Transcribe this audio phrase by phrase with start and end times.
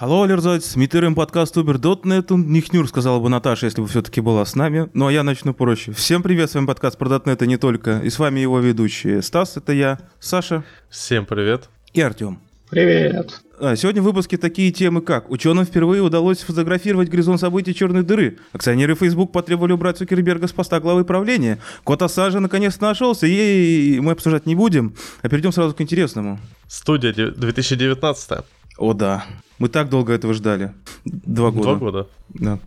[0.00, 4.88] Алло, Лерзать, митерим подкаст Uber.net, Нихнюр, сказала бы Наташа, если бы все-таки была с нами.
[4.94, 5.92] Ну, а я начну проще.
[5.92, 7.98] Всем привет, с вами подкаст про .NET и не только.
[7.98, 9.20] И с вами его ведущие.
[9.20, 10.64] Стас, это я, Саша.
[10.88, 11.68] Всем привет.
[11.92, 12.40] И Артем.
[12.70, 13.42] Привет.
[13.60, 18.38] А, сегодня в выпуске такие темы, как ученым впервые удалось фотографировать горизонт событий черной дыры,
[18.54, 24.12] акционеры Facebook потребовали убрать Цукерберга с поста главы правления, кот Ассажа наконец нашелся, и мы
[24.12, 26.38] обсуждать не будем, а перейдем сразу к интересному.
[26.68, 28.44] Студия 2019.
[28.78, 29.24] О да,
[29.58, 30.72] мы так долго этого ждали.
[31.04, 31.62] Два года.
[31.62, 32.06] Два года.
[32.30, 32.58] Да.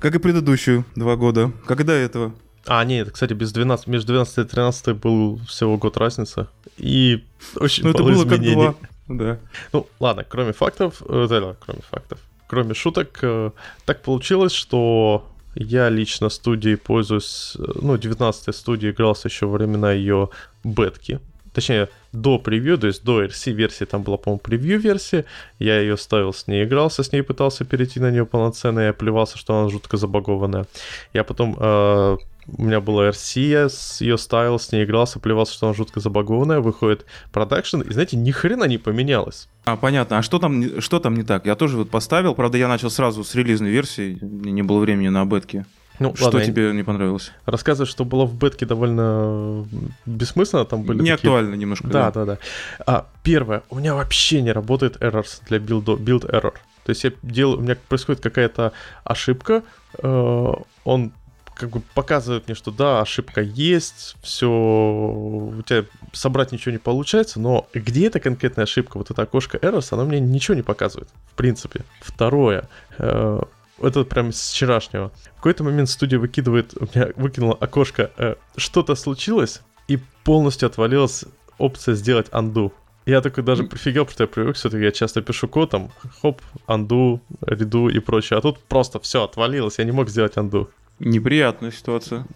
[0.00, 1.52] Как и предыдущую два года.
[1.66, 2.34] Как и до этого.
[2.66, 6.48] А, нет, кстати, без 12, между 12 и 13 был всего год разница.
[6.76, 8.54] И очень Ну, это было как изменений.
[8.54, 8.74] два.
[9.08, 9.38] Да.
[9.72, 12.18] Ну, ладно, кроме фактов, э, да, да, кроме фактов,
[12.48, 13.52] кроме шуток, э,
[13.84, 19.92] так получилось, что я лично студией пользуюсь, э, ну, 19 студии игрался еще во времена
[19.92, 20.30] ее
[20.64, 21.20] бетки.
[21.56, 25.24] Точнее, до превью, то есть до RC-версии, там была, по-моему, превью-версия,
[25.58, 29.38] я ее ставил, с ней игрался, с ней пытался перейти на нее полноценно, я плевался,
[29.38, 30.66] что она жутко забагованная.
[31.14, 32.16] Я потом, э,
[32.58, 33.68] у меня была RC, я
[34.00, 38.32] ее ставил, с ней игрался, плевался, что она жутко забагованная, выходит продакшн, и знаете, ни
[38.32, 39.48] хрена не поменялось.
[39.64, 40.18] А, понятно.
[40.18, 41.46] А что там, что там не так?
[41.46, 45.24] Я тоже вот поставил, правда, я начал сразу с релизной версии, не было времени на
[45.24, 45.64] бетке.
[45.98, 47.32] Ну, Что ладно, тебе не понравилось?
[47.46, 49.66] Рассказывать, что было в бетке довольно
[50.04, 51.86] бессмысленно, там были не такие- актуально немножко.
[51.88, 52.38] Да, да, да.
[52.86, 56.54] А, первое, у меня вообще не работает errors для build, build error.
[56.84, 58.72] То есть я делаю, у меня происходит какая-то
[59.04, 59.62] ошибка,
[60.02, 60.52] э,
[60.84, 61.12] он
[61.54, 67.40] как бы показывает мне, что да, ошибка есть, все, у тебя собрать ничего не получается,
[67.40, 71.34] но где эта конкретная ошибка, вот это окошко errors, она мне ничего не показывает, в
[71.34, 71.80] принципе.
[72.02, 72.68] Второе,
[72.98, 73.40] э,
[73.80, 75.12] это прям с вчерашнего.
[75.32, 81.24] В какой-то момент студия выкидывает, у меня выкинула окошко, э, что-то случилось, и полностью отвалилась
[81.58, 82.72] опция сделать undo.
[83.06, 85.90] Я такой даже прифигел, потому что я привык, все-таки я часто пишу код, там,
[86.20, 88.38] хоп, undo, реду и прочее.
[88.38, 90.68] А тут просто все отвалилось, я не мог сделать undo.
[90.98, 92.26] Неприятная ситуация.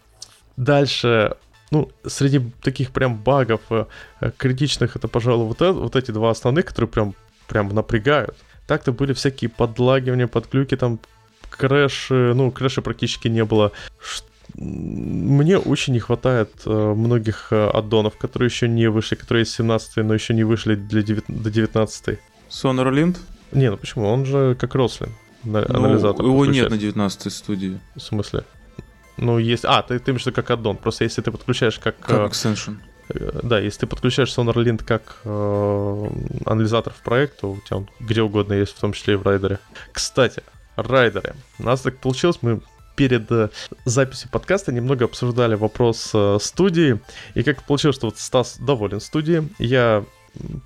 [0.56, 1.37] Дальше,
[1.70, 3.87] ну, среди таких прям багов э,
[4.37, 7.14] критичных, это, пожалуй, вот, это- вот эти два основных, которые прям,
[7.48, 8.37] прям напрягают.
[8.66, 11.00] Так-то были всякие подлагивания, подглюки, там,
[11.50, 13.72] крэши, ну, крэша практически не было.
[14.55, 19.99] Мне очень не хватает э, многих э, аддонов, которые еще не вышли, которые есть 17
[19.99, 22.19] но еще не вышли для девят- до 19
[22.50, 23.19] Sonar Lint?
[23.53, 24.06] Не, ну почему?
[24.06, 25.12] Он же как Рослин,
[25.44, 26.25] на- анализатор.
[26.25, 27.78] Ну, его нет на 19 студии.
[27.94, 28.43] В смысле?
[29.17, 29.65] Ну, есть...
[29.65, 30.77] А, ты, ты имеешь в виду как аддон.
[30.77, 31.99] Просто если ты подключаешь как...
[32.00, 32.78] Как extension.
[33.11, 36.06] Э, Да, если ты подключаешь SonarLint как э,
[36.47, 39.22] анализатор в проект, то у тебя он где угодно есть, в том числе и в
[39.22, 39.59] райдере.
[39.93, 40.43] Кстати,
[40.82, 41.34] райдеры.
[41.58, 42.60] У нас так получилось, мы
[42.96, 43.48] перед э,
[43.84, 47.00] записью подкаста немного обсуждали вопрос э, студии,
[47.34, 50.04] и как получилось, что вот Стас доволен студией, я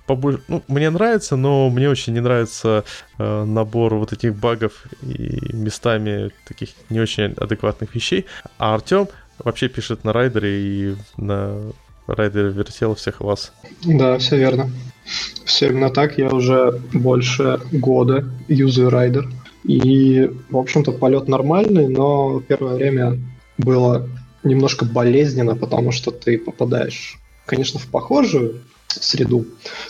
[0.05, 2.83] побольше, ну, мне нравится, но мне очень не нравится
[3.17, 8.25] э, набор вот этих багов и местами таких не очень адекватных вещей.
[8.57, 9.07] А Артем
[9.39, 11.71] вообще пишет на райдере и на
[12.07, 13.53] райдере вертел всех вас.
[13.83, 14.69] Да, все верно.
[15.45, 16.17] Все именно так.
[16.17, 19.29] Я уже больше года юзаю райдер.
[19.67, 23.19] И, в общем-то, полет нормальный, но первое время
[23.57, 24.07] было
[24.43, 29.45] немножко болезненно, потому что ты попадаешь, конечно, в похожую среду,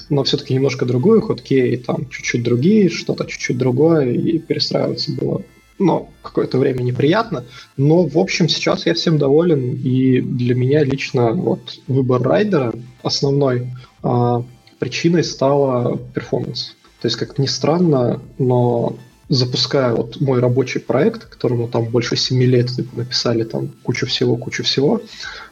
[0.09, 5.41] но все-таки немножко другую, хоткей там чуть-чуть другие, что-то чуть-чуть другое, и перестраиваться было,
[5.77, 7.43] ну, какое-то время неприятно,
[7.75, 12.73] но, в общем, сейчас я всем доволен, и для меня лично вот выбор Rider а
[13.03, 13.67] основной
[14.01, 14.43] а,
[14.79, 16.75] причиной стала performance.
[17.01, 18.95] То есть, как ни странно, но
[19.29, 24.63] запуская вот мой рабочий проект, которому там больше 7 лет написали там кучу всего, кучу
[24.63, 25.01] всего,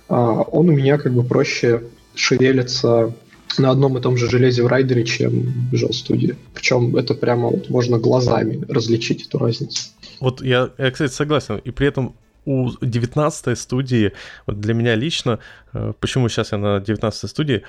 [0.10, 1.84] а, он у меня как бы проще
[2.16, 3.14] шевелится
[3.58, 6.36] на одном и том же железе в Rider е, чем в Visual Studio.
[6.54, 9.90] Причем это прямо вот можно глазами различить эту разницу.
[10.20, 11.58] Вот я, я, кстати, согласен.
[11.58, 12.16] И при этом
[12.46, 14.14] у 19 студии,
[14.48, 15.40] вот для меня лично,
[15.74, 17.64] э, почему сейчас я на 19 студии,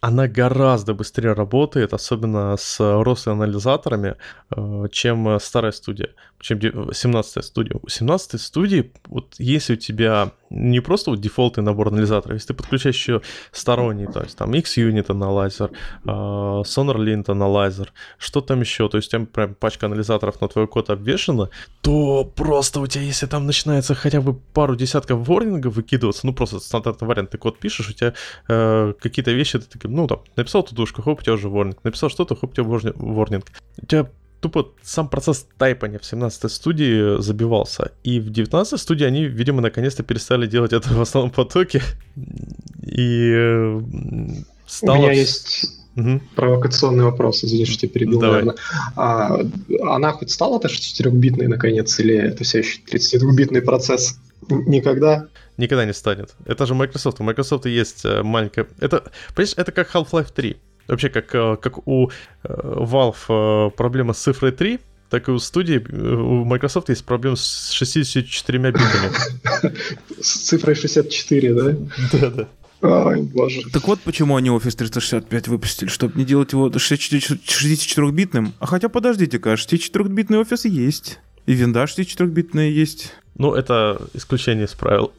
[0.00, 4.16] она гораздо быстрее работает, особенно с рост-анализаторами,
[4.50, 6.10] э, чем э, старая студия,
[6.40, 7.78] чем де- 17 студия.
[7.82, 12.54] У 17 студии, вот если у тебя не просто вот дефолтный набор анализаторов, если ты
[12.54, 13.22] подключаешь еще
[13.52, 15.70] сторонний, то есть там X-Unit анализер,
[16.04, 20.90] э, SonarLint анализер, что там еще, то есть там прям пачка анализаторов на твой код
[20.90, 21.48] обвешена,
[21.80, 26.60] то просто у тебя, если там начинается хотя бы пару десятков ворнингов выкидываться, ну просто
[26.60, 28.14] стандартный вариант, ты код пишешь, у тебя
[28.48, 32.10] э, какие-то вещи, ты такой, ну там, написал тудушку, хоп, у тебя уже ворнинг, написал
[32.10, 33.46] что-то, хоп, у тебя ворни- ворнинг.
[33.80, 34.08] У тебя
[34.42, 37.92] тупо сам процесс тайпания в 17 студии забивался.
[38.02, 41.80] И в 19 студии они, видимо, наконец-то перестали делать это в основном потоке.
[42.82, 44.96] И э, У стало...
[44.96, 46.22] меня есть Угу.
[46.36, 48.44] Провокационный вопрос, извини, что тебя перебил, Давай.
[48.44, 48.56] наверное.
[48.96, 49.40] А,
[49.82, 54.16] она хоть стала-то 4-битной наконец, или это все еще 32-битный процесс?
[54.48, 55.28] Никогда?
[55.58, 56.34] Никогда не станет.
[56.46, 57.20] Это же Microsoft.
[57.20, 58.66] У Microsoft есть э, маленькая...
[58.80, 59.04] Это,
[59.34, 60.56] понимаешь, это как Half-Life 3.
[60.92, 64.78] Вообще, как, э, как у э, Valve проблема с цифрой 3,
[65.08, 69.10] так и у студии, у Microsoft есть проблема с 64 битами.
[70.20, 71.76] С цифрой 64, да?
[72.12, 72.48] Да-да.
[72.82, 73.62] Ой, боже.
[73.72, 78.52] Так вот почему они Office 365 выпустили, чтобы не делать его 64-битным.
[78.58, 81.20] А хотя подождите-ка, 64-битный Office есть.
[81.46, 83.14] И винда 64-битная есть.
[83.36, 85.12] Ну, это исключение из правил.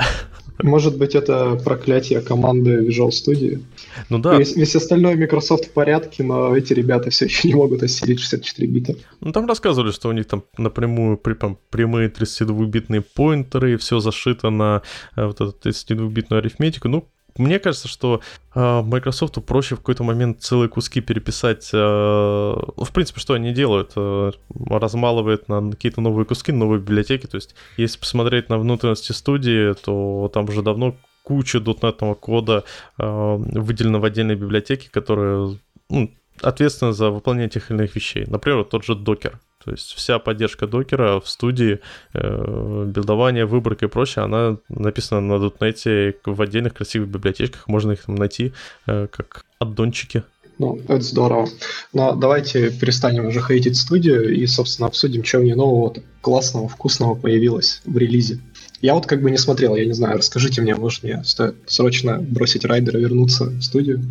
[0.61, 3.61] Может быть, это проклятие команды Visual Studio?
[4.09, 4.37] Ну да.
[4.37, 8.67] Весь, весь остальной Microsoft в порядке, но эти ребята все еще не могут осилить 64
[8.67, 8.95] бита.
[9.19, 13.99] Ну там рассказывали, что у них там напрямую при, там, прямые 32-битные поинтеры, и все
[13.99, 14.81] зашито на
[15.15, 16.87] э, вот эту 32-битную арифметику.
[16.87, 18.21] Ну, мне кажется, что
[18.53, 21.69] э, Microsoft проще в какой-то момент целые куски переписать.
[21.73, 23.93] Э, ну, в принципе, что они делают?
[23.95, 24.31] Э,
[24.69, 27.25] размалывают на какие-то новые куски, новые библиотеки.
[27.25, 32.63] То есть, если посмотреть на внутренности студии, то там уже давно куча дотнетного кода
[32.99, 35.57] э, выделена в отдельной библиотеке, которая
[35.89, 38.25] ну, ответственна за выполнение тех или иных вещей.
[38.27, 39.39] Например, тот же докер.
[39.63, 41.79] То есть вся поддержка докера в студии,
[42.13, 48.03] э, билдование, выборка и прочее, она написана на дотнете в отдельных красивых библиотеках, можно их
[48.03, 48.53] там найти
[48.87, 50.23] э, как аддончики.
[50.59, 51.49] Ну, это здорово.
[51.93, 57.15] Но давайте перестанем уже хейтить студию и, собственно, обсудим, что в ней нового классного, вкусного
[57.15, 58.39] появилось в релизе.
[58.81, 62.19] Я вот как бы не смотрел, я не знаю, расскажите мне, может мне стоит срочно
[62.19, 64.01] бросить райдера, вернуться в студию?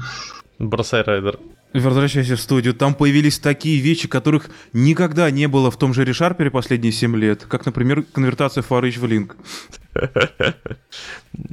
[0.58, 1.38] Бросай райдер.
[1.74, 2.74] Возвращайся в студию.
[2.74, 7.44] Там появились такие вещи, которых никогда не было в том же ReSharper последние 7 лет.
[7.48, 9.34] Как, например, конвертация ForEach в Link.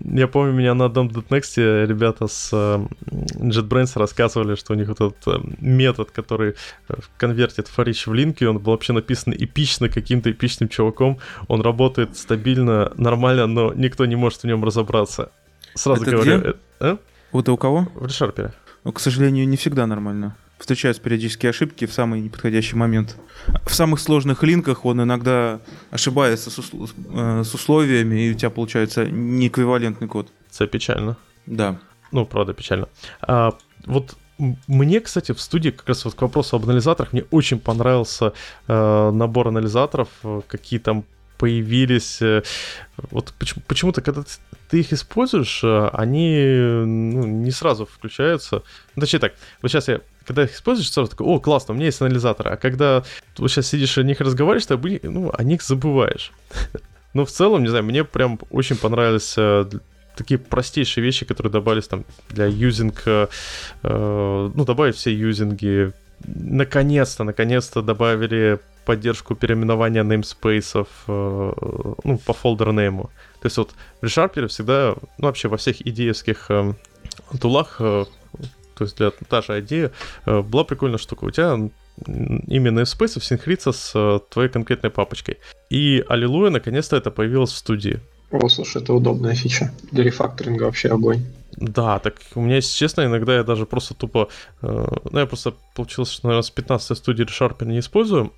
[0.04, 5.02] Я помню, меня на одном .next ребята с э, JetBrains рассказывали, что у них вот
[5.02, 6.56] этот э, метод, который
[6.90, 11.20] э, конвертит форич в линки, он был вообще написан эпично каким-то эпичным чуваком.
[11.48, 15.32] Он работает стабильно, нормально, но никто не может в нем разобраться.
[15.76, 16.40] Сразу Это говорю.
[16.40, 16.54] Где?
[16.80, 16.98] А?
[17.32, 17.88] Вот у кого?
[17.96, 18.52] В ReSharper.
[18.84, 20.36] Но, к сожалению, не всегда нормально.
[20.58, 23.16] Встречаются периодические ошибки в самый неподходящий момент.
[23.66, 28.50] В самых сложных линках он иногда ошибается с, усл- э, с условиями, и у тебя
[28.50, 30.30] получается неэквивалентный код.
[30.54, 31.18] Это печально.
[31.46, 31.80] Да.
[32.12, 32.90] Ну, правда, печально.
[33.22, 33.54] А,
[33.86, 34.18] вот
[34.68, 38.34] мне, кстати, в студии как раз вот к вопросу об анализаторах, мне очень понравился
[38.68, 41.04] э, набор анализаторов, э, какие там
[41.40, 42.22] появились.
[42.22, 42.44] Э,
[43.12, 43.34] вот
[43.68, 44.24] почему-то, когда
[44.70, 46.36] ты их используешь, э, они
[46.86, 48.62] ну, не сразу включаются.
[48.96, 51.88] Ну, точнее так, вот сейчас я, когда их используешь, сразу такой, о, классно, у меня
[51.88, 52.50] есть анализатор.
[52.50, 53.04] А когда
[53.38, 56.32] вот сейчас сидишь о них разговариваешь, ты ну, о них забываешь.
[57.14, 59.66] Но в целом, не знаю, мне прям очень понравились э,
[60.16, 63.30] такие простейшие вещи, которые добавились там для юзинга,
[63.84, 65.94] э, ну, добавить все юзинги.
[66.26, 68.60] Наконец-то, наконец-то добавили
[68.90, 71.52] поддержку переименования namespace э,
[72.04, 73.04] ну, по name.
[73.42, 73.70] То есть вот
[74.02, 76.74] в ReSharper всегда, ну вообще во всех идеевских э,
[77.40, 78.06] тулах, э,
[78.76, 79.92] то есть для та же идея,
[80.26, 81.26] была прикольная штука.
[81.26, 81.70] У тебя
[82.48, 85.38] имя namespace синхрится с твоей конкретной папочкой.
[85.70, 88.00] И аллилуйя, наконец-то это появилось в студии.
[88.32, 89.72] О, слушай, это удобная фича.
[89.92, 91.26] Для рефакторинга вообще огонь.
[91.58, 94.30] Да, так у меня, если честно, иногда я даже просто тупо...
[94.62, 98.32] Э, ну, я просто получилось, что, наверное, с 15 студии ReSharper не использую.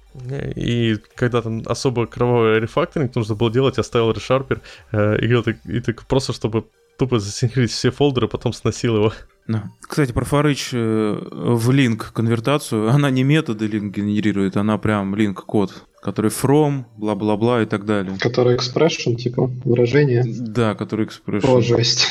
[0.55, 5.77] И когда там особо кровавый рефакторинг нужно было делать, я ставил ReSharper э, и, и,
[5.77, 6.65] и так просто, чтобы
[6.97, 9.13] тупо засинхрить все фолдеры, потом сносил его.
[9.47, 9.63] Да.
[9.81, 15.33] Кстати, про Forage э, в link конвертацию, она не методы link генерирует, она прям link
[15.33, 18.17] код который from, бла-бла-бла и так далее.
[18.19, 20.23] Который expression, типа выражение.
[20.25, 21.47] Да, который expression.
[21.47, 22.07] О, жесть.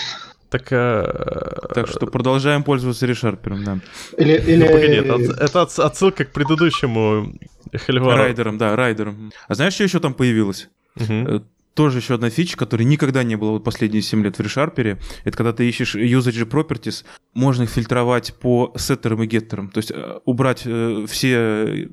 [0.50, 1.04] Так, э...
[1.74, 3.78] так что продолжаем пользоваться решарпером, да.
[4.18, 4.56] Или, или...
[4.56, 7.38] Ну, погоди, это, это отсылка к предыдущему
[7.76, 8.16] Хельвару.
[8.16, 9.32] Райдерам, да, райдерам.
[9.46, 10.68] А знаешь, что еще там появилось?
[10.96, 11.44] Угу.
[11.74, 15.36] Тоже еще одна фича, которой никогда не было вот последние 7 лет в ReSharper, это
[15.36, 19.70] когда ты ищешь usage properties, можно их фильтровать по сеттерам и геттерам.
[19.70, 21.88] То есть э, убрать э, все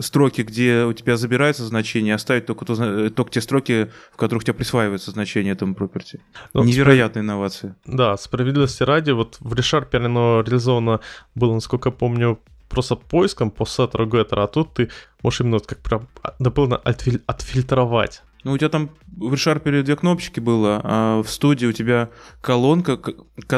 [0.00, 4.42] строки, где у тебя забирается значение, оставить только, то, э, только те строки, в которых
[4.42, 6.20] у тебя присваивается значение этому property.
[6.54, 7.32] Ну, Невероятная спро...
[7.32, 7.76] инновация.
[7.86, 11.00] Да, справедливости ради, вот в ReSharper оно реализовано
[11.34, 12.38] было, насколько помню,
[12.68, 14.90] просто поиском по сеттеру геттера, а тут ты
[15.22, 16.82] можешь именно вот как прям дополнительно
[17.26, 22.10] отфильтровать ну, у тебя там в ReSharper две кнопочки было, а в студии у тебя
[22.40, 22.98] колонка...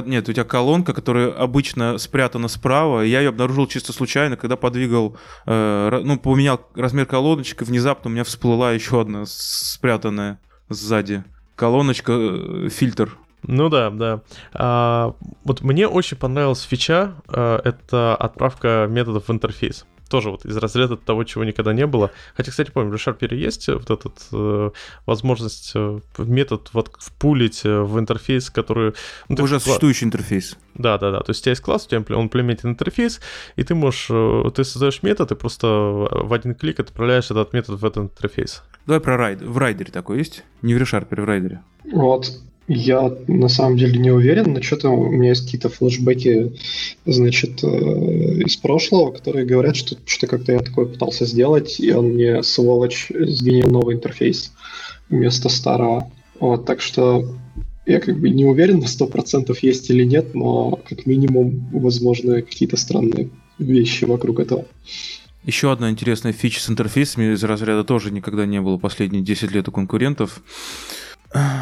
[0.05, 3.01] Нет, у тебя колонка, которая обычно спрятана справа.
[3.01, 5.17] Я ее обнаружил чисто случайно, когда подвигал...
[5.47, 10.39] Э, ну, поменял размер колоночек, и внезапно у меня всплыла еще одна спрятанная
[10.69, 11.25] сзади.
[11.57, 14.21] Колоночка, э, фильтр Ну да, да.
[14.53, 15.15] А,
[15.45, 20.97] вот мне очень понравилась фича, а, это отправка методов в интерфейс тоже вот из разряда
[20.97, 22.11] того, чего никогда не было.
[22.37, 24.71] Хотя, кстати, помню, в ReSharper есть вот этот э,
[25.07, 28.95] возможность, э, метод вот впулить э, в интерфейс, который...
[29.29, 30.57] Ну, Уже существующий интерфейс.
[30.75, 31.21] Да, да, да.
[31.21, 33.21] То есть у тебя есть класс, у тебя он имплементит интерфейс,
[33.57, 37.81] и ты можешь, э, ты создаешь метод, и просто в один клик отправляешь этот метод
[37.81, 38.63] в этот интерфейс.
[38.87, 39.41] Давай про райд.
[39.41, 40.45] В райдере такой есть?
[40.63, 41.63] Не в ReSharper, в райдере.
[41.93, 42.27] Вот.
[42.67, 46.53] Я на самом деле не уверен, но что-то у меня есть какие-то флешбеки,
[47.05, 52.15] значит, э, из прошлого, которые говорят, что что-то как-то я такое пытался сделать, и он
[52.15, 54.53] мне, сволочь, сгенил новый интерфейс
[55.11, 56.11] вместо старого.
[56.41, 57.37] Вот, так что
[57.85, 62.79] я как бы не уверен на 100% есть или нет, но как минимум, возможно, какие-то
[62.79, 63.29] странные
[63.59, 64.65] вещи вокруг этого.
[65.45, 69.69] Еще одна интересная фича с интерфейсами из разряда тоже никогда не было последние 10 лет
[69.69, 70.43] у конкурентов.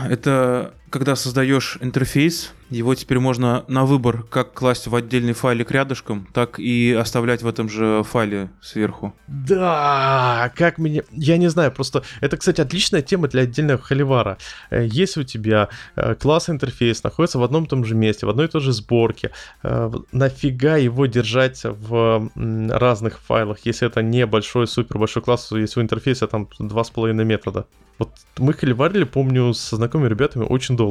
[0.08, 6.28] Это когда создаешь интерфейс, его теперь можно на выбор как класть в отдельный файлик рядышком,
[6.34, 9.14] так и оставлять в этом же файле сверху.
[9.26, 11.02] Да, как меня...
[11.10, 12.02] Я не знаю, просто...
[12.20, 14.36] Это, кстати, отличная тема для отдельного холивара.
[14.70, 18.30] Э, если у тебя э, класс интерфейс находится в одном и том же месте, в
[18.30, 19.30] одной и той же сборке,
[19.62, 25.80] э, нафига его держать в разных файлах, если это не большой, супер большой класс, если
[25.80, 27.66] у интерфейса там 2,5 метода?
[27.98, 30.81] Вот мы холиварили, помню, со знакомыми ребятами очень долго.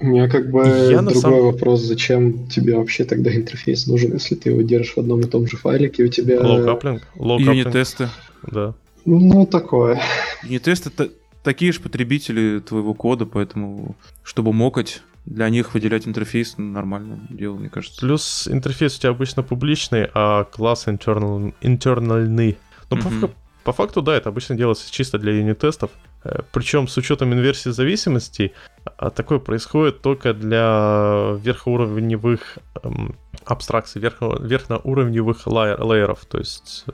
[0.00, 1.42] У меня как бы я другой самом...
[1.42, 5.46] вопрос, зачем тебе вообще тогда интерфейс нужен, если ты его держишь в одном и том
[5.46, 6.38] же файлике, у тебя...
[6.38, 8.08] Low Юнит-тесты.
[8.50, 8.74] Да.
[9.04, 10.00] Ну, такое.
[10.42, 11.12] Юнит-тесты это
[11.44, 17.68] такие же потребители твоего кода, поэтому, чтобы мокать, для них выделять интерфейс нормальное дело, мне
[17.68, 18.00] кажется.
[18.00, 22.58] Плюс интерфейс у тебя обычно публичный, а класс internal, интернальный.
[22.90, 23.20] Но mm-hmm.
[23.20, 23.30] по,
[23.64, 25.92] по факту, да, это обычно делается чисто для юнит-тестов.
[26.24, 28.52] Э, Причем с учетом инверсии зависимостей,
[28.96, 36.84] а такое происходит только для верхоуровневых эм, абстракций, верхо, верхноуровневых лайеров, то есть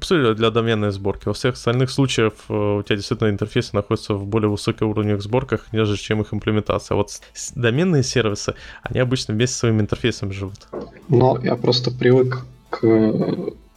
[0.00, 1.26] э, для доменной сборки.
[1.26, 5.96] Во всех остальных случаях э, у тебя действительно интерфейсы находятся в более высокоуровневых сборках, нежели
[5.96, 6.96] чем их имплементация.
[6.96, 7.10] Вот
[7.54, 10.68] доменные сервисы, они обычно вместе с своим интерфейсом живут.
[11.08, 12.82] Но я просто привык к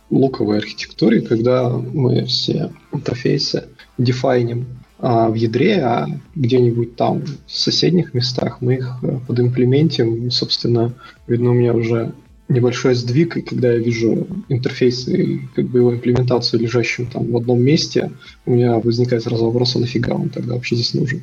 [0.10, 3.68] луковой архитектуре, когда мы все интерфейсы
[4.00, 4.66] дефайним
[4.98, 10.32] а, в ядре, а где-нибудь там в соседних местах мы их э, подимплементим.
[10.32, 10.94] Собственно,
[11.28, 12.14] видно, у меня уже
[12.50, 17.38] небольшой сдвиг, и когда я вижу интерфейс и как бы его имплементацию лежащим там в
[17.38, 18.12] одном месте,
[18.48, 21.22] у меня возникает сразу вопрос, а нафига он тогда вообще здесь нужен?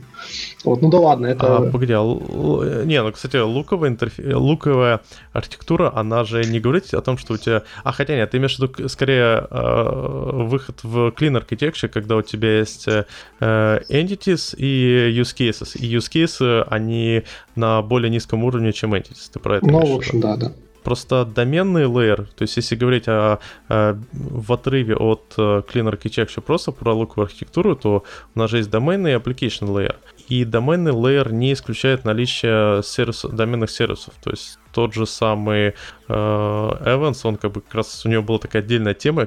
[0.65, 1.57] Вот, ну да ладно, это...
[1.57, 4.37] А, погоди, а, не, ну, кстати, луковая, интерфе...
[4.37, 5.01] луковая
[5.33, 7.65] архитектура, она же не говорит о том, что у тебя...
[7.83, 12.23] А, хотя нет, ты имеешь в виду скорее э, выход в clean architecture, когда у
[12.23, 13.05] тебя есть э,
[13.41, 15.77] entities и use cases.
[15.77, 17.25] И use cases, они
[17.57, 19.29] на более низком уровне, чем entities.
[19.33, 20.53] Ты про это Ну, в общем, да, да.
[20.87, 26.41] Просто доменный layer, то есть если говорить о, о, в отрыве от uh, Clean Architecture
[26.41, 28.05] просто про луковую архитектуру, то
[28.37, 29.97] у нас же есть доменный и application layer.
[30.29, 34.15] И доменный layer не исключает наличие сервис, доменных сервисов.
[34.23, 35.75] То есть тот же самый
[36.07, 39.27] uh, Evans, он как бы как раз у него была такая отдельная тема,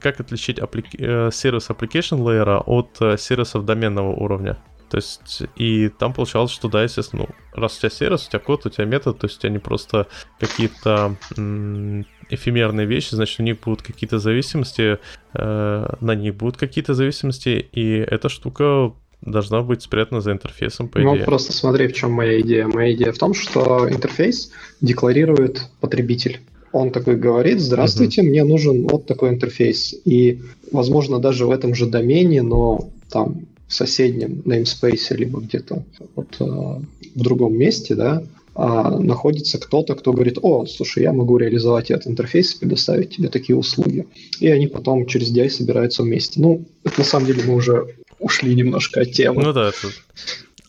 [0.00, 4.56] как отличить апплики- э, сервис application layer от uh, сервисов доменного уровня.
[4.94, 8.38] То есть, и там получалось, что да, естественно, ну, раз у тебя сервис, у тебя
[8.38, 10.06] код, у тебя метод, то есть у тебя не просто
[10.38, 14.98] какие-то м- эфемерные вещи, значит, у них будут какие-то зависимости,
[15.34, 21.00] э, на них будут какие-то зависимости, и эта штука должна быть спрятана за интерфейсом, по
[21.00, 21.18] ну, идее.
[21.22, 22.68] Ну, просто смотри, в чем моя идея.
[22.68, 26.38] Моя идея в том, что интерфейс декларирует потребитель.
[26.70, 28.28] Он такой говорит, здравствуйте, uh-huh.
[28.28, 29.92] мне нужен вот такой интерфейс.
[30.04, 36.44] И, возможно, даже в этом же домене, но там соседнем namespace, либо где-то вот, э,
[36.44, 38.22] в другом месте, да,
[38.54, 43.28] а находится кто-то, кто говорит, о, слушай, я могу реализовать этот интерфейс и предоставить тебе
[43.28, 44.06] такие услуги.
[44.38, 46.40] И они потом через DI собираются вместе.
[46.40, 49.42] Ну, это на самом деле мы уже ушли немножко от темы.
[49.42, 49.88] Ну да, это...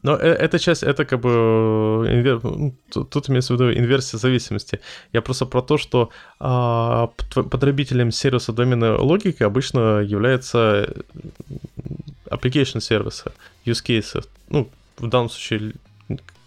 [0.02, 1.30] Но э, эта часть, это как бы
[2.08, 2.40] инвер...
[2.44, 4.80] Ну, тут имеется в виду инверсия зависимости.
[5.14, 6.10] Я просто про то, что
[6.40, 10.94] а, потребителем сервиса доменной логики обычно является
[12.30, 13.34] application сервиса,
[13.66, 14.28] use cases.
[14.50, 15.74] Ну, в данном случае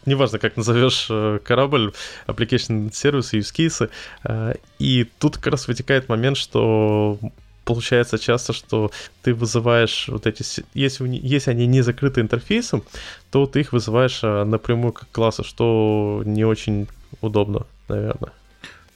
[0.06, 1.92] неважно, как назовешь э, корабль,
[2.26, 3.90] application сервисы, use cases.
[4.24, 7.18] Э, и тут как раз вытекает момент, что
[7.64, 8.90] получается часто, что
[9.22, 10.42] ты вызываешь вот эти...
[10.74, 12.82] Если, если они не закрыты интерфейсом,
[13.30, 16.88] то ты их вызываешь э, напрямую как классы, что не очень
[17.20, 18.32] удобно, наверное.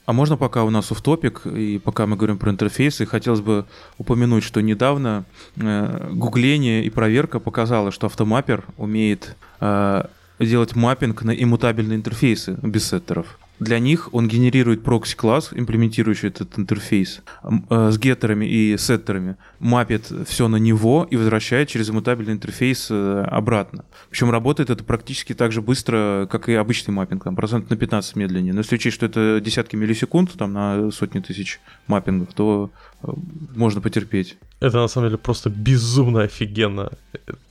[0.05, 3.67] А можно пока у нас в топик и пока мы говорим про интерфейсы, хотелось бы
[3.99, 5.25] упомянуть, что недавно
[5.57, 10.05] э, гугление и проверка показала, что автомаппер умеет э,
[10.41, 13.39] делать маппинг на иммутабельные интерфейсы без сеттеров.
[13.61, 17.23] Для них он генерирует прокси-класс, имплементирующий этот интерфейс
[17.71, 23.25] э, с геттерами и сеттерами, мапит все на него и возвращает через иммутабельный интерфейс э,
[23.31, 23.85] обратно.
[24.11, 28.17] Причем работает это практически так же быстро, как и обычный маппинг, там, процент на 15
[28.17, 28.53] медленнее.
[28.53, 32.71] Но если учесть, что это десятки миллисекунд там, на сотни тысяч маппингов, то
[33.03, 33.07] э,
[33.55, 34.39] можно потерпеть.
[34.59, 36.91] Это на самом деле просто безумно офигенно.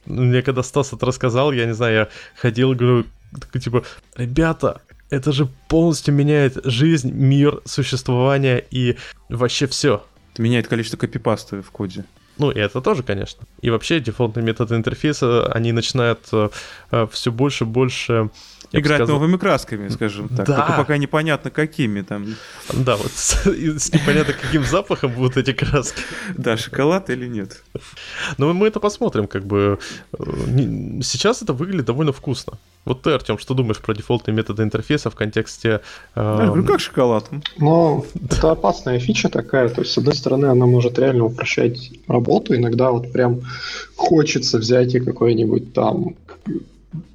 [0.05, 3.05] Мне когда Стас это рассказал, я не знаю, я ходил, говорю,
[3.39, 3.83] такой, типа,
[4.17, 4.81] ребята,
[5.11, 8.97] это же полностью меняет жизнь, мир, существование и
[9.29, 10.03] вообще все.
[10.33, 12.05] Это меняет количество копипасты в коде.
[12.37, 13.43] Ну, и это тоже, конечно.
[13.61, 16.49] И вообще дефолтные методы интерфейса, они начинают э,
[16.91, 18.31] э все больше и больше
[18.71, 19.19] Играть сказал...
[19.19, 20.47] новыми красками, скажем так.
[20.47, 20.55] Да.
[20.55, 22.35] Только пока непонятно какими там.
[22.73, 26.01] Да, вот с, с непонятно каким запахом будут эти краски.
[26.37, 27.63] Да, шоколад или нет.
[28.37, 29.77] Но мы это посмотрим, как бы.
[30.13, 30.23] Э,
[31.03, 32.57] сейчас это выглядит довольно вкусно.
[32.83, 35.81] Вот ты, Артем, что думаешь про дефолтные методы интерфейса в контексте...
[36.15, 36.37] Э...
[36.39, 37.29] Я говорю, как шоколад?
[37.57, 39.69] Ну, это опасная фича такая.
[39.69, 42.55] То есть, с одной стороны, она может реально упрощать работу.
[42.55, 43.41] Иногда вот прям
[43.95, 46.15] хочется взять и какой-нибудь там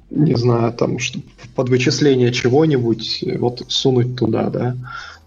[0.09, 1.19] не знаю, там, что
[1.55, 4.77] под вычисление чего-нибудь вот сунуть туда, да.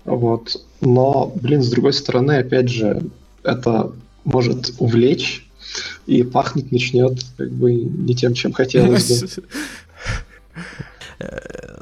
[0.04, 0.56] Вот.
[0.80, 3.02] Но, блин, с другой стороны, опять же,
[3.42, 3.92] это
[4.24, 5.46] может увлечь
[6.06, 9.28] и пахнуть начнет как бы не тем, чем хотелось бы.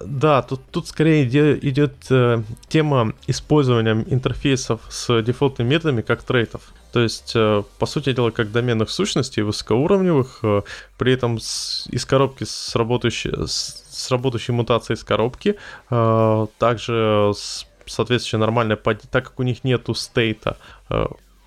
[0.05, 6.73] Да, тут, тут скорее идет, э, тема использования интерфейсов с дефолтными методами как трейтов.
[6.93, 10.63] То есть, э, по сути дела, как доменных сущностей высокоуровневых, э,
[10.97, 15.57] при этом с, из коробки с работающей, с, с работающей мутацией из коробки,
[15.91, 20.59] э, также с соответствующей нормальной, так как у них нету стейта,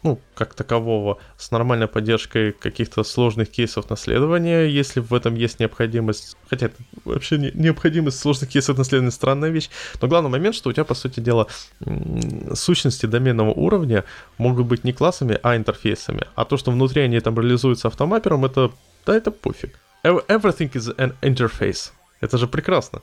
[0.04, 6.38] ну, как такового, с нормальной поддержкой каких-то сложных кейсов наследования, если в этом есть необходимость.
[6.50, 9.70] Хотя это вообще не, необходимость сложных кейсов наследования странная вещь.
[10.02, 11.48] Но главный момент, что у тебя, по сути дела,
[12.54, 14.04] сущности доменного уровня
[14.38, 16.28] могут быть не классами, а интерфейсами.
[16.36, 18.72] А то, что внутри они там реализуются автомапером, это,
[19.06, 19.80] да, это пофиг.
[20.04, 21.92] Everything is an interface.
[22.22, 23.02] Это же прекрасно.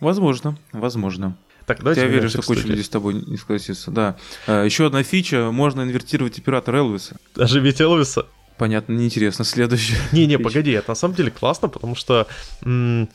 [0.00, 1.36] Возможно, возможно.
[1.70, 3.90] Так, давайте Я верю, что куча людей с тобой не согласится.
[3.90, 4.16] Да.
[4.46, 5.50] А, еще одна фича.
[5.52, 7.16] Можно инвертировать оператор Элвиса.
[7.36, 8.26] Оживить Элвиса?
[8.58, 9.44] Понятно, неинтересно.
[9.44, 9.98] Следующее.
[10.12, 12.26] Не-не, погоди, это на самом деле классно, потому что
[12.62, 13.08] м-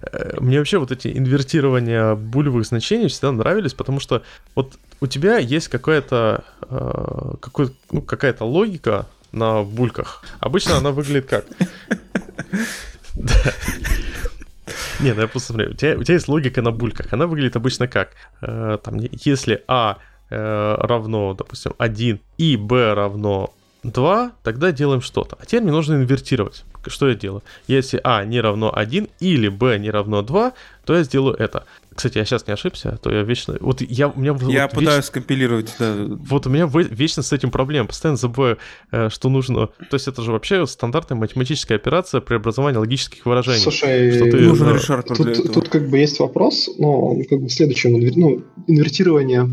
[0.00, 4.22] э, мне вообще вот эти инвертирования булевых значений всегда нравились, потому что
[4.54, 10.24] вот у тебя есть какая-то э, какой, ну, какая-то логика на бульках.
[10.40, 11.44] Обычно она выглядит как?
[15.00, 17.12] Не, ну я просто смотрю, у тебя, у тебя есть логика на бульках.
[17.12, 18.10] Она выглядит обычно как?
[18.40, 19.98] Э, там, если А
[20.30, 25.36] э, равно, допустим, 1 и B равно 2, тогда делаем что-то.
[25.38, 26.64] А теперь мне нужно инвертировать.
[26.86, 27.42] Что я делаю?
[27.66, 30.52] Если А не равно 1 или B не равно 2,
[30.84, 31.64] то я сделаю это.
[31.96, 33.56] Кстати, я сейчас не ошибся, а то я вечно...
[33.60, 35.02] Вот я, у меня я вот пытаюсь вечно...
[35.02, 35.94] скомпилировать, да.
[36.08, 37.88] Вот у меня вечно с этим проблема.
[37.88, 38.58] Постоянно забываю,
[38.92, 39.66] э, что нужно...
[39.66, 43.60] То есть это же вообще стандартная математическая операция преобразования логических выражений.
[43.60, 44.40] Слушай, что ты...
[44.40, 47.96] нужен решард тут, тут как бы есть вопрос, но как бы в следующем.
[48.16, 49.48] Ну, инвертирование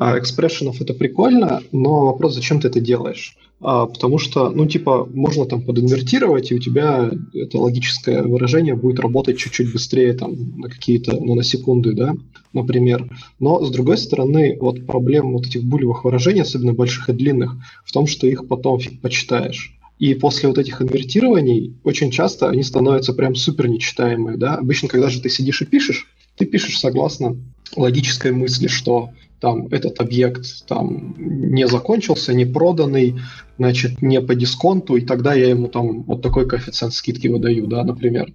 [0.00, 3.36] экспрессионов это прикольно, но вопрос, зачем ты это делаешь?
[3.60, 9.00] А, потому что, ну, типа, можно там подинвертировать, и у тебя это логическое выражение будет
[9.00, 12.14] работать чуть-чуть быстрее, там, на какие-то, на секунды, да,
[12.54, 13.10] например.
[13.38, 17.92] Но, с другой стороны, вот проблема вот этих булевых выражений, особенно больших и длинных, в
[17.92, 19.76] том, что их потом фиг почитаешь.
[19.98, 24.54] И после вот этих инвертирований очень часто они становятся прям супер нечитаемые, да.
[24.54, 27.36] Обычно, когда же ты сидишь и пишешь, ты пишешь согласно
[27.76, 33.20] логической мысли, что там этот объект там не закончился, не проданный,
[33.58, 37.82] значит, не по дисконту, и тогда я ему там вот такой коэффициент скидки выдаю, да,
[37.82, 38.32] например.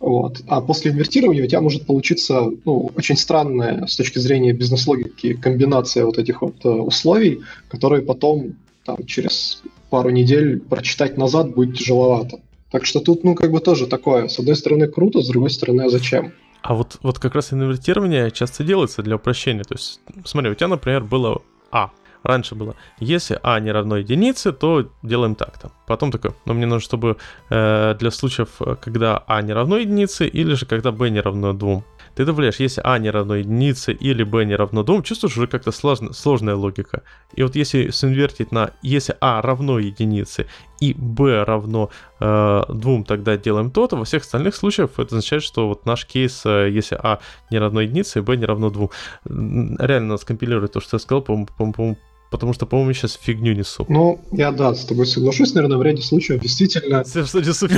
[0.00, 0.40] Вот.
[0.46, 6.06] А после инвертирования у тебя может получиться ну, очень странная с точки зрения бизнес-логики комбинация
[6.06, 8.54] вот этих вот э, условий, которые потом
[8.86, 12.40] там, через пару недель прочитать назад будет тяжеловато.
[12.70, 14.28] Так что тут, ну, как бы тоже такое.
[14.28, 16.32] С одной стороны круто, с другой стороны, а зачем?
[16.62, 19.64] А вот, вот как раз инвертирование часто делается для упрощения.
[19.64, 21.90] То есть, смотри, у тебя, например, было А.
[22.22, 25.72] Раньше было, если А не равно единице, то делаем так-то.
[25.86, 27.16] Потом такой, но мне нужно, чтобы
[27.48, 31.54] э, для случаев, э, когда А не равно единице, или же когда Б не равно
[31.54, 31.82] двум
[32.20, 35.72] ты добавляешь, если а не равно единице или b не равно 2, чувствуешь уже как-то
[35.72, 37.02] сложно, сложная логика.
[37.32, 40.46] И вот если синвертить на, если а равно единице
[40.80, 41.88] и b равно
[42.20, 46.04] э, 2, тогда делаем то, то во всех остальных случаях это означает, что вот наш
[46.04, 48.88] кейс, э, если а не равно единице и b не равно 2.
[49.24, 51.96] Реально надо скомпилировать то, что я сказал, по-моему, по
[52.30, 53.84] потому что, по-моему, сейчас фигню несу.
[53.88, 57.04] Ну, я, да, с тобой соглашусь, наверное, в ряде случаев действительно...
[57.26, 57.68] Что несу?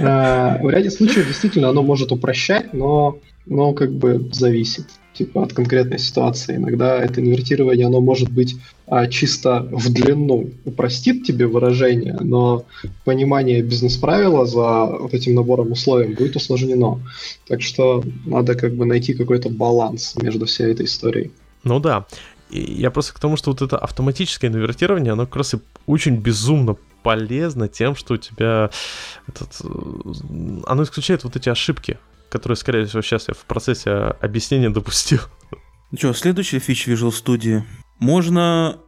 [0.00, 5.52] Э, в ряде случаев действительно оно может упрощать, но, но как бы зависит типа от
[5.52, 6.56] конкретной ситуации.
[6.56, 12.64] Иногда это инвертирование, оно может быть а, чисто в длину, упростит тебе выражение, но
[13.04, 17.00] понимание бизнес-правила за вот этим набором условий будет усложнено.
[17.46, 21.30] Так что надо как бы найти какой-то баланс между всей этой историей.
[21.62, 22.06] Ну да.
[22.50, 26.76] Я просто к тому, что вот это автоматическое инвертирование, оно как раз и очень безумно
[27.04, 28.70] полезно тем, что у тебя
[29.28, 29.68] этот, э,
[30.66, 31.98] оно исключает вот эти ошибки,
[32.30, 35.20] которые, скорее всего, сейчас я в процессе объяснения допустил.
[35.92, 37.62] Ну что, следующая фича Visual Studio.
[38.00, 38.78] Можно,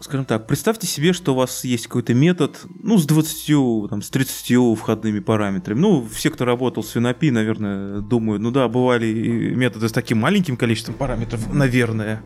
[0.00, 4.10] скажем так, представьте себе, что у вас есть какой-то метод, ну, с 20, там, с
[4.10, 5.78] 30 входными параметрами.
[5.78, 9.12] Ну, все, кто работал с WinAPI, наверное, думают, ну да, бывали
[9.54, 12.22] методы с таким маленьким количеством параметров, наверное.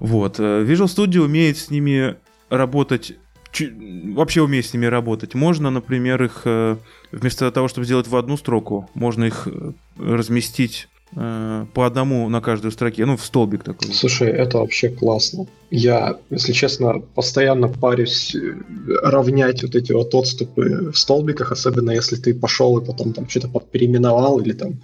[0.00, 0.40] Вот.
[0.40, 2.16] э, Visual Studio умеет с ними
[2.48, 3.16] работать
[4.14, 5.34] вообще умеет с ними работать.
[5.34, 6.76] Можно, например, их э,
[7.10, 12.70] вместо того, чтобы сделать в одну строку, можно их э, разместить по одному на каждой
[12.70, 13.92] строке, ну, в столбик такой.
[13.92, 15.46] Слушай, это вообще классно.
[15.70, 18.36] Я, если честно, постоянно парюсь
[19.02, 23.48] равнять вот эти вот отступы в столбиках, особенно если ты пошел и потом там что-то
[23.60, 24.80] переименовал или там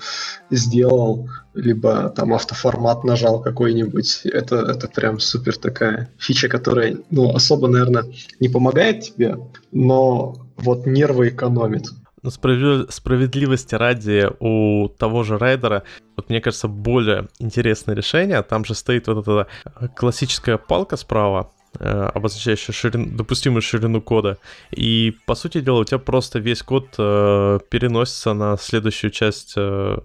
[0.50, 4.22] сделал, либо там автоформат нажал какой-нибудь.
[4.24, 8.04] Это, это прям супер такая фича, которая, ну, особо, наверное,
[8.40, 9.38] не помогает тебе,
[9.72, 11.86] но вот нервы экономит.
[12.30, 15.82] Справедливости ради у того же райдера,
[16.16, 18.42] вот мне кажется, более интересное решение.
[18.42, 19.46] Там же стоит вот эта
[19.94, 24.38] классическая палка справа, Э, обозначающая ширин, допустимую ширину кода.
[24.70, 29.98] И, по сути дела, у тебя просто весь код э, переносится на следующую часть, э,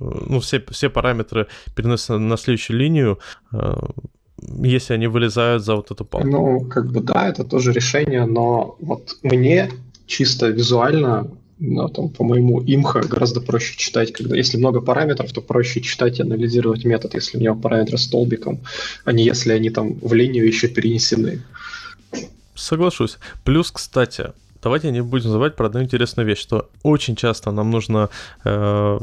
[0.00, 3.18] ну, все, все параметры переносятся на следующую линию,
[4.62, 6.28] если они вылезают за вот эту палку.
[6.28, 9.70] Ну, как бы да, это тоже решение, но вот мне
[10.06, 15.82] чисто визуально но там, по-моему, имха гораздо проще читать, когда если много параметров, то проще
[15.82, 18.60] читать и анализировать метод, если у него параметры столбиком,
[19.04, 21.42] а не если они там в линию еще перенесены.
[22.54, 23.18] Соглашусь.
[23.44, 28.08] Плюс, кстати, давайте не будем забывать про одну интересную вещь, что очень часто нам нужно
[28.44, 28.98] э,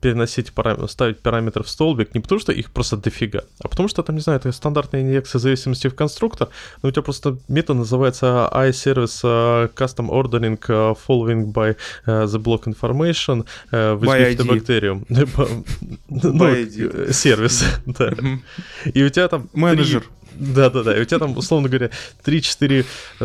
[0.00, 0.88] переносить, парам...
[0.88, 4.22] ставить параметры в столбик не потому, что их просто дофига, а потому что там, не
[4.22, 6.48] знаю, это стандартные индексы зависимости в конструктор,
[6.82, 12.38] но у тебя просто метод называется iService uh, Custom Ordering uh, Following by uh, the
[12.38, 15.04] Block Information with by the Bacterium.
[16.08, 18.12] ну, сервис, да.
[18.92, 19.48] И у тебя там...
[19.52, 20.04] Менеджер.
[20.40, 21.90] Да-да-да, у тебя там, условно говоря,
[22.24, 22.86] 3-4
[23.20, 23.24] э,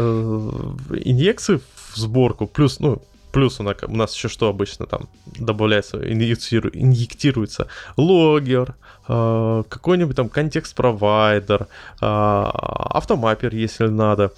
[1.05, 1.61] инъекции
[1.93, 3.01] в сборку, плюс, ну,
[3.31, 8.75] плюс у нас, еще что обычно там добавляется, инъектиру, инъектируется логер,
[9.07, 11.67] э, какой-нибудь там контекст-провайдер, э,
[12.01, 14.33] автомаппер, если надо.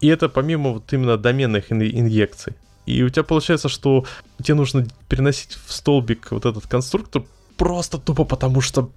[0.00, 2.54] И это помимо вот именно доменных инъекций.
[2.86, 4.04] И у тебя получается, что
[4.42, 7.22] тебе нужно переносить в столбик вот этот конструктор
[7.56, 8.90] просто тупо потому, что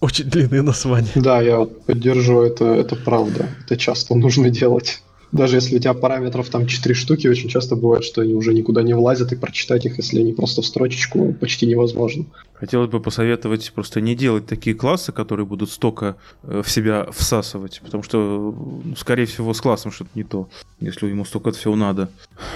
[0.00, 1.12] очень длинные названия.
[1.14, 3.48] Да, я поддерживаю это, это правда.
[3.64, 5.02] Это часто нужно делать.
[5.32, 8.82] Даже если у тебя параметров там 4 штуки, очень часто бывает, что они уже никуда
[8.82, 12.26] не влазят, и прочитать их, если они просто в строчечку, почти невозможно.
[12.52, 17.80] Хотелось бы посоветовать просто не делать такие классы, которые будут столько э, в себя всасывать,
[17.82, 18.54] потому что,
[18.84, 22.10] ну, скорее всего, с классом что-то не то, если ему столько всего надо.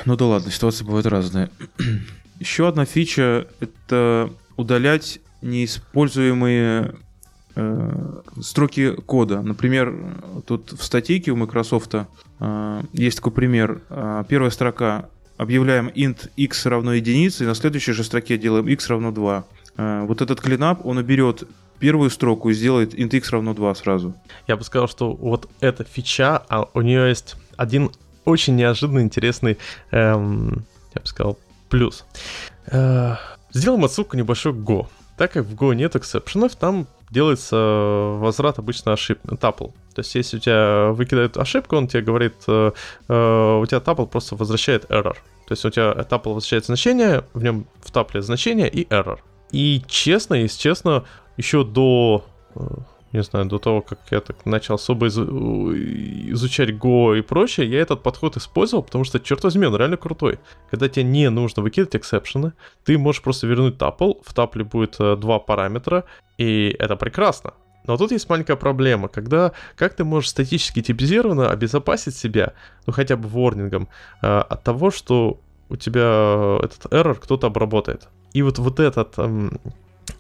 [0.05, 1.49] Ну да ладно, ситуации бывают разные.
[2.41, 6.95] Еще одна фича— это удалять неиспользуемые
[7.59, 9.41] Э, строки кода.
[9.41, 9.95] Например,
[10.47, 13.81] тут в статейке у Microsoft э, есть такой пример.
[13.89, 18.89] Э, первая строка объявляем int x равно единице, и на следующей же строке делаем x
[18.89, 19.45] равно 2.
[19.77, 21.45] Вот этот клинап, он уберет
[21.79, 24.15] первую строку и сделает int x равно 2 сразу.
[24.47, 27.91] Я бы сказал, что вот эта фича, а у нее есть один
[28.25, 29.59] очень неожиданный, интересный,
[29.91, 30.65] эм,
[30.95, 31.39] я бы сказал,
[31.69, 32.07] плюс.
[32.67, 33.17] Э,
[33.53, 34.87] сделаем отсылку небольшой Go.
[35.17, 37.57] Так как в Go нет эксепшенов, там делается
[38.19, 39.69] возврат обычно ошибки, тапл.
[39.95, 42.73] То есть, если у тебя выкидает ошибку, он тебе говорит, э,
[43.09, 45.15] э, у тебя тапл просто возвращает error.
[45.47, 49.19] То есть у тебя тапл возвращает значение, в нем в тапле значение и error.
[49.53, 51.05] И честно, если честно,
[51.37, 52.61] еще до э,
[53.17, 58.03] не знаю, до того, как я так начал особо изучать Go и прочее, я этот
[58.03, 60.39] подход использовал, потому что, черт возьми, он реально крутой.
[60.71, 62.53] Когда тебе не нужно выкидывать эксепшены,
[62.85, 66.05] ты можешь просто вернуть тапл, в тапле будет э, два параметра,
[66.39, 67.55] и это прекрасно.
[67.87, 72.53] Но тут есть маленькая проблема, когда как ты можешь статически типизированно обезопасить себя,
[72.87, 73.89] ну хотя бы ворнингом,
[74.23, 78.09] э, от того, что у тебя этот error кто-то обработает.
[78.33, 79.59] И вот, вот этот эм,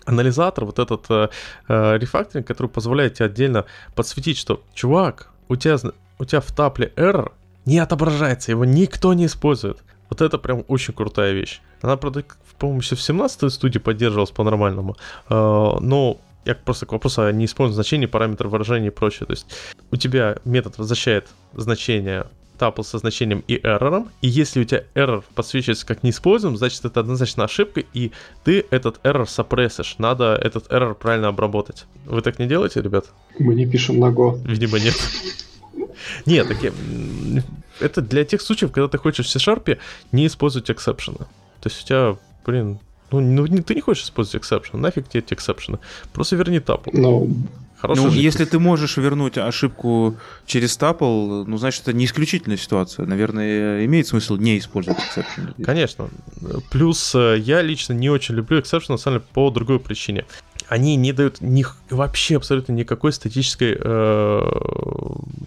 [0.06, 1.28] анализатор, вот этот э,
[1.68, 3.64] э, рефакторинг, который позволяет тебе отдельно
[3.94, 5.76] подсветить, что, чувак, у тебя,
[6.18, 7.32] у тебя в тапле error
[7.66, 9.82] не отображается, его никто не использует.
[10.08, 11.60] Вот это прям очень крутая вещь.
[11.82, 12.24] Она, правда,
[12.58, 14.96] по-моему, еще в 17 студии поддерживалась по-нормальному.
[15.28, 19.26] Э, но я просто к вопросу о неиспользовании значений, параметров выражения и прочее.
[19.26, 19.46] То есть
[19.90, 22.26] у тебя метод возвращает значение
[22.58, 27.00] tuple со значением и error, и если у тебя error подсвечивается как неиспользуем, значит это
[27.00, 28.12] однозначно ошибка, и
[28.44, 29.96] ты этот error suppress ишь.
[29.98, 31.86] Надо этот error правильно обработать.
[32.04, 33.06] Вы так не делаете, ребят?
[33.38, 34.38] Мы не пишем на Go.
[34.46, 34.94] Видимо, нет.
[36.26, 36.72] Нет, такие...
[37.80, 39.78] Это для тех случаев, когда ты хочешь в C-Sharp
[40.12, 41.18] не использовать exception ы.
[41.60, 42.78] То есть у тебя, блин,
[43.10, 45.78] ну, ну ты не хочешь использовать exception ы, нафиг тебе эти exception ы.
[46.12, 46.90] Просто верни tuple.
[46.92, 47.30] Ну,
[47.78, 48.24] Хорошая ну, жидкость.
[48.24, 53.06] если ты можешь вернуть ошибку через tuple, ну, значит, это не исключительная ситуация.
[53.06, 55.54] Наверное, имеет смысл не использовать exception.
[55.62, 56.08] Конечно.
[56.70, 60.24] Плюс э, я лично не очень люблю exception, на самом деле, по другой причине
[60.68, 64.42] они не дают ни, вообще абсолютно никакой статической э,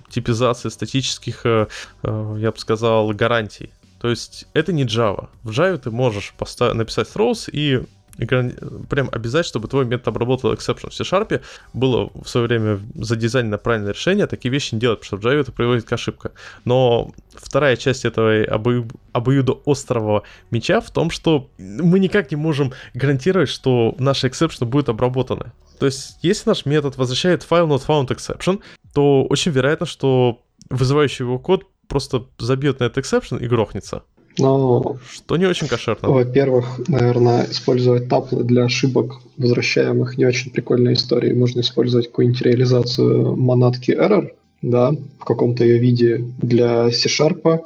[0.09, 1.67] типизации, статических, э,
[2.03, 3.71] э, я бы сказал, гарантий.
[3.99, 5.27] То есть это не Java.
[5.43, 7.81] В Java ты можешь поставить, написать throws и
[8.27, 10.89] прям обязать, чтобы твой метод обработал exception.
[10.89, 11.41] В C-Sharp
[11.73, 15.41] было в свое время задизайнено правильное решение, такие вещи не делать, потому что в Java
[15.41, 16.31] это приводит к ошибке.
[16.65, 18.87] Но вторая часть этого обою...
[19.13, 25.51] обоюдоострого меча в том, что мы никак не можем гарантировать, что наши exception будут обработаны.
[25.79, 28.61] То есть, если наш метод возвращает файл not found exception,
[28.93, 34.03] то очень вероятно, что вызывающий его код просто забьет на этот exception и грохнется.
[34.39, 36.09] Но, что не очень кошерно.
[36.09, 41.33] Во-первых, наверное, использовать таплы для ошибок, возвращаемых не очень прикольная история.
[41.33, 47.61] Можно использовать какую-нибудь реализацию монадки error, да, в каком-то ее виде для C-Sharp,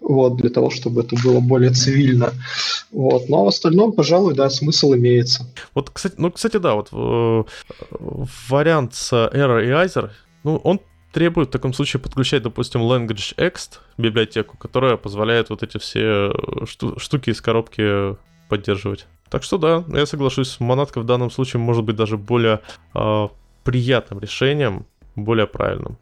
[0.00, 2.32] вот, для того, чтобы это было более цивильно.
[2.92, 3.28] Вот.
[3.28, 5.46] Но в остальном, пожалуй, да, смысл имеется.
[5.74, 7.44] Вот, кстати, ну, кстати, да, вот э,
[8.48, 10.10] вариант с Error и Izer,
[10.44, 10.80] ну, он
[11.14, 16.98] требует в таком случае подключать, допустим, LanguageX библиотеку, которая позволяет вот эти все э, шту-
[16.98, 18.16] штуки из коробки
[18.48, 19.06] поддерживать.
[19.30, 22.60] Так что да, я соглашусь, монатка в данном случае может быть даже более
[22.94, 23.28] э,
[23.62, 25.98] приятным решением, более правильным.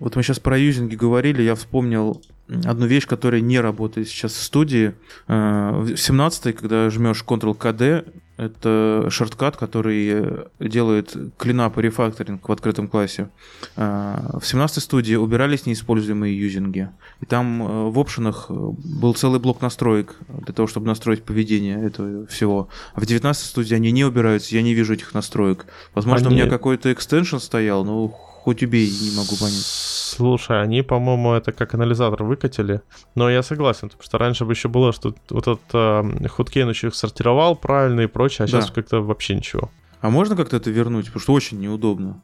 [0.00, 2.20] Вот мы сейчас про юзинги говорили, я вспомнил
[2.64, 4.94] одну вещь, которая не работает сейчас в студии.
[5.28, 8.12] Э, в 17 когда жмешь Ctrl-KD,
[8.44, 13.30] это шорткат, который делает клинап и рефакторинг в открытом классе.
[13.76, 16.90] Э, в 17 студии убирались неиспользуемые юзинги.
[17.20, 22.26] И там э, в опшенах был целый блок настроек для того, чтобы настроить поведение этого
[22.26, 22.68] всего.
[22.94, 25.66] А в 19 студии они не убираются, я не вижу этих настроек.
[25.94, 26.36] Возможно, они...
[26.36, 30.01] у меня какой-то экстеншн стоял, но хоть убей, не могу понять.
[30.16, 32.82] Слушай, они, по-моему, это как анализатор выкатили.
[33.14, 36.88] Но я согласен, потому что раньше бы еще было, что вот этот э, хуткейн еще
[36.88, 38.60] их сортировал правильно и прочее, а да.
[38.60, 39.70] сейчас как-то вообще ничего.
[40.02, 41.06] А можно как-то это вернуть?
[41.06, 42.20] Потому что очень неудобно.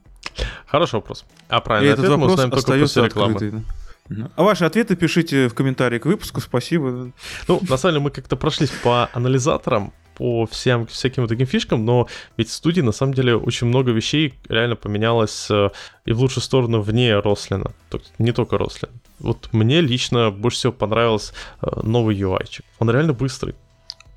[0.67, 1.25] Хороший вопрос.
[1.49, 3.33] А правильно, ответ этот мы узнаем только после рекламы.
[3.33, 3.61] Открытый,
[4.09, 4.31] да?
[4.37, 7.13] А ваши ответы пишите в комментарии к выпуску, спасибо.
[7.47, 11.85] Ну, на самом деле, мы как-то прошлись по анализаторам, по всем всяким вот таким фишкам,
[11.85, 15.71] но ведь в студии на самом деле очень много вещей реально поменялось э,
[16.05, 17.71] и в лучшую сторону вне Рослина,
[18.19, 18.91] не только Рослин.
[19.21, 22.43] Вот мне лично больше всего понравился э, новый UI.
[22.43, 22.65] -чик.
[22.81, 23.55] Он реально быстрый.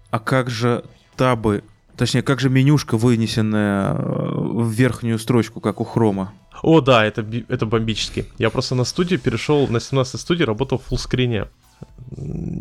[0.09, 0.83] А как же
[1.15, 1.63] табы,
[1.97, 6.33] точнее, как же менюшка вынесенная э, в верхнюю строчку, как у Хрома?
[6.63, 8.25] О, да, это, это бомбически.
[8.39, 11.47] Я просто на студии перешел, на 17 студии работал в фуллскрине.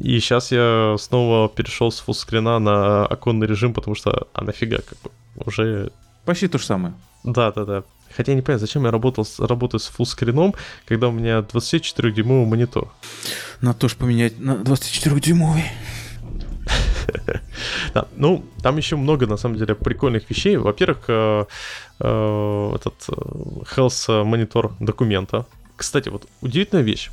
[0.02, 4.98] И сейчас я снова перешел с фуллскрина на оконный режим, потому что, а нафига, как
[5.02, 5.11] бы,
[5.44, 5.90] уже...
[6.24, 6.94] Почти то же самое.
[7.24, 7.83] Да, да, да.
[8.16, 10.54] Хотя я не понимаю, зачем я работал, работаю с фуллскрином,
[10.85, 12.92] когда у меня 24-дюймовый монитор.
[13.61, 15.64] Надо тоже поменять на 24-дюймовый.
[17.94, 20.56] да, ну, там еще много, на самом деле, прикольных вещей.
[20.56, 21.44] Во-первых, э,
[22.00, 23.12] э, этот э,
[23.76, 25.46] health монитор документа.
[25.76, 27.11] Кстати, вот удивительная вещь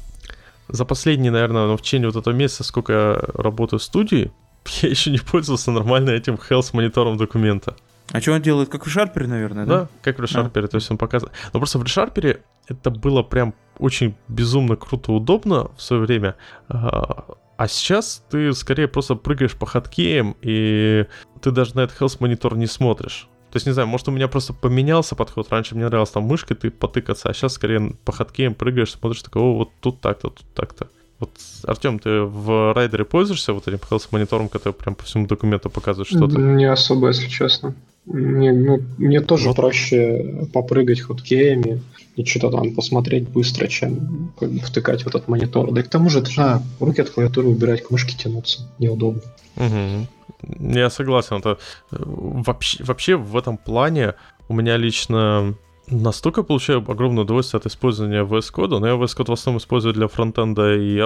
[0.69, 4.31] за последние, наверное, ну, в течение вот этого месяца, сколько я работаю в студии,
[4.81, 7.75] я еще не пользовался нормально этим health монитором документа.
[8.11, 8.69] А что он делает?
[8.69, 9.81] Как в ReSharper, наверное, да?
[9.81, 10.67] Да, как в ReSharper, а.
[10.67, 11.35] то есть он показывает.
[11.53, 16.35] Но просто в ReSharper это было прям очень безумно круто, удобно в свое время.
[16.69, 17.25] А,
[17.57, 21.05] а сейчас ты скорее просто прыгаешь по хаткеям, и
[21.41, 23.27] ты даже на этот health монитор не смотришь.
[23.51, 25.47] То есть, не знаю, может, у меня просто поменялся подход.
[25.49, 29.41] Раньше мне нравилось там мышкой ты потыкаться, а сейчас скорее по хаткеям прыгаешь, смотришь, такой,
[29.41, 30.87] о, вот тут так-то, тут так-то.
[31.19, 31.31] Вот,
[31.63, 36.07] Артем, ты в райдере пользуешься вот этим health монитором, который прям по всему документу показывает
[36.07, 36.39] что-то?
[36.39, 37.73] Не особо, если честно.
[38.05, 39.55] Мне, ну, мне тоже вот.
[39.55, 41.81] проще попрыгать хоткеями
[42.15, 45.71] и что-то там посмотреть быстро, чем как бы, втыкать в этот монитор.
[45.71, 48.61] Да и к тому же же руки от клавиатуры убирать, к мышке тянуться.
[48.79, 49.21] Неудобно.
[49.55, 50.07] Угу.
[50.41, 51.37] Я согласен.
[51.37, 51.57] Это
[51.91, 54.13] э, вообще, вообще в этом плане
[54.47, 55.55] у меня лично
[55.87, 59.93] настолько получаю огромное удовольствие от использования VS Code, но я VS Code в основном использую
[59.93, 60.99] для фронтенда и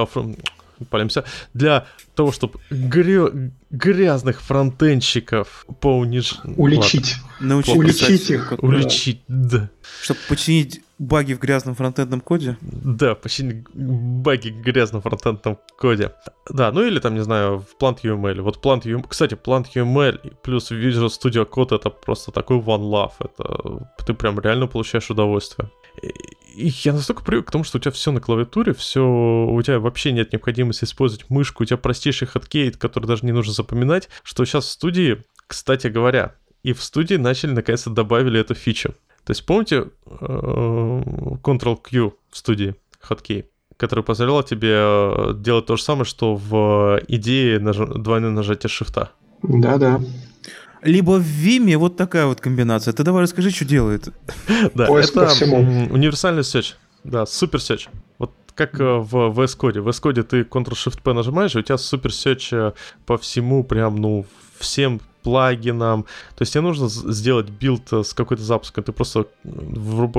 [0.89, 6.37] палимся, для того, чтобы грё- грязных фронтенщиков поуниж...
[6.57, 7.15] Уличить.
[7.39, 8.53] Научить Уличить их.
[8.59, 9.69] Уличить, да.
[10.01, 12.57] Чтобы починить баги в грязном фронтендном коде?
[12.61, 16.13] Да, починить баги в грязном фронтендном коде.
[16.47, 18.41] Да, ну или там, не знаю, в Plant UML.
[18.41, 23.13] Вот Plant UML, кстати, Plant UML плюс Visual Studio Code это просто такой one love.
[23.19, 25.71] Это ты прям реально получаешь удовольствие.
[26.55, 29.79] И я настолько привык к тому, что у тебя все на клавиатуре, все, у тебя
[29.79, 34.45] вообще нет необходимости использовать мышку, у тебя простейший хаткейт, который даже не нужно запоминать, что
[34.45, 38.93] сейчас в студии, кстати говоря, и в студии начали наконец-то добавили эту фичу.
[39.25, 40.25] То есть помните э,
[41.43, 43.45] Ctrl-Q в студии, хоткей,
[43.77, 49.12] который позволял тебе э, делать то же самое, что в идее наж- двойное нажатие шифта?
[49.43, 49.99] Да-да.
[50.81, 52.93] Либо в Vime вот такая вот комбинация.
[52.93, 54.10] Ты давай расскажи, что делает.
[54.73, 56.73] Да, Поиск это универсальный search.
[57.03, 57.88] Да, супер search.
[58.17, 59.81] Вот как э, в VS Code.
[59.81, 62.73] В VS Code ты Ctrl-Shift-P нажимаешь, и у тебя супер search
[63.05, 64.25] по всему, прям, ну,
[64.60, 66.03] всем плагинам.
[66.36, 68.84] То есть тебе нужно сделать build с какой-то запуском.
[68.84, 70.12] Ты просто в,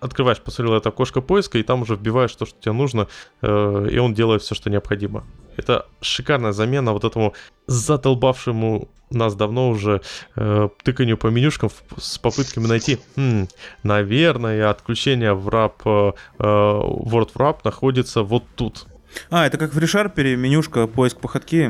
[0.00, 3.08] открываешь, посмотрел это окошко поиска, и там уже вбиваешь то, что тебе нужно,
[3.42, 5.24] э, и он делает все, что необходимо.
[5.56, 7.34] Это шикарная замена вот этому
[7.66, 10.02] задолбавшему нас давно уже
[10.34, 13.46] э, тыканию по менюшкам с попытками найти, хм,
[13.82, 18.86] наверное, отключение wrap, э, э Word Wrap находится вот тут.
[19.30, 21.68] А, это как в ReSharper, менюшка, поиск по ходке.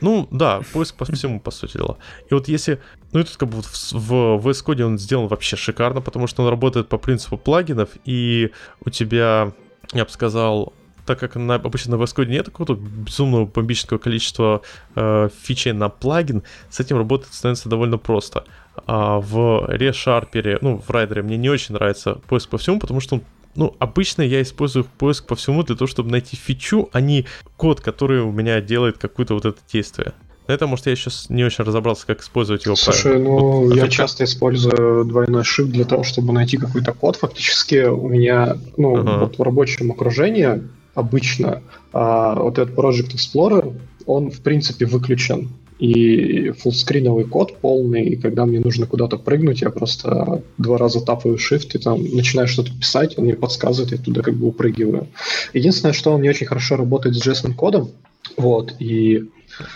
[0.00, 1.98] Ну, да, поиск по всему, по сути дела.
[2.30, 2.80] И вот если...
[3.12, 4.12] Ну, это как бы в, в
[4.46, 8.50] VS Code он сделан вообще шикарно, потому что он работает по принципу плагинов, и
[8.84, 9.52] у тебя,
[9.92, 10.74] я бы сказал,
[11.06, 14.62] так как на, обычно на VS Code нет какого-то безумного бомбического количества
[14.96, 18.44] э, фичей на плагин, с этим работать становится довольно просто.
[18.86, 23.16] А в ReSharper, ну, в Райдере мне не очень нравится поиск по всему, потому что
[23.16, 23.22] он
[23.56, 27.80] ну, обычно я использую поиск по всему для того, чтобы найти фичу, а не код,
[27.80, 30.14] который у меня делает какое-то вот это действие.
[30.46, 33.28] На это, может, я сейчас не очень разобрался, как использовать его Слушай, правильно.
[33.28, 37.16] ну, вот, я часто использую двойной shift для того, чтобы найти какой-то код.
[37.16, 39.18] Фактически у меня, ну, ага.
[39.24, 40.62] вот в рабочем окружении
[40.94, 48.16] обычно а, вот этот Project Explorer, он, в принципе, выключен и фуллскриновый код полный, и
[48.16, 52.70] когда мне нужно куда-то прыгнуть, я просто два раза тапаю shift и там начинаю что-то
[52.72, 55.08] писать, он мне подсказывает, я туда как бы упрыгиваю.
[55.52, 57.90] Единственное, что он не очень хорошо работает с JSON-кодом,
[58.36, 59.28] вот, и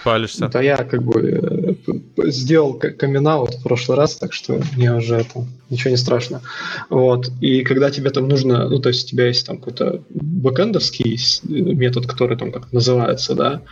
[0.05, 0.49] Палишься.
[0.49, 1.70] Да я как бы э,
[2.17, 6.43] сделал камин в прошлый раз, так что мне уже это ничего не страшно.
[6.89, 7.31] Вот.
[7.41, 12.07] И когда тебе там нужно, ну, то есть у тебя есть там какой-то бэкэндовский метод,
[12.07, 13.63] который там как называется, да,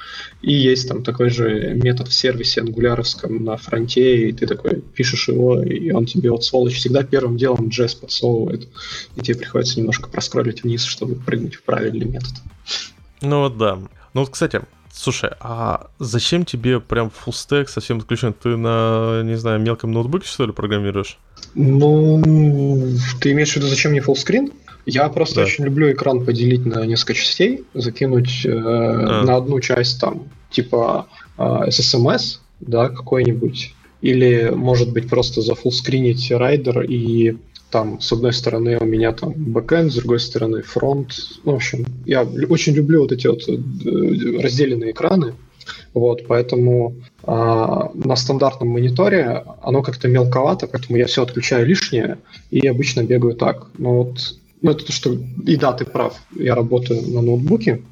[0.42, 5.28] и есть там такой же метод в сервисе ангуляровском на фронте, и ты такой пишешь
[5.28, 8.68] его, и он тебе вот сволочь всегда первым делом JS подсовывает,
[9.16, 12.32] и тебе приходится немножко проскролить вниз, чтобы прыгнуть в правильный метод.
[13.20, 13.76] Ну вот да.
[14.14, 14.62] Ну вот, кстати,
[15.00, 18.32] Слушай, а зачем тебе прям full stack совсем отключен?
[18.32, 21.18] Ты на, не знаю, мелком ноутбуке, что ли, программируешь?
[21.54, 22.20] Ну,
[23.20, 24.50] ты имеешь в виду, зачем мне full
[24.86, 25.42] Я просто да.
[25.42, 29.22] очень люблю экран поделить на несколько частей, закинуть э, а.
[29.22, 31.06] на одну часть там, типа
[31.38, 37.36] э, SSMS, да, какой-нибудь, или, может быть, просто зафуллскринить райдер и
[37.70, 41.12] там, с одной стороны, у меня там бэкэнд, с другой стороны, фронт.
[41.44, 45.34] Ну, в общем, я очень люблю вот эти вот э, разделенные экраны.
[45.92, 52.18] Вот, поэтому а, на стандартном мониторе оно как-то мелковато, поэтому я все отключаю лишнее
[52.50, 53.66] и обычно бегаю так.
[53.76, 55.16] Но вот, ну, это то, что...
[55.46, 57.82] И да, ты прав, я работаю на ноутбуке,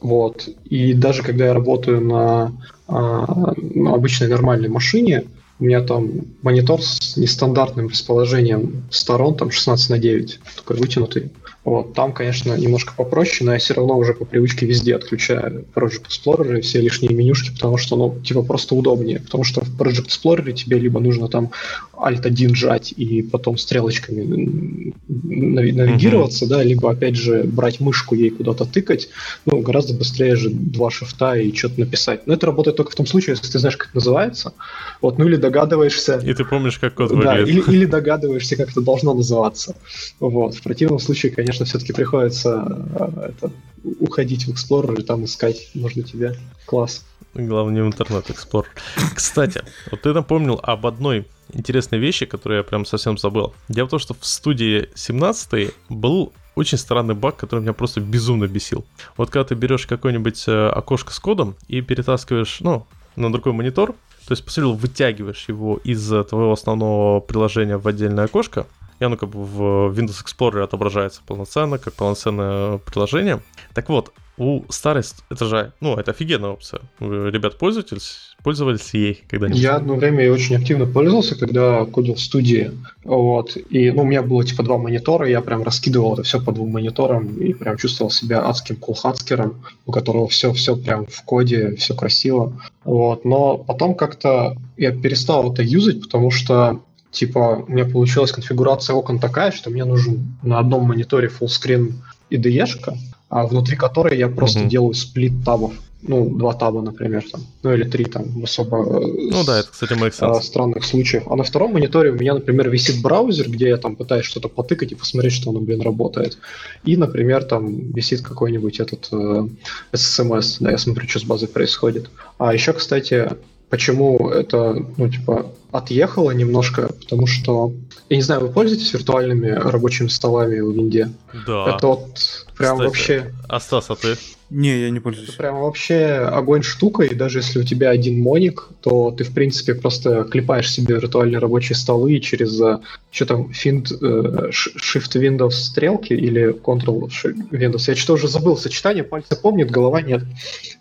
[0.00, 2.52] вот, и даже когда я работаю на,
[2.86, 5.24] а, на обычной нормальной машине,
[5.60, 6.10] у меня там
[6.42, 11.30] монитор с нестандартным расположением сторон, там 16 на 9, такой вытянутый.
[11.64, 16.06] Вот, там, конечно, немножко попроще, но я все равно уже по привычке везде отключаю Project
[16.08, 19.20] Explorer и все лишние менюшки, потому что, ну, типа, просто удобнее.
[19.20, 21.52] Потому что в Project Explorer тебе либо нужно там
[21.96, 26.48] Alt-1 жать и потом стрелочками навигироваться, mm-hmm.
[26.48, 29.08] да, либо, опять же, брать мышку ей куда-то тыкать.
[29.46, 32.26] Ну, гораздо быстрее же два шифта и что-то написать.
[32.26, 34.52] Но это работает только в том случае, если ты знаешь, как это называется.
[35.00, 36.20] Вот, ну или догадываешься.
[36.24, 37.68] И ты помнишь, как код да, выглядит.
[37.68, 39.76] Или, или догадываешься, как это должно называться.
[40.20, 40.54] Вот.
[40.54, 43.52] В противном случае, конечно, конечно, все-таки приходится э, это,
[44.00, 47.04] уходить в Explorer и там искать нужно тебе класс.
[47.34, 48.66] Главное, интернет Explorer.
[49.14, 53.54] Кстати, вот ты напомнил об одной интересной вещи, которую я прям совсем забыл.
[53.68, 58.46] Дело в том, что в студии 17 был очень странный баг, который меня просто безумно
[58.46, 58.84] бесил.
[59.16, 63.92] Вот когда ты берешь какое-нибудь э, окошко с кодом и перетаскиваешь, ну, на другой монитор,
[64.26, 68.66] то есть, по сути, вытягиваешь его из твоего основного приложения в отдельное окошко,
[69.00, 69.60] и оно как бы в
[69.92, 73.42] Windows Explorer отображается полноценно, как полноценное приложение.
[73.74, 76.80] Так вот, у старой, это же, ну, это офигенная опция.
[76.98, 79.60] Вы, ребят, пользуетесь, пользовались ей когда-нибудь?
[79.60, 82.72] Я одно время очень активно пользовался, когда кодил в студии.
[83.04, 83.56] Вот.
[83.56, 86.70] И, ну, у меня было типа два монитора, я прям раскидывал это все по двум
[86.70, 91.94] мониторам и прям чувствовал себя адским кулхацкером, у которого все, все прям в коде, все
[91.94, 92.60] красиво.
[92.84, 93.24] Вот.
[93.24, 96.80] Но потом как-то я перестал это юзать, потому что
[97.12, 101.92] типа у меня получилась конфигурация окон такая, что мне нужен на одном мониторе fullscreen
[102.30, 102.96] IDE-шка,
[103.42, 104.68] внутри которой я просто mm-hmm.
[104.68, 105.72] делаю сплит табов.
[106.06, 107.40] Ну, два таба, например, там.
[107.62, 110.42] Ну, или три там, в особо э, ну, да, это, кстати, makes sense.
[110.42, 111.24] странных случаях.
[111.26, 114.92] А на втором мониторе у меня, например, висит браузер, где я там пытаюсь что-то потыкать
[114.92, 116.36] и посмотреть, что оно, блин, работает.
[116.84, 119.48] И, например, там висит какой-нибудь этот э,
[119.94, 122.10] SSMS, да, я смотрю, что с базой происходит.
[122.36, 123.30] А еще, кстати,
[123.74, 126.90] Почему это, ну, типа, отъехало немножко?
[127.00, 127.72] Потому что,
[128.08, 131.10] я не знаю, вы пользуетесь виртуальными рабочими столами в Винде?
[131.44, 131.74] Да.
[131.74, 133.32] Это вот прям Кстати, вообще...
[133.48, 134.16] А Стас, а ты?
[134.50, 135.30] Не, я не пользуюсь.
[135.30, 139.32] Это прям вообще огонь штука, и даже если у тебя один моник, то ты, в
[139.32, 142.78] принципе, просто клепаешь себе виртуальные рабочие столы и через, э,
[143.10, 147.10] что там, Find, э, Shift Windows стрелки или Control
[147.50, 150.22] Windows, я что-то уже забыл сочетание, пальцы помнит, голова нет.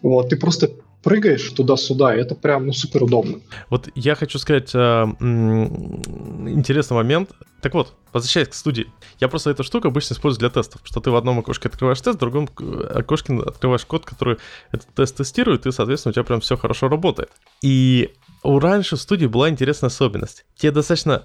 [0.01, 0.69] Вот, ты просто
[1.03, 3.39] прыгаешь туда-сюда, и это прям, ну, супер удобно.
[3.69, 7.31] Вот я хочу сказать э, интересный момент.
[7.61, 8.91] Так вот, возвращаясь к студии.
[9.19, 12.17] Я просто эту штуку обычно использую для тестов, что ты в одном окошке открываешь тест,
[12.17, 12.49] в другом
[12.89, 14.37] окошке открываешь код, который
[14.71, 17.31] этот тест тестирует, и, соответственно, у тебя прям все хорошо работает.
[17.61, 20.45] И у раньше в студии была интересная особенность.
[20.55, 21.23] Тебе достаточно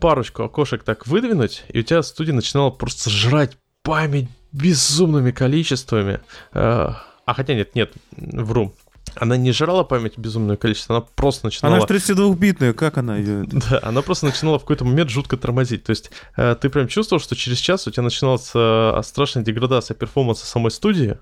[0.00, 6.20] парочку окошек так выдвинуть, и у тебя студия начинала просто жрать память безумными количествами.
[6.52, 6.92] Э,
[7.24, 8.74] а хотя нет, нет, вру.
[9.16, 11.76] Она не жрала память безумное количество, она просто начинала...
[11.76, 13.44] Она же 32-битная, как она ее...
[13.46, 15.84] Да, она просто начинала в какой-то момент жутко тормозить.
[15.84, 19.94] То есть э, ты прям чувствовал, что через час у тебя начиналась э, страшная деградация
[19.94, 21.18] перформанса самой студии,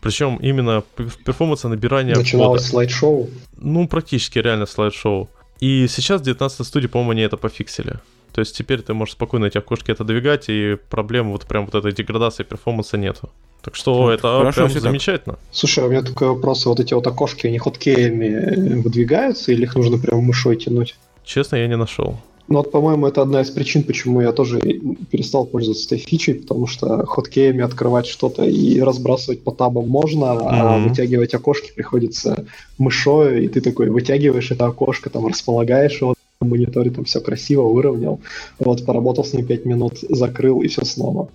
[0.00, 0.82] причем именно
[1.24, 2.70] перформанса набирания Начиналось кода.
[2.70, 3.30] слайд-шоу?
[3.56, 5.28] Ну, практически реально слайд-шоу.
[5.60, 8.00] И сейчас в 19 студии, по-моему, они это пофиксили.
[8.32, 11.92] То есть теперь ты можешь спокойно эти окошки отодвигать, и проблем вот прям вот этой
[11.92, 13.30] деградации перформанса нету.
[13.62, 15.34] Так что ну, это Хорошо, прям замечательно.
[15.34, 15.44] Так.
[15.50, 16.64] Слушай, а у меня такой вопрос.
[16.66, 20.96] Вот эти вот окошки, они хоткеями выдвигаются или их нужно прям мышой тянуть?
[21.24, 22.16] Честно, я не нашел.
[22.48, 26.66] Ну вот, по-моему, это одна из причин, почему я тоже перестал пользоваться этой фичей, потому
[26.66, 30.48] что хоткеями открывать что-то и разбрасывать по табам можно, mm-hmm.
[30.48, 32.46] а вытягивать окошки приходится
[32.78, 37.64] мышой, и ты такой вытягиваешь это окошко, там располагаешь его на мониторе, там все красиво
[37.68, 38.18] выровнял,
[38.58, 41.28] вот, поработал с ним 5 минут, закрыл и все снова.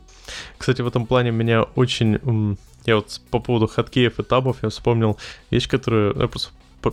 [0.57, 2.57] Кстати, в этом плане меня очень...
[2.85, 5.17] Я вот по поводу хаткеев и табов я вспомнил
[5.51, 6.51] вещь, которую я просто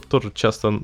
[0.09, 0.81] тоже часто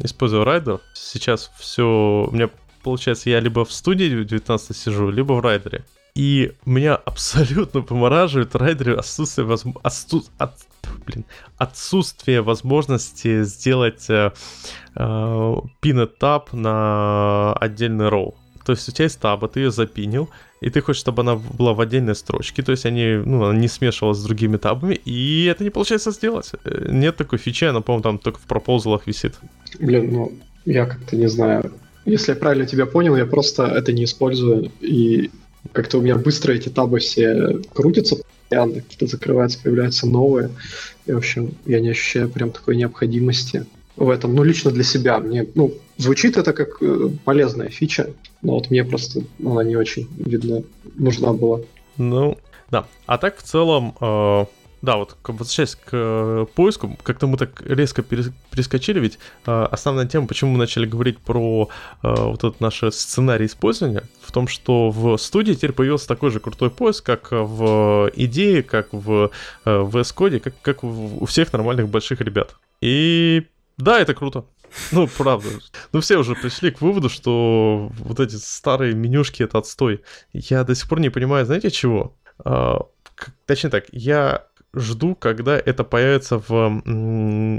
[0.00, 0.80] использую райдер.
[0.94, 2.28] Сейчас все...
[2.30, 2.50] У меня
[2.82, 5.84] получается, я либо в студии 19 сижу, либо в райдере.
[6.14, 9.80] И меня абсолютно помораживает райдере отсутствие, возможно...
[9.82, 10.24] Отсу...
[10.38, 10.54] От...
[11.06, 11.24] Блин.
[11.56, 14.32] отсутствие возможности сделать э,
[14.94, 18.34] э, tab на отдельный роу.
[18.64, 21.74] То есть у тебя есть таба, ты ее запинил, и ты хочешь, чтобы она была
[21.74, 25.64] в отдельной строчке, то есть они, ну, она не смешивалась с другими табами, и это
[25.64, 26.52] не получается сделать.
[26.64, 29.34] Э, нет такой фичи, она, по-моему, там только в пропозалах висит.
[29.80, 30.32] Блин, ну,
[30.64, 31.72] я как-то не знаю.
[32.04, 35.30] Если я правильно тебя понял, я просто это не использую, и
[35.72, 38.16] как-то у меня быстро эти табы все крутятся
[38.52, 40.50] постоянно, какие-то закрываются, появляются новые.
[41.06, 43.64] И, в общем, я не ощущаю прям такой необходимости
[43.96, 45.18] в этом, ну, лично для себя.
[45.18, 48.10] Мне, ну, звучит это как э, полезная фича,
[48.42, 50.62] но вот мне просто она не очень, видно,
[50.96, 51.60] нужна была.
[51.96, 52.38] Ну,
[52.70, 52.86] да.
[53.06, 54.44] А так, в целом, э,
[54.82, 60.26] да, вот возвращаясь к э, поиску, как-то мы так резко перескочили, ведь э, основная тема,
[60.26, 61.68] почему мы начали говорить про
[62.02, 66.40] э, вот этот наш сценарий использования, в том, что в студии теперь появился такой же
[66.40, 69.30] крутой поиск, как в идее, как в
[69.64, 72.56] э, VS Code, как, как у всех нормальных больших ребят.
[72.80, 73.46] И
[73.78, 74.44] да, это круто.
[74.90, 75.48] Ну, правда.
[75.92, 80.02] Ну, все уже пришли к выводу, что вот эти старые менюшки— это отстой.
[80.32, 82.16] Я до сих пор не понимаю, знаете, чего?
[82.38, 82.86] А,
[83.46, 86.82] точнее так, я жду, когда это появится в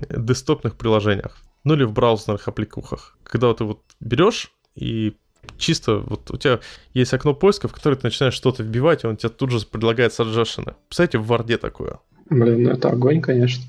[0.10, 1.38] десктопных приложениях.
[1.64, 3.18] Ну, или в браузерных аппликухах.
[3.24, 5.16] Когда вот ты вот берешь и
[5.58, 6.60] чисто вот у тебя
[6.94, 10.14] есть окно поиска, в которое ты начинаешь что-то вбивать, и он тебе тут же предлагает
[10.14, 10.76] саджешины.
[10.88, 12.00] Представляете, в Варде такое.
[12.30, 13.64] Блин, ну это огонь, конечно.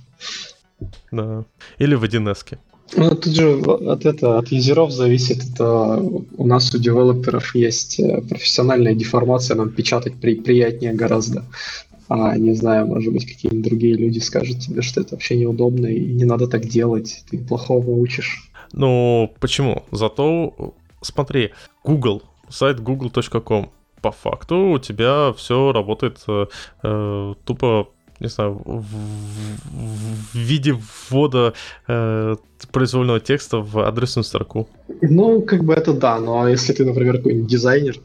[1.12, 1.44] Да.
[1.78, 2.58] Или в 1С.
[2.96, 5.42] Ну, тут же от, это, от юзеров зависит.
[5.52, 11.44] Это у нас у девелоперов есть э, профессиональная деформация, нам печатать при, приятнее гораздо.
[12.08, 16.12] А, не знаю, может быть, какие-нибудь другие люди скажут тебе, что это вообще неудобно и
[16.12, 18.50] не надо так делать, ты плохому учишь.
[18.72, 19.84] Ну, почему?
[19.90, 23.70] Зато, смотри, Google, сайт google.com,
[24.02, 26.46] по факту у тебя все работает э,
[26.82, 27.88] э, тупо
[28.20, 28.84] не знаю, в,
[30.32, 30.76] в виде
[31.10, 31.52] ввода
[31.88, 32.36] э,
[32.72, 34.68] произвольного текста в адресную строку.
[35.02, 37.96] Ну, как бы это да, но если ты, например, какой-нибудь дизайнер,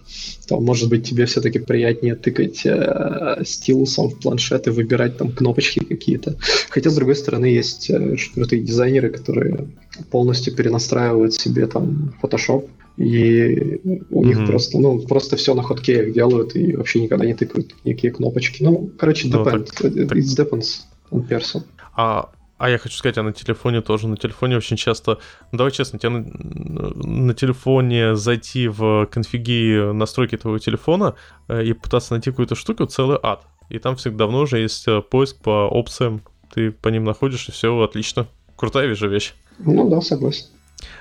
[0.47, 5.79] то, может быть, тебе все-таки приятнее тыкать э, стилусом в планшет и выбирать там кнопочки
[5.79, 6.35] какие-то.
[6.69, 9.67] Хотя, с другой стороны, есть э, крутые дизайнеры, которые
[10.11, 12.67] полностью перенастраивают себе там Photoshop,
[12.99, 13.79] и
[14.09, 14.47] у них mm-hmm.
[14.47, 18.61] просто, ну, просто все на хоткеях делают и вообще никогда не тыкают никакие кнопочки.
[18.61, 19.37] Ну, короче, depends.
[19.37, 20.17] Ну, так, It так...
[20.17, 21.63] depends on person.
[21.95, 24.09] А, а я хочу сказать, а на телефоне тоже.
[24.09, 25.19] На телефоне очень часто...
[25.53, 31.15] Ну, давай честно, тебе на, на телефоне зайти в конфиги настройки твоего телефона
[31.47, 33.45] э, и пытаться найти какую-то штуку, целый ад.
[33.69, 36.21] И там всегда давно уже есть э, поиск по опциям.
[36.53, 38.27] Ты по ним находишь, и все отлично.
[38.57, 39.35] Крутая вижу вещь.
[39.59, 40.47] Ну да, согласен.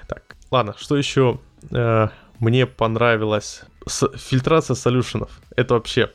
[0.07, 1.40] Так, ладно, что еще
[1.70, 2.08] э,
[2.38, 3.62] мне понравилось.
[3.86, 5.30] С, фильтрация солюшенов.
[5.56, 6.10] Это вообще...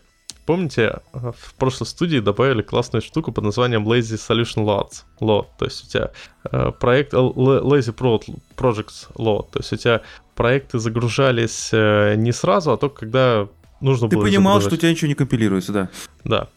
[0.46, 5.04] Помните, э, в прошлой студии добавили классную штуку под названием Lazy Solution Loads.
[5.22, 5.48] Load.
[5.58, 6.12] То есть у тебя
[6.52, 8.22] э, проект Lazy Pro,
[8.58, 9.52] Projects Load.
[9.52, 10.02] То есть у тебя
[10.36, 13.48] проекты загружались э, не сразу, а только когда
[13.80, 14.70] нужно Ты было Ты понимал, загружать.
[14.70, 15.90] что у тебя ничего не компилируется, да?
[16.24, 16.48] Да.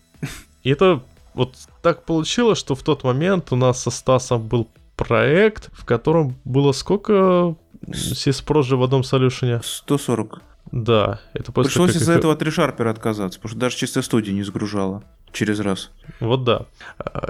[0.62, 1.02] И это
[1.34, 6.34] вот так получилось, что в тот момент у нас со Стасом был проект, в котором
[6.44, 7.54] было сколько
[7.92, 9.60] Сиспрос же в одном солюшене?
[9.62, 10.42] 140.
[10.72, 14.42] Да, это после Пришлось из-за этого от ReSharper отказаться, потому что даже чистая студия не
[14.42, 15.90] загружала через раз.
[16.20, 16.66] Вот да.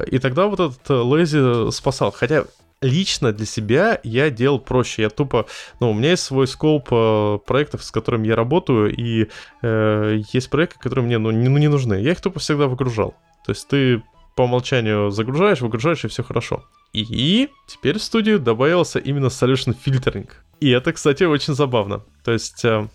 [0.06, 2.12] И тогда вот этот Lazy спасал.
[2.12, 2.44] Хотя
[2.80, 5.02] лично для себя я делал проще.
[5.02, 5.46] Я тупо,
[5.80, 9.28] ну, у меня есть свой скоп э, проектов, с которыми я работаю, и
[9.62, 11.94] э, есть проекты, которые мне ну, не, ну, не нужны.
[11.94, 13.14] Я их тупо всегда выгружал.
[13.44, 14.02] То есть ты
[14.36, 16.64] по умолчанию загружаешь, выгружаешь, и все хорошо.
[16.92, 20.28] И теперь в студию добавился именно Solution Filtering.
[20.60, 22.02] И это, кстати, очень забавно.
[22.22, 22.86] То есть э,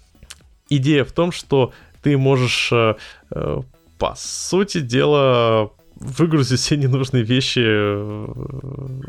[0.70, 1.74] идея в том, что
[2.04, 2.96] ты можешь, э,
[3.32, 3.58] э,
[3.98, 8.28] по сути дела, выгрузить все ненужные вещи, э,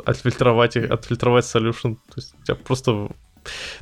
[0.06, 1.96] отфильтровать их, отфильтровать solution.
[2.08, 3.08] То есть у тебя просто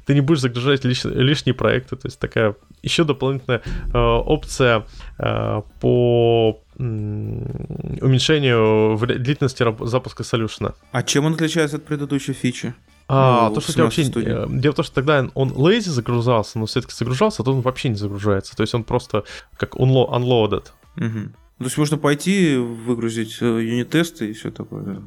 [0.06, 1.96] ты не будешь загружать лиш, лишние проекты.
[1.96, 4.86] То есть такая еще дополнительная э, опция
[5.18, 10.74] э, по уменьшению длительности запуска солюшена.
[10.92, 12.74] А чем он отличается от предыдущей фичи?
[13.08, 14.04] А, ну, то, что у тебя вообще...
[14.04, 14.60] Студии.
[14.60, 17.88] Дело в том, что тогда он lazy загружался, но все-таки загружался, а то он вообще
[17.88, 18.56] не загружается.
[18.56, 19.24] То есть он просто
[19.56, 20.66] как unlo- unloaded.
[20.96, 21.32] Угу.
[21.58, 24.82] То есть можно пойти, выгрузить э, юнит-тесты и все такое.
[24.82, 25.00] Да,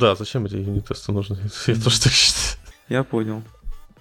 [0.00, 1.38] да зачем эти юнит-тесты нужны?
[1.66, 2.58] Я тоже так считаю.
[2.88, 3.42] Я понял.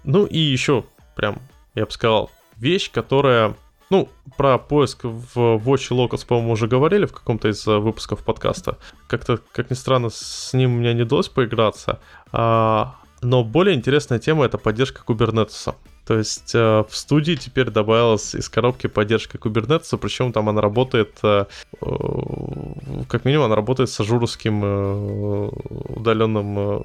[0.04, 1.40] Ну и еще прям,
[1.76, 3.56] я бы сказал, вещь, которая
[3.92, 8.78] ну, про поиск в Watch Locals, по-моему, уже говорили в каком-то из э, выпусков подкаста.
[9.08, 12.00] Как-то, как ни странно, с ним мне не удалось поиграться.
[12.32, 15.76] А, но более интересная тема— это поддержка Kubernetes.
[16.06, 21.20] То есть э, в студии теперь добавилась из коробки поддержка Kubernetes, причем там она работает,
[21.22, 21.46] э,
[21.82, 21.86] э,
[23.10, 25.50] как минимум, она работает с Azure вским э,
[25.96, 26.82] удаленным э,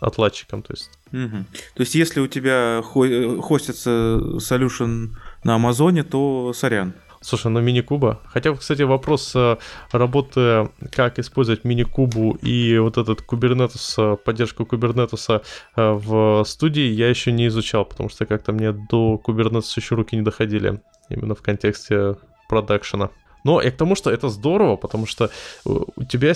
[0.00, 0.62] отладчиком.
[0.62, 0.90] То есть.
[1.12, 1.44] Угу.
[1.74, 3.90] то есть если у тебя хо- хостится
[4.38, 5.10] solution
[5.44, 6.94] на Амазоне, то сорян.
[7.22, 8.20] Слушай, ну minikube.
[8.24, 9.58] Хотя, кстати, вопрос э,
[9.92, 15.42] работы, как использовать minikube у и вот этот Kubernetes, поддержку Kubernetes
[15.76, 20.16] э, в студии я еще не изучал, потому что как-то мне до Kubernetes еще руки
[20.16, 20.80] не доходили
[21.10, 22.16] именно в контексте
[22.48, 23.10] продакшена.
[23.44, 25.30] Но и к тому, что это здорово, потому что
[25.64, 26.32] у тебя,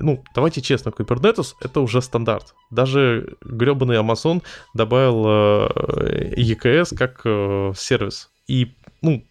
[0.00, 2.54] ну, давайте честно, Kubernetes— это уже стандарт.
[2.70, 4.42] Даже гребаный Amazon
[4.74, 8.30] добавил э, EKS как э, сервис.
[8.48, 9.24] И ну,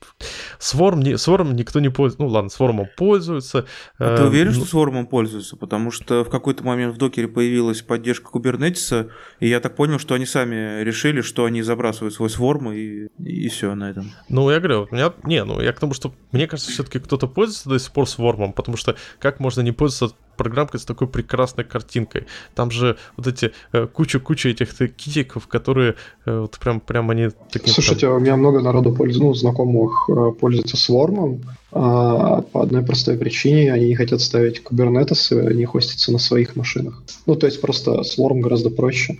[0.59, 2.23] Swarm, не, Swarm никто не пользуется.
[2.23, 3.65] Ну, ладно, Swarm пользуются.
[3.99, 4.63] А ты уверен, ну...
[4.63, 5.57] что Swarm пользуются?
[5.57, 9.09] Потому что в какой-то момент в докере появилась поддержка Kubernetes,
[9.39, 13.49] и я так понял, что они сами решили, что они забрасывают свой Swarm, и, и
[13.49, 14.11] все на этом.
[14.29, 15.13] Ну, я говорю, у меня...
[15.25, 18.53] Не, ну, я к тому, что мне кажется, все-таки кто-то пользуется до сих пор Swarm,
[18.53, 22.27] потому что как можно не пользоваться программкой с такой прекрасной картинкой.
[22.55, 27.73] Там же вот эти э, куча-куча этих китиков, которые э, вот прям, прям они такие...
[27.73, 28.15] Слушайте, там...
[28.15, 33.73] у меня много народу пользуется, ну, знакомых э, пользуется Swarm, а, по одной простой причине
[33.73, 37.03] они не хотят ставить Kubernetes и не хоститься на своих машинах.
[37.25, 39.17] Ну, то есть просто Swarm гораздо проще.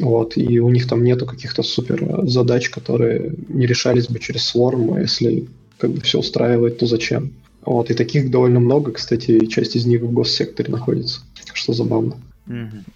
[0.00, 4.96] Вот, и у них там нету каких-то супер задач, которые не решались бы через Swarm,
[4.96, 5.46] а если
[5.78, 7.32] как бы все устраивает, то зачем?
[7.66, 11.20] Вот, и таких довольно много, кстати, и часть из них в госсекторе находится,
[11.52, 12.16] что забавно.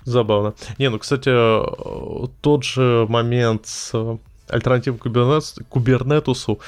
[0.04, 0.54] Забавно.
[0.78, 1.30] Не, ну, кстати,
[2.40, 3.92] тот же момент с
[4.48, 4.98] альтернативой
[5.68, 6.60] кубернетусу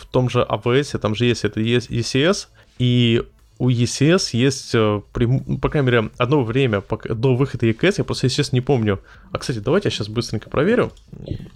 [0.00, 2.46] в том же AWS, там же есть это ECS,
[2.78, 3.22] и
[3.58, 8.28] у ECS есть, э, ну, по крайней мере, одно время до выхода EKS, я просто,
[8.28, 9.00] сейчас не помню.
[9.32, 10.92] А, кстати, давайте я сейчас быстренько проверю.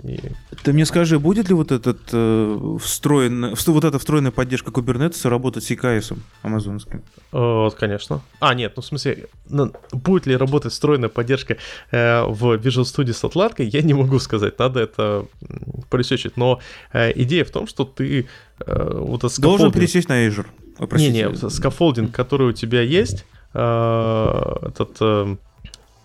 [0.02, 0.20] И...
[0.64, 5.64] Ты мне скажи, будет ли вот этот э, встроенный, вот эта встроенная поддержка Kubernetes работать
[5.64, 7.02] с EKS амазонским?
[7.32, 8.20] Э, конечно.
[8.40, 9.28] А, нет, ну в смысле,
[9.92, 11.56] будет ли работать встроенная поддержка
[11.92, 15.26] э, в Visual Studio с отладкой, я не могу сказать, надо это
[15.88, 16.36] по research ить.
[16.36, 16.60] Но
[16.92, 18.26] э, идея в том, что ты
[18.58, 20.46] э, вот Должен пересесть на Azure.
[20.90, 23.24] Не-не, scaffolding, который у тебя есть,
[23.54, 25.36] э, этот э,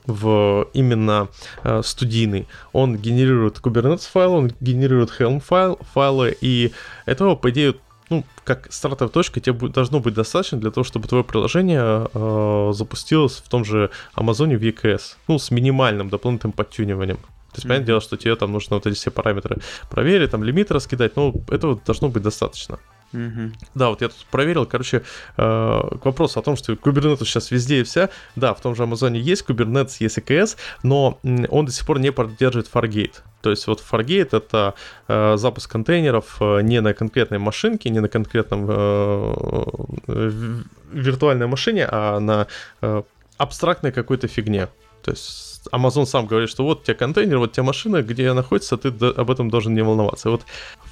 [0.08, 1.28] в именно
[1.64, 6.72] э, студийный, он генерирует Kubernetes файл, он генерирует Helm файл, файлы, и
[7.06, 7.76] этого, по идее,
[8.10, 13.38] ну, как стартовая точка, тебе должно быть достаточно для того, чтобы твое приложение э, запустилось
[13.38, 17.18] в том же Амазоне в EKS, ну, с минимальным дополнительным подтюниванием.
[17.18, 17.24] То
[17.56, 17.68] есть, mm-hmm.
[17.68, 19.58] понятное дело, что тебе там нужно вот эти все параметры
[19.90, 22.80] проверить, там лимиты раскидать, но этого должно быть достаточно.
[23.14, 23.52] Угу.
[23.76, 25.02] Да, вот я тут проверил, короче, э,
[25.38, 29.20] к вопросу о том, что Kubernetes сейчас везде и вся, да, в том же Амазоне
[29.20, 33.22] есть Kubernetes, есть EKS, но он до сих пор не поддерживает Fargate.
[33.42, 34.74] То есть вот Fargate это
[35.08, 42.20] э, запуск контейнеров э, не на конкретной машинке, не на конкретном э, виртуальной машине, а
[42.20, 42.48] на
[42.82, 43.04] э,
[43.38, 44.68] абстрактной какой-то фигне.
[45.02, 48.34] То есть Amazon сам говорит, что вот у тебя контейнер, вот у тебя машина, где
[48.34, 50.30] находится, ты об этом должен не волноваться.
[50.30, 50.44] вот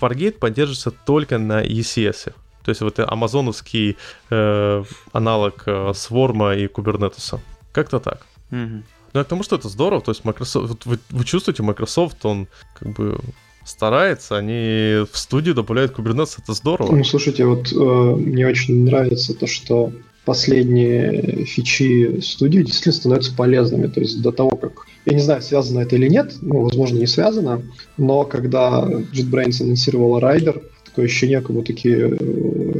[0.02, 2.34] Fargate поддерживается только на ECS.
[2.64, 3.96] То есть вот амазоновский
[4.32, 7.40] э, аналог э, Swarm и Kubernetes.
[7.72, 8.26] Как-то так.
[8.52, 8.84] Mm-hmm.
[9.14, 10.02] Ну, к тому, что это здорово.
[10.02, 12.48] То есть Microsoft, вы, вы чувствуете, Microsoft, он
[12.80, 13.20] как бы
[13.64, 16.96] старается, они в студию добавляют Kubernetes, это здорово.
[16.96, 19.92] Ну, слушайте, вот э, мне очень нравится то, что
[20.26, 23.88] последние фичи студии действительно становятся полезными.
[23.88, 24.88] То есть до того, как...
[25.06, 27.62] Я не знаю, связано это или нет, ну, возможно, не связано,
[27.98, 32.16] но когда JetBrains анонсировала Райдер, такое ощущение, как будто такие э,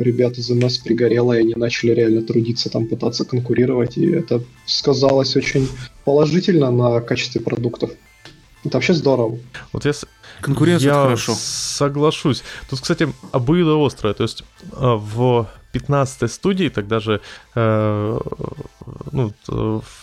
[0.02, 5.36] ребята из МС пригорело, и они начали реально трудиться, там пытаться конкурировать, и это сказалось
[5.36, 5.68] очень
[6.06, 7.92] положительно на качестве продуктов.
[8.64, 9.38] Это вообще здорово.
[9.74, 9.92] Вот я,
[10.42, 11.36] Конкуренция я хорошо.
[11.38, 12.42] соглашусь.
[12.70, 14.14] Тут, кстати, обоюдо острое.
[14.14, 17.20] То есть э, в 15 студии тогда же
[17.54, 18.20] э,
[19.12, 19.34] ну,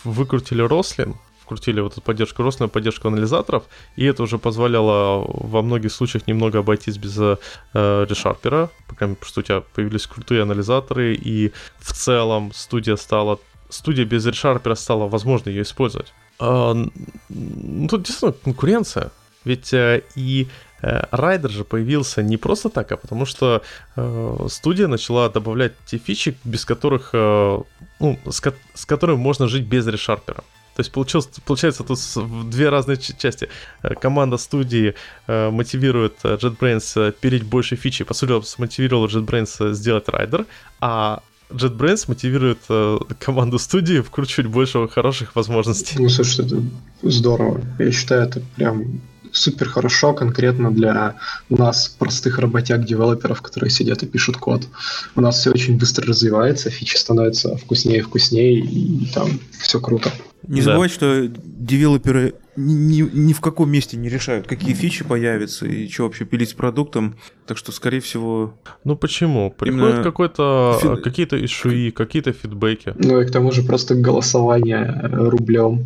[0.03, 3.63] выкрутили Рослин, вкрутили вот эту поддержку Рослина, поддержку анализаторов,
[3.95, 7.37] и это уже позволяло во многих случаях немного обойтись без э,
[7.73, 14.23] решарпера, потому что у тебя появились крутые анализаторы, и в целом студия стала студия без
[14.27, 16.13] решарпера стала возможно ее использовать.
[16.37, 16.75] А,
[17.29, 19.09] ну, тут действительно конкуренция.
[19.43, 20.47] Ведь э, и
[21.11, 23.61] Райдер же появился не просто так, а потому что
[23.95, 27.59] э, студия начала добавлять те фичи, без которых, э,
[27.99, 30.43] ну, с, ко- с которыми можно жить без решарпера.
[30.75, 31.99] То есть получилось, получается тут
[32.49, 33.47] две разные части.
[33.81, 34.95] Э, команда студии
[35.27, 40.45] э, мотивирует э, JetBrains переть больше фичи, по сути, мотивировала JetBrains сделать райдер,
[40.81, 45.95] а JetBrains мотивирует э, команду студии вкручивать больше хороших возможностей.
[45.99, 46.61] Ну, слушай, это
[47.03, 47.61] здорово.
[47.79, 49.01] Я считаю, это прям
[49.33, 51.15] супер хорошо конкретно для
[51.49, 54.67] нас, простых работяг, девелоперов, которые сидят и пишут код.
[55.15, 60.11] У нас все очень быстро развивается, фичи становятся вкуснее и вкуснее, и там все круто.
[60.47, 60.65] Не да.
[60.65, 66.03] забывай, что девелоперы ни, ни в каком месте не решают, какие фичи появятся и что
[66.03, 67.15] вообще пилить с продуктом.
[67.45, 68.53] Так что, скорее всего...
[68.83, 69.51] Ну почему?
[69.51, 71.03] Приходят какой-то, Фид...
[71.03, 72.93] какие-то ишуи, какие-то фидбэки.
[72.95, 75.85] Ну и к тому же просто голосование рублем,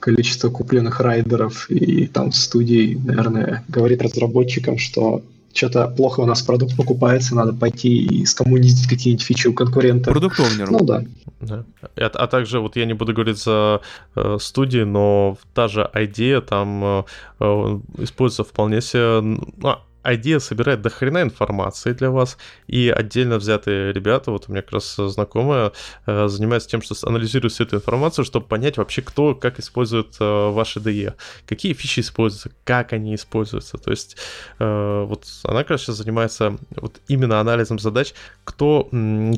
[0.00, 5.22] количество купленных райдеров и там в студии, наверное, говорит разработчикам, что
[5.56, 10.10] что-то плохо у нас продукт покупается, надо пойти и скоммунизить какие-нибудь фичи у конкурента.
[10.10, 11.04] Продукт овнер Ну да.
[11.40, 11.64] да.
[11.96, 13.80] А, а также, вот я не буду говорить за
[14.14, 17.02] э, студии, но та же идея там э,
[17.40, 19.20] э, используется вполне себе...
[19.20, 19.76] Ну,
[20.14, 24.72] идея собирает до хрена информации для вас, и отдельно взятые ребята, вот у меня как
[24.72, 25.72] раз знакомая,
[26.06, 30.50] э, занимается тем, что анализирует всю эту информацию, чтобы понять вообще, кто как использует э,
[30.50, 31.14] ваши DE,
[31.46, 33.78] какие фичи используются, как они используются.
[33.78, 34.16] То есть
[34.58, 38.88] э, вот она, конечно, занимается вот именно анализом задач, кто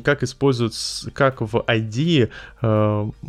[0.03, 0.73] как использует,
[1.13, 2.31] как в ID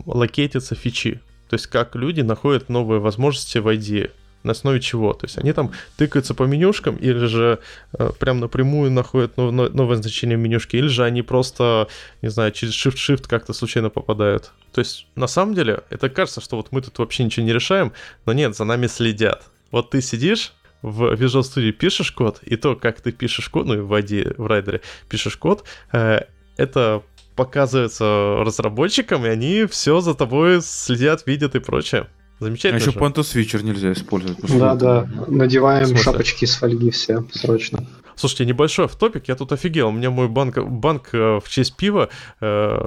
[0.06, 1.20] локейтятся фичи.
[1.48, 4.10] То есть как люди находят новые возможности в ID
[4.42, 5.12] на основе чего?
[5.12, 7.58] То есть они там тыкаются по менюшкам или же
[7.92, 11.88] э, прям напрямую находят нов- новое значение менюшки, или же они просто,
[12.22, 14.52] не знаю, через Shift-Shift как-то случайно попадают.
[14.72, 17.92] То есть на самом деле это кажется, что вот мы тут вообще ничего не решаем,
[18.26, 19.44] но нет, за нами следят.
[19.70, 23.74] Вот ты сидишь, в Visual Studio пишешь код, и то, как ты пишешь код, ну
[23.74, 26.22] и в ID, в райдере пишешь код, э,
[26.56, 27.02] это
[27.36, 32.06] показывается разработчикам, и они все за тобой следят, видят и прочее.
[32.40, 32.78] Замечательно.
[32.78, 32.98] А еще же.
[32.98, 34.38] Panto Switcher нельзя использовать.
[34.58, 35.08] Да, да.
[35.28, 37.86] Надеваем шапочки из фольги все срочно.
[38.16, 39.88] Слушайте, небольшой в топик, я тут офигел.
[39.88, 42.10] У меня мой банк, банк э, в честь пива,
[42.40, 42.78] э,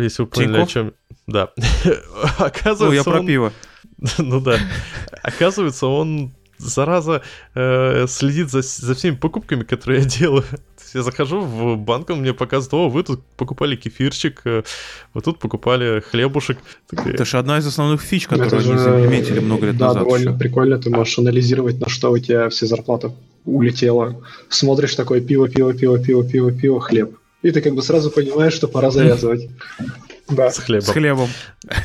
[0.00, 0.72] если вы поняли, о Тинькофф?
[0.72, 0.92] чем...
[1.26, 1.50] Да.
[1.84, 1.92] Ну,
[2.38, 3.52] Оказывается, я про он- пиво.
[4.18, 4.58] Ну да.
[5.22, 7.22] Оказывается, он, зараза,
[7.54, 10.44] э, следит за, за всеми покупками, которые я делаю.
[10.96, 14.62] Я захожу в банк, он мне показывает, о, вы тут покупали кефирчик, э,
[15.12, 16.56] вы тут покупали хлебушек.
[16.90, 20.04] Это же одна из основных фич, которую Это они же, заимплементили много лет да, назад.
[20.04, 20.38] довольно еще.
[20.38, 20.78] прикольно.
[20.78, 24.24] Ты можешь анализировать, на что у тебя все зарплата улетела.
[24.48, 27.18] Смотришь такое пиво, пиво, пиво, пиво, пиво, пиво, хлеб.
[27.42, 29.50] И ты как бы сразу понимаешь, что пора завязывать.
[30.28, 30.50] Да.
[30.50, 30.86] с хлебом.
[30.86, 31.28] С хлебом.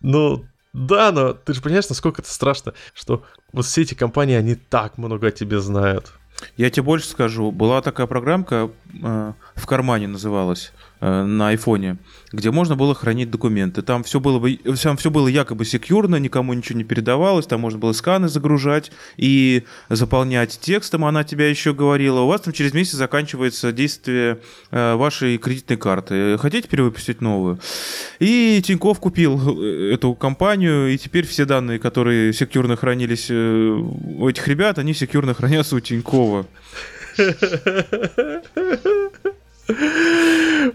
[0.00, 4.54] Ну, да, но ты же понимаешь, насколько это страшно, что вот все эти компании, они
[4.54, 6.12] так много о тебе знают.
[6.56, 7.50] Я тебе больше скажу.
[7.50, 8.70] Была такая программка,
[9.02, 11.98] э, в кармане называлась, э, на айфоне,
[12.32, 13.82] где можно было хранить документы.
[13.82, 17.78] Там все было, бы, там все было якобы секьюрно, никому ничего не передавалось, там можно
[17.78, 21.04] было сканы загружать и заполнять текстом.
[21.04, 24.38] Она тебя еще говорила, у вас там через месяц заканчивается действие
[24.70, 26.38] э, вашей кредитной карты.
[26.38, 27.58] Хотите перевыпустить новую?
[28.18, 34.78] И Тиньков купил эту компанию, и теперь все данные, которые секьюрно хранились у этих ребят,
[34.78, 36.46] они секьюрно хранятся у Тинькова.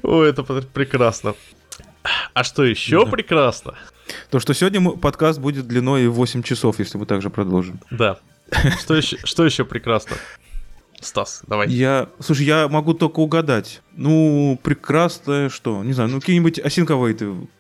[0.03, 1.35] О, это пр- прекрасно.
[2.33, 3.11] А что еще Да.
[3.11, 3.75] прекрасно?
[4.29, 7.79] То, что сегодня подкаст будет длиной 8 часов, если мы также продолжим.
[7.89, 8.19] Да.
[8.79, 10.17] Что еще, что еще прекрасно?
[10.99, 11.69] Стас, давай.
[11.69, 13.81] Я, слушай, я могу только угадать.
[13.93, 15.83] Ну, прекрасное что?
[15.83, 17.15] Не знаю, ну какие-нибудь осинковые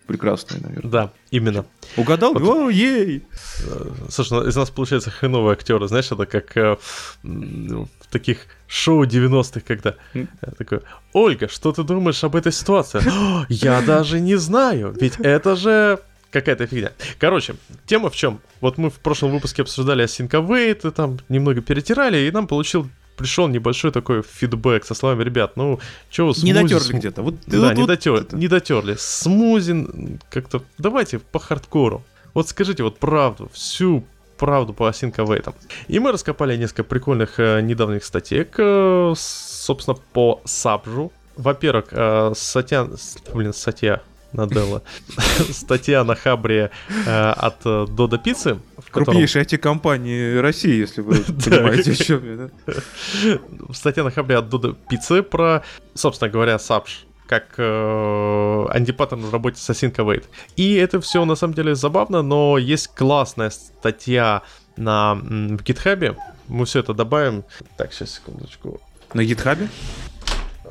[0.07, 0.91] прекрасные, наверное.
[0.91, 1.65] Да, именно.
[1.97, 2.33] Угадал?
[2.33, 2.43] Вот.
[2.43, 3.23] О, ей!
[3.65, 6.77] Э, Слушай, ну, из нас получается хреновые актеры, знаешь, это как э,
[7.23, 8.39] ну, в таких
[8.73, 10.25] шоу 90-х, когда э,
[10.57, 10.79] такой,
[11.13, 13.01] Ольга, что ты думаешь об этой ситуации?
[13.07, 15.99] «О, Я даже не знаю, ведь это же
[16.31, 16.91] какая-то фигня.
[17.19, 17.55] Короче,
[17.85, 18.39] тема в чем?
[18.61, 23.47] Вот мы в прошлом выпуске обсуждали Async и там немного перетирали, и нам получил пришел
[23.47, 27.21] небольшой такой фидбэк со словами, ребят, ну, что вы Не смузи дотерли см- где-то.
[27.21, 28.35] Вот, да, вот- не, вот дотер- это.
[28.35, 28.95] не дотерли.
[28.97, 30.63] Смузин как-то...
[30.79, 32.03] Давайте по хардкору.
[32.33, 34.03] Вот скажите вот правду, всю
[34.43, 35.53] правду по Await.
[35.87, 41.13] И мы раскопали несколько прикольных э, недавних статей, э, собственно, по Сабжу.
[41.37, 42.89] Во-первых, э, статья...
[43.33, 44.01] Блин, статья
[44.33, 44.81] Наделла.
[45.51, 46.71] Статья на Хабре
[47.05, 48.59] э, от э, Дода Пиццы.
[48.77, 51.15] в котором- Крупнейшие IT-компании России, если вы
[51.45, 52.49] понимаете, о чем я.
[52.65, 53.73] да?
[53.73, 55.63] статья на Хабре от Дуда Пиццы про,
[55.93, 60.25] собственно говоря, Сабж как э, антипаттерн в работе с Async Await.
[60.55, 64.41] И это все на самом деле забавно, но есть классная статья
[64.77, 66.15] на, в гитхабе.
[66.47, 67.43] Мы все это добавим.
[67.77, 68.81] Так, сейчас, секундочку.
[69.13, 69.69] На гитхабе?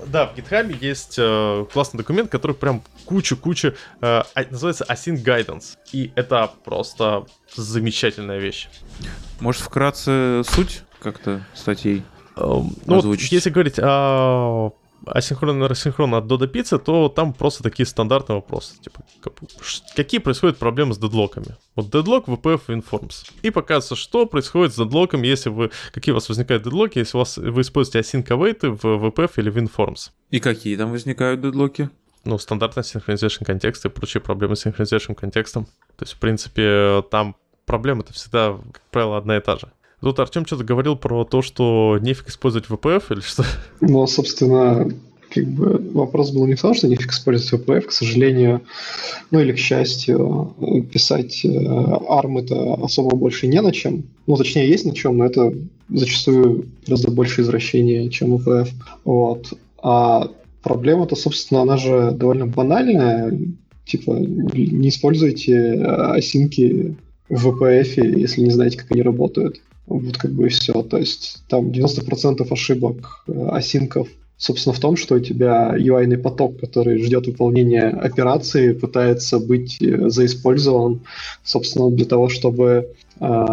[0.07, 5.77] Да, в гитхабе есть э, классный документ, который прям кучу-кучу, э, а- называется Async Guidance.
[5.93, 7.25] И это просто
[7.55, 8.69] замечательная вещь.
[9.41, 12.03] Может, вкратце суть как-то статей?
[12.37, 14.73] Эм, Ну, вот, если говорить о
[15.07, 18.79] асинхронно рассинхронно от Dodo Pizza, то там просто такие стандартные вопросы.
[18.81, 19.03] Типа,
[19.97, 21.57] какие происходят проблемы с дедлоками?
[21.75, 23.31] Вот дедлок, VPF Informs.
[23.43, 25.71] И показывается, что происходит с дедлоком, если вы...
[25.93, 29.51] Какие у вас возникают дедлоки, если у вас, вы используете async await в VPF или
[29.51, 30.11] в Informs.
[30.31, 31.91] И какие там возникают дедлоки?
[32.25, 35.65] Ну, стандартный synchronization контекст и прочие проблемы с synchronization контекстом.
[35.97, 37.37] То есть, в принципе, там
[37.67, 39.73] проблема-то всегда, как правило, одна и та же.
[40.03, 43.45] Тут Артем что-то говорил про то, что нефиг использовать VPF или что?
[43.81, 44.91] Но, собственно,
[45.33, 48.63] как бы вопрос был не в том, что нефиг использовать VPF, к сожалению,
[49.31, 50.57] ну или к счастью,
[50.93, 54.03] писать э, ARM это особо больше не на чем.
[54.27, 55.55] Ну, точнее, есть на чем, но это
[55.89, 58.71] зачастую гораздо больше извращение, чем VPF.
[59.05, 59.53] Вот.
[59.81, 60.29] А
[60.65, 63.39] проблема-то, собственно, она же довольно банальная.
[63.87, 66.97] Типа, не используйте осинки
[67.29, 69.61] в VPF, если не знаете, как они работают.
[69.87, 70.83] Вот как бы и все.
[70.83, 76.59] То есть там 90% ошибок э, осинков, собственно, в том, что у тебя UI-ный поток,
[76.59, 81.01] который ждет выполнения операции, пытается быть э, заиспользован,
[81.45, 83.47] собственно, для того, чтобы э,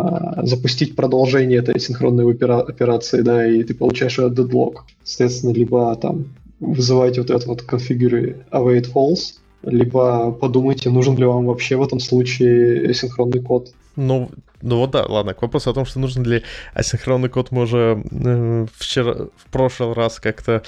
[0.44, 4.86] запустить продолжение этой синхронной опера- операции, да, и ты получаешь дедлог.
[5.04, 6.26] Соответственно, либо там
[6.60, 12.00] вызываете вот этот вот configure await false, либо подумайте, нужен ли вам вообще в этом
[12.00, 13.72] случае синхронный код.
[14.00, 14.32] Ну,
[14.62, 16.43] ну вот да, ладно, к вопросу о том, что нужен ли
[16.74, 20.64] асинхронный код, мы уже э, вчера, в прошлый раз как-то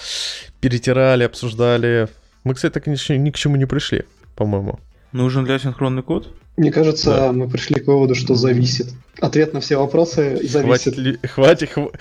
[0.60, 2.08] перетирали, обсуждали.
[2.44, 4.04] Мы, кстати, так ни, ни к чему не пришли,
[4.36, 4.80] по-моему.
[5.14, 6.34] Нужен для синхронный код?
[6.58, 7.32] Мне кажется, Да.
[7.32, 8.88] мы пришли к выводу, что зависит.
[9.22, 10.94] Ответ на все вопросы зависит.
[10.94, 11.92] Хватит, ли, хватит, хв-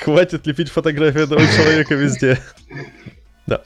[0.00, 2.38] хватит лепить фотографию этого человека везде.
[3.46, 3.62] Да.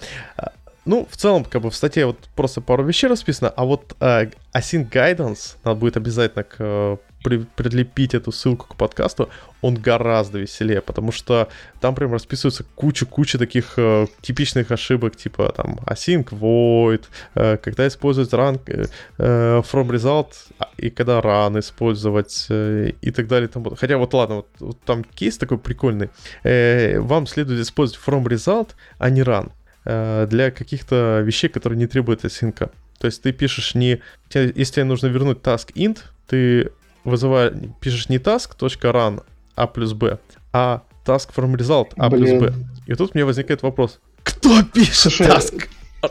[0.89, 4.30] Ну, в целом, как бы в статье вот просто пару вещей расписано, а вот э,
[4.55, 9.28] Async Guidance, надо будет обязательно к, э, при, прилепить эту ссылку к подкасту,
[9.61, 11.49] он гораздо веселее, потому что
[11.80, 18.32] там прям расписывается куча-куча таких э, типичных ошибок, типа там async void, э, когда использовать
[18.32, 18.86] run э,
[19.18, 20.28] э, from result,
[20.59, 23.49] а, и когда run использовать, э, и так далее.
[23.49, 26.09] Там, хотя вот ладно, вот, вот там кейс такой прикольный.
[26.45, 29.51] Э, вам следует использовать from result, а не run.
[29.91, 32.70] Э, для каких-то вещей, которые не требуют async.
[32.99, 34.03] То есть ты пишешь не...
[34.34, 36.72] Если тебе нужно вернуть task int, ты
[37.05, 39.22] вызываешь, пишешь не task.run
[39.57, 40.18] a плюс b,
[40.53, 42.53] а task from result a плюс b.
[42.86, 43.99] И тут мне возникает вопрос.
[44.24, 45.64] Кто пишет Слушай, task?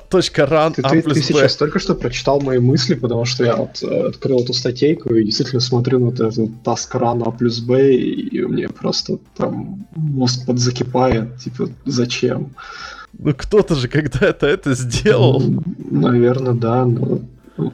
[0.09, 3.57] Точка run ты, а ты, ты сейчас только что прочитал мои мысли, потому что я
[3.57, 7.93] вот э, открыл эту статейку и действительно смотрю на этот task run a плюс b,
[7.93, 12.55] и мне просто там мозг подзакипает, типа, зачем?
[13.19, 15.41] Ну кто-то же когда-то это сделал.
[15.89, 17.21] Наверное, да, но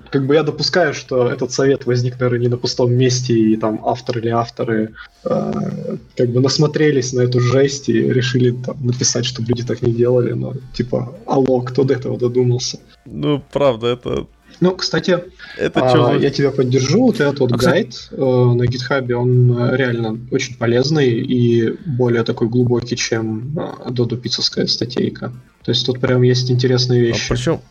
[0.09, 3.81] как бы я допускаю, что этот совет возник, наверное, не на пустом месте, и там
[3.83, 4.93] автор или авторы
[5.25, 9.91] э, как бы насмотрелись на эту жесть и решили там написать, чтобы люди так не
[9.91, 12.79] делали, но типа, алло, кто до этого додумался?
[13.05, 14.27] Ну, правда, это
[14.59, 15.23] ну, кстати,
[15.57, 17.05] это а, я тебя поддержу.
[17.05, 18.13] Вот этот вот а, гайд кстати...
[18.13, 24.17] э, на GitHub, он э, реально очень полезный и более такой глубокий, чем э, Додо
[24.17, 25.31] Пиццевская статейка.
[25.63, 27.31] То есть тут прям есть интересные а вещи.
[27.31, 27.61] А причем,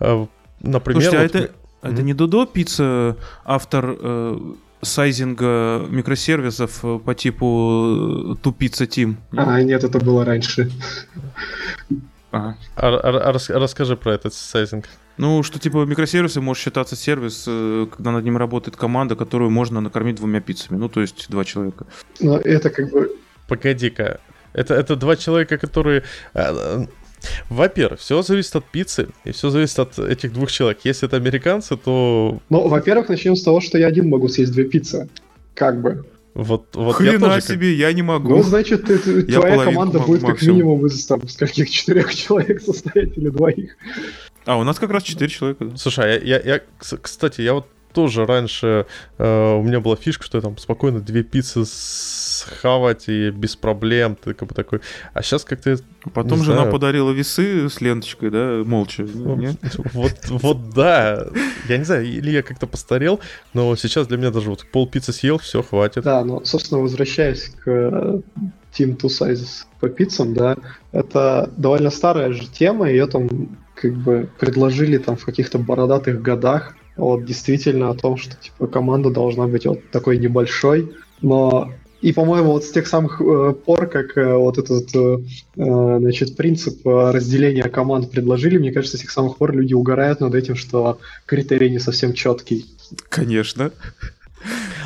[0.00, 0.26] э,
[0.60, 1.02] например...
[1.02, 1.22] Слушайте, вот...
[1.22, 1.92] а это, mm-hmm.
[1.92, 4.38] это не Додо Пицца, автор э,
[4.82, 9.18] сайзинга микросервисов по типу Тупица Тим?
[9.36, 10.70] А, нет, это было раньше.
[12.32, 12.56] Ага.
[12.76, 14.86] А, а, а, расскажи про этот сайзинг.
[15.20, 19.82] Ну, что типа микросервисы может считаться сервис, э, когда над ним работает команда, которую можно
[19.82, 20.78] накормить двумя пиццами.
[20.78, 21.86] Ну, то есть два человека.
[22.20, 23.10] Но это как бы...
[23.46, 24.18] Погоди-ка.
[24.54, 26.04] Это, это два человека, которые...
[26.32, 26.86] Э,
[27.50, 30.78] во-первых, все зависит от пиццы, и все зависит от этих двух человек.
[30.84, 32.38] Если это американцы, то...
[32.48, 35.10] Ну, во-первых, начнем с того, что я один могу съесть две пиццы.
[35.54, 36.06] Как бы.
[36.32, 37.78] Вот, вот Хрена я тоже себе, как...
[37.78, 38.30] я не могу.
[38.30, 42.62] Ну, значит, ты, ты, твоя команда будет как минимум из там, с каких четырех человек
[42.62, 43.76] состоять или двоих.
[44.46, 45.64] А, у нас как раз 4 человека.
[45.64, 45.76] Да?
[45.76, 48.86] Слушай, а я, я, я, кстати, я вот тоже раньше
[49.18, 54.16] э, у меня была фишка, что я там спокойно две пиццы схавать и без проблем,
[54.16, 54.80] ты как бы такой.
[55.12, 55.76] А сейчас как-то.
[56.14, 56.72] Потом жена знаю.
[56.72, 59.02] подарила весы с ленточкой, да, молча.
[59.02, 59.56] Ну,
[59.92, 61.26] вот, вот да.
[61.68, 63.20] Я не знаю, или я как-то постарел,
[63.52, 66.04] но сейчас для меня даже вот пол пиццы съел, все, хватит.
[66.04, 68.20] Да, но, собственно, возвращаясь к э,
[68.72, 70.56] Team Two Sizes по пиццам, да,
[70.92, 73.28] это довольно старая же тема, ее там
[73.80, 79.10] как бы предложили там в каких-то бородатых годах, вот действительно о том, что типа команда
[79.10, 81.72] должна быть вот такой небольшой, но
[82.02, 85.18] и, по-моему, вот с тех самых э, пор, как э, вот этот э,
[85.56, 90.20] э значит, принцип э, разделения команд предложили, мне кажется, с тех самых пор люди угорают
[90.20, 92.64] над этим, что критерий не совсем четкий.
[93.10, 93.72] Конечно.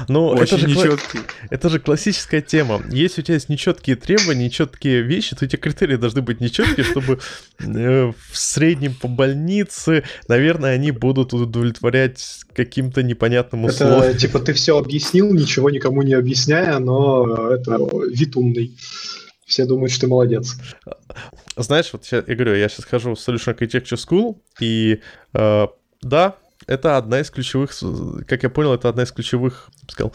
[0.08, 1.20] Ну, это же, нечеткий.
[1.50, 2.82] это же классическая тема.
[2.90, 7.20] Если у тебя есть нечеткие требования, нечеткие вещи, то эти критерии должны быть нечеткие, чтобы
[7.60, 14.02] э, в среднем по больнице, наверное, они будут удовлетворять каким-то непонятным условиям.
[14.02, 17.78] Это типа ты все объяснил, ничего никому не объясняя, но это
[18.10, 18.76] вид умный.
[19.46, 20.56] Все думают, что ты молодец.
[21.56, 25.00] Знаешь, вот я, я говорю, я сейчас хожу в Solution Architecture School, и
[25.34, 25.66] э,
[26.02, 26.36] да,
[26.66, 27.72] это одна из ключевых,
[28.26, 30.12] как я понял, это одна из ключевых, я бы сказал,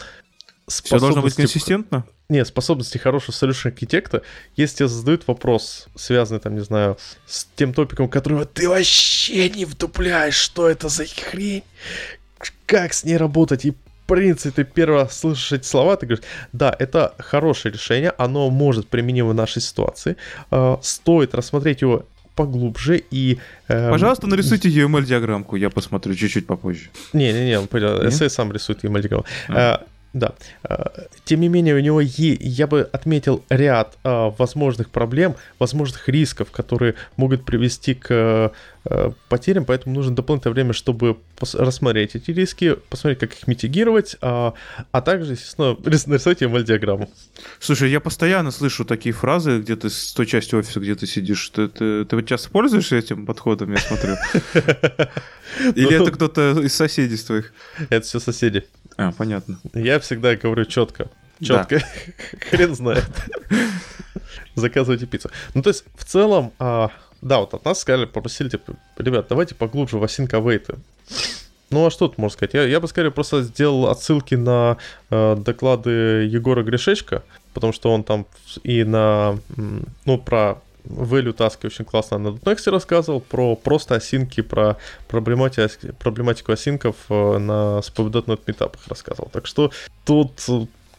[0.70, 2.06] все должно быть консистентно?
[2.30, 4.22] Нет, способности хорошего solution архитекта,
[4.56, 9.66] если тебе задают вопрос, связанный, там, не знаю, с тем топиком, которого ты вообще не
[9.66, 11.64] вдупляешь, что это за хрень,
[12.68, 13.76] как с ней работать, и в
[14.08, 18.88] принципе, ты первый раз слышишь эти слова, ты говоришь, да, это хорошее решение, оно может
[18.88, 20.18] применимо в нашей ситуации,
[20.52, 22.06] э, стоит рассмотреть его
[22.40, 23.38] поглубже и...
[23.68, 26.90] Э, Пожалуйста, нарисуйте UML-диаграммку, я посмотрю чуть-чуть попозже.
[27.12, 27.60] Не-не-не,
[28.08, 29.26] эссе сам рисует UML-диаграмму.
[29.50, 29.84] А.
[30.14, 30.34] Да.
[30.64, 30.86] Э,
[31.24, 36.50] тем не менее, у него е, я бы отметил ряд э, возможных проблем, возможных рисков,
[36.52, 38.52] которые могут привести к
[38.86, 41.18] э, потерям, поэтому нужно дополнительное время, чтобы
[41.54, 44.54] рассмотреть эти риски, посмотреть, как их митигировать, а,
[44.92, 47.10] а также, естественно, нарисовать ML-диаграмму.
[47.60, 51.50] Слушай, я постоянно слышу такие фразы, где ты с той части офиса, где ты сидишь.
[51.50, 54.16] Ты, ты, ты часто пользуешься этим подходом, я смотрю?
[55.76, 57.54] Или ну, это кто-то из соседей твоих?
[57.90, 58.66] Это все соседи.
[59.00, 59.58] А, понятно.
[59.74, 61.08] Я всегда говорю четко.
[61.42, 61.80] Четко.
[61.80, 61.86] Да.
[62.50, 63.10] Хрен знает.
[64.56, 65.30] Заказывайте пиццу.
[65.54, 66.92] Ну, то есть, в целом, а,
[67.22, 70.78] да, вот от нас сказали, попросили, типа, ребят, давайте поглубже в async await.
[71.70, 72.54] Ну, а что тут можно сказать?
[72.56, 74.76] Я, я бы, скорее, просто сделал отсылки на
[75.12, 77.24] э, доклады Егора Гришечка,
[77.54, 78.26] потому что он там
[78.64, 79.40] и на,
[80.04, 84.78] ну, про value таски очень классно на .next рассказывал, про просто осинки, про
[85.08, 89.30] проблематику, проблематику осинков э, на SPV.NET метапах рассказывал.
[89.32, 89.72] Так что
[90.06, 90.32] тут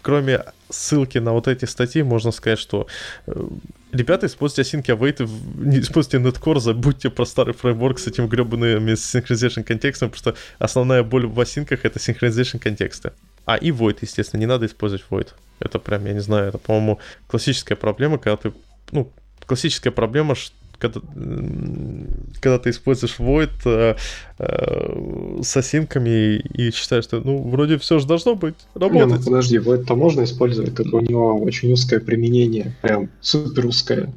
[0.02, 2.86] кроме ссылки на вот эти статьи, можно сказать, что
[3.26, 3.48] э,
[3.92, 9.62] ребята, используйте осинки await, не используйте Netcore, забудьте про старый фреймворк с этим гребаными synchronization
[9.62, 13.12] контекстом, потому что основная боль в осинках— это synchronization контекста.
[13.46, 15.28] А, и void, естественно, не надо использовать void.
[15.58, 18.52] Это прям, я не знаю, это, по-моему, классическая проблема, когда ты,
[18.92, 19.12] ну,
[19.50, 21.00] классическая проблема, что когда,
[22.40, 23.96] когда ты используешь Void э,
[24.38, 29.08] э, с осинками и считаешь, что ну вроде все же должно быть работать.
[29.08, 34.12] Не, ну подожди, Void-то можно использовать, только у него очень узкое применение, прям супер узкое.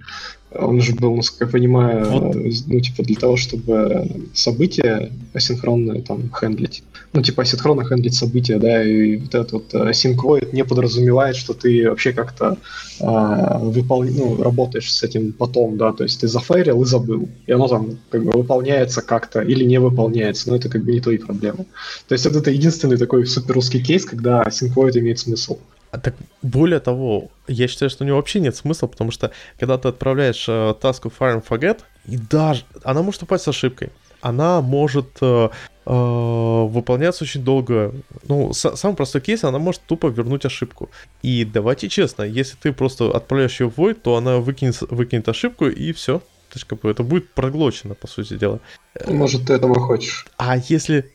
[0.51, 2.35] Он же был, насколько я понимаю, вот.
[2.35, 6.83] ну, типа, для того, чтобы события асинхронные там хендлить.
[7.13, 11.53] Ну, типа, асинхронно хендлить события, да, и вот этот вот async void не подразумевает, что
[11.53, 12.57] ты вообще как-то
[12.99, 14.03] э, выпол...
[14.03, 17.99] ну, работаешь с этим потом, да, то есть ты зафейрил и забыл, и оно там
[18.09, 21.65] как бы выполняется как-то или не выполняется, но это как бы не твои проблемы.
[22.07, 25.59] То есть это единственный такой супер русский кейс, когда void имеет смысл.
[25.91, 29.77] А так более того, я считаю, что у него вообще нет смысла, потому что когда
[29.77, 33.89] ты отправляешь э, таску fire and forget, и даже она может упасть с ошибкой.
[34.23, 35.49] Она может э,
[35.85, 37.93] э, выполняться очень долго.
[38.27, 40.89] Ну, с, самый простой кейс, она может тупо вернуть ошибку.
[41.21, 45.67] И давайте честно, если ты просто отправляешь ее в void, то она выкинет, выкинет ошибку
[45.67, 46.19] и все.
[46.19, 48.61] То есть, как бы, это будет проглочено, по сути дела.
[49.07, 50.25] Может, ты этого хочешь.
[50.37, 51.11] А если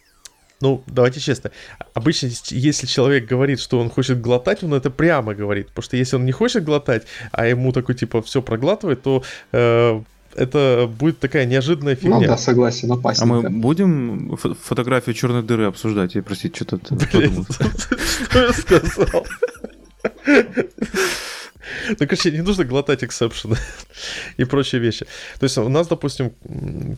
[0.61, 1.51] ну, давайте честно.
[1.95, 5.69] Обычно, если человек говорит, что он хочет глотать, он это прямо говорит.
[5.69, 10.03] Потому что если он не хочет глотать, а ему такой, типа, все проглатывает, то э,
[10.39, 12.21] это будет такая неожиданная ну фигня.
[12.21, 13.35] Ну да, согласен, опасненько.
[13.35, 16.15] А мы будем фотографию черной дыры обсуждать?
[16.15, 16.79] Я, простите, что-то...
[16.99, 19.27] Что я сказал?
[21.89, 23.57] Ну, короче, не нужно глотать эксепшены
[24.37, 25.07] и прочие вещи.
[25.39, 26.33] То есть у нас, допустим,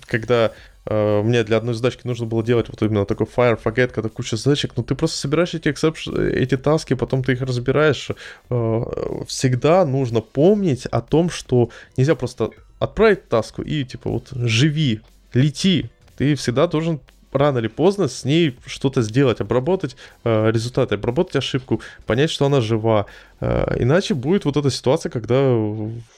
[0.07, 0.53] когда
[0.87, 4.37] э, мне для одной задачки нужно было делать вот именно такой fire, forget, когда куча
[4.37, 8.11] задачек, но ну, ты просто собираешь эти exception, эти таски, потом ты их разбираешь.
[8.51, 8.83] Э,
[9.27, 12.51] всегда нужно помнить о том, что нельзя просто
[12.81, 15.01] отправить таску и типа вот живи,
[15.33, 15.91] лети.
[16.17, 17.01] Ты всегда должен
[17.33, 22.61] рано или поздно с ней что-то сделать, обработать э, результаты, обработать ошибку, понять, что она
[22.61, 23.07] жива.
[23.41, 25.57] Э, иначе будет вот эта ситуация, когда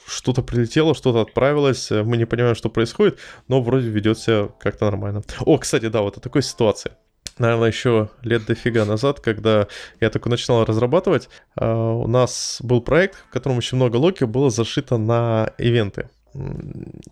[0.07, 4.85] что-то прилетело, что-то отправилось, э, мы не понимаем, что происходит, но вроде ведет себя как-то
[4.85, 5.21] нормально.
[5.41, 6.91] О, кстати, да, вот о такой ситуации
[7.39, 9.67] наверное, еще лет дофига назад, когда
[9.99, 14.49] я только начинал разрабатывать, э, у нас был проект, в котором очень много локи было
[14.49, 16.09] зашито на ивенты.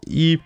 [0.06, 0.40] И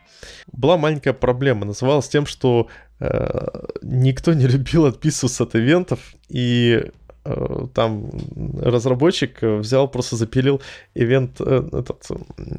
[0.51, 2.67] была маленькая проблема, называлась тем, что
[2.99, 3.47] э,
[3.81, 6.91] никто не любил отписываться от ивентов, и
[7.73, 8.11] там
[8.61, 10.61] разработчик взял, просто запилил
[10.93, 12.05] ивент, э, этот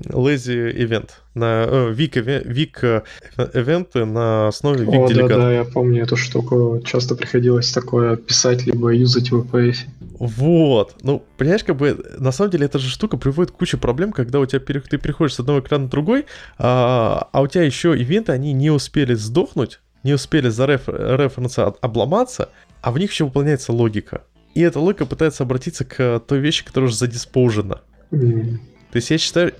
[0.09, 5.29] lazy ивент на э, вик, вик ивенты на основе вик делегата.
[5.29, 6.81] Да, да, я помню эту штуку.
[6.85, 9.77] Часто приходилось такое писать либо юзать в WPF.
[10.19, 10.97] Вот.
[11.03, 14.41] Ну, понимаешь, как бы, на самом деле, эта же штука приводит к куче проблем, когда
[14.41, 16.27] у тебя ты переходишь с одного экрана на другой,
[16.59, 21.67] а, а у тебя еще ивенты, они не успели сдохнуть, не успели за реф, референса
[21.67, 22.49] обломаться,
[22.81, 24.23] а в них еще выполняется логика.
[24.57, 27.83] И эта логика пытается обратиться к той вещи, которая уже задиспоужена.
[28.11, 28.57] Mm.
[28.91, 29.53] То есть я считаю,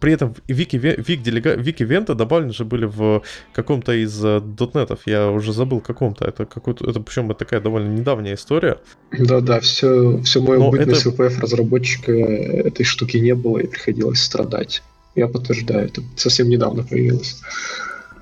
[0.00, 3.22] при этом вик, вик, делега, вик ивенты добавлены же были в
[3.52, 5.00] каком-то из э, дотнетов.
[5.04, 6.24] Я уже забыл каком-то.
[6.24, 6.88] Это какой-то.
[6.88, 8.78] Это причем это такая довольно недавняя история.
[9.12, 11.10] Да-да, все, все мое Но бытность это...
[11.10, 14.82] VPF разработчика этой штуки не было и приходилось страдать.
[15.14, 17.42] Я подтверждаю, это совсем недавно появилось.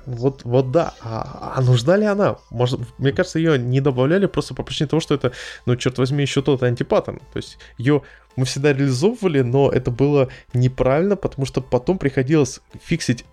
[0.05, 0.93] Вот, вот да.
[1.01, 2.37] А, а нужна ли она?
[2.49, 5.31] Может, мне кажется, ее не добавляли просто по причине того, что это,
[5.65, 7.19] ну, черт возьми, еще тот антипаттern.
[7.31, 8.01] То есть ее
[8.35, 13.25] мы всегда реализовывали, но это было неправильно, потому что потом приходилось фиксить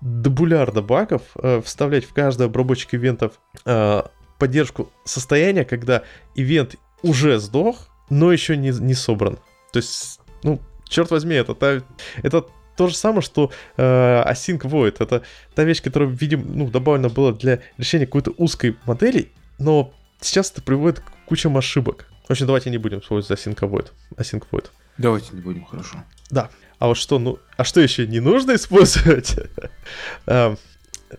[0.00, 3.32] дебулярда багов, э, вставлять в каждый обработчик ивентов
[3.64, 4.02] э,
[4.38, 6.02] поддержку состояния, когда
[6.34, 9.38] ивент уже сдох, но еще не, не собран.
[9.72, 11.82] То есть, ну, черт возьми, это, та,
[12.22, 12.46] это
[12.80, 14.96] то же самое, что э, Async Void.
[15.00, 15.22] Это
[15.54, 19.28] та вещь, которая, видимо, ну, добавлена была для решения какой-то узкой модели,
[19.58, 22.06] но сейчас это приводит к кучам ошибок.
[22.26, 23.90] В общем, давайте не будем использовать Async Void.
[24.16, 24.70] Async Void.
[24.96, 26.02] Давайте не будем, хорошо.
[26.30, 26.48] Да.
[26.78, 29.36] А вот что, ну, а что еще не нужно использовать?
[30.26, 30.56] Эм,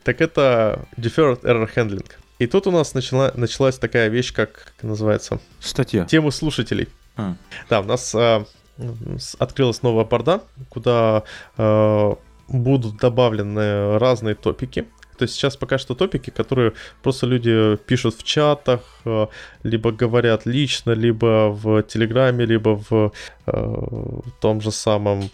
[0.01, 2.09] так это Deferred Error Handling.
[2.39, 5.39] И тут у нас начала, началась такая вещь, как, как называется?
[5.59, 6.05] Статья.
[6.05, 6.89] Тему слушателей.
[7.17, 7.35] А.
[7.69, 8.45] Да, у нас э,
[9.39, 11.23] открылась новая борда, куда
[11.57, 12.15] э,
[12.47, 14.87] будут добавлены разные топики.
[15.17, 16.73] То есть сейчас пока что топики, которые
[17.03, 19.27] просто люди пишут в чатах, э,
[19.63, 23.11] либо говорят лично, либо в Телеграме, либо в
[23.45, 25.29] э, том же самом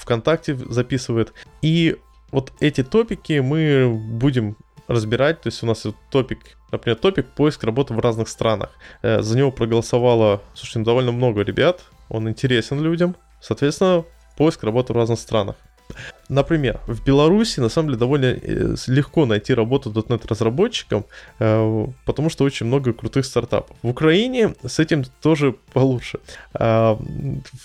[0.00, 1.32] ВКонтакте записывает.
[1.62, 1.96] И
[2.32, 4.56] вот эти топики мы будем
[4.88, 5.40] разбирать.
[5.42, 6.40] То есть у нас топик,
[6.72, 8.70] например, топик поиск работы в разных странах.
[9.02, 11.84] Э, за него проголосовало, слушай, ну, довольно много ребят.
[12.08, 13.16] Он интересен людям.
[13.40, 14.04] Соответственно,
[14.36, 15.56] поиск работы в разных странах.
[16.30, 21.04] Например, в Беларуси на самом деле довольно э, легко найти работу .NET разработчиком,
[21.38, 23.76] э, потому что очень много крутых стартапов.
[23.82, 26.20] В Украине с этим тоже получше.
[26.54, 26.98] А,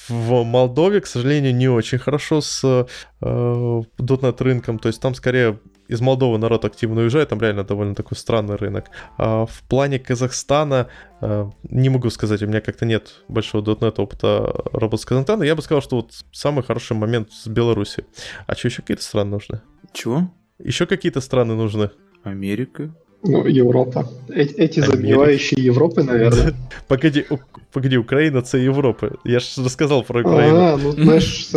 [0.09, 2.85] в Молдове, к сожалению, не очень хорошо с
[3.21, 5.57] .NET рынком, то есть там скорее
[5.89, 8.85] из Молдовы народ активно уезжает, там реально довольно такой странный рынок.
[9.17, 10.87] А в плане Казахстана
[11.19, 15.43] а, не могу сказать, у меня как-то нет большого .NET опыта работы с Казахстаном.
[15.43, 18.05] Я бы сказал, что вот самый хороший момент с Беларуси.
[18.45, 19.61] А что, еще какие-то страны нужны?
[19.91, 20.31] Чего?
[20.59, 21.89] Еще какие-то страны нужны?
[22.23, 22.93] Америка.
[23.23, 24.07] Ну, Европа.
[24.29, 26.53] Эти, эти забивающие Европы, наверное.
[26.87, 27.25] Погоди,
[27.71, 29.11] погоди, Украина це Европы.
[29.25, 30.57] Я же рассказал про Украину.
[30.57, 31.51] А, ну знаешь,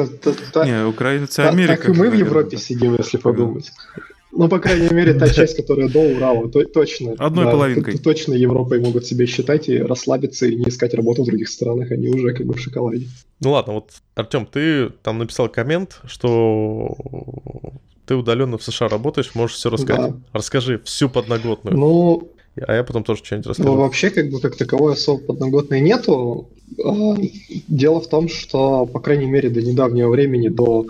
[0.57, 1.87] Не, Украина це Америка.
[1.87, 3.73] Так и мы в Европе сидим, если подумать.
[4.35, 7.15] Ну, по крайней мере, та часть, которая до Урала, то, точно.
[7.19, 7.99] Одной да, половинкой.
[7.99, 12.09] Точно Европой могут себя считать и расслабиться и не искать работу в других странах, они
[12.09, 13.07] уже как бы в шоколаде.
[13.41, 16.97] Ну ладно, вот, Артем, ты там написал коммент, что
[18.07, 20.13] ты удаленно в США работаешь, можешь все рассказать.
[20.13, 20.21] Да.
[20.33, 21.77] Расскажи всю подноготную.
[21.77, 22.33] Ну,
[22.67, 23.71] а я потом тоже что-нибудь расскажу.
[23.71, 26.49] Ну, вообще, как бы, как таковой особо подноготной нету.
[27.69, 30.87] Дело в том, что, по крайней мере, до недавнего времени, до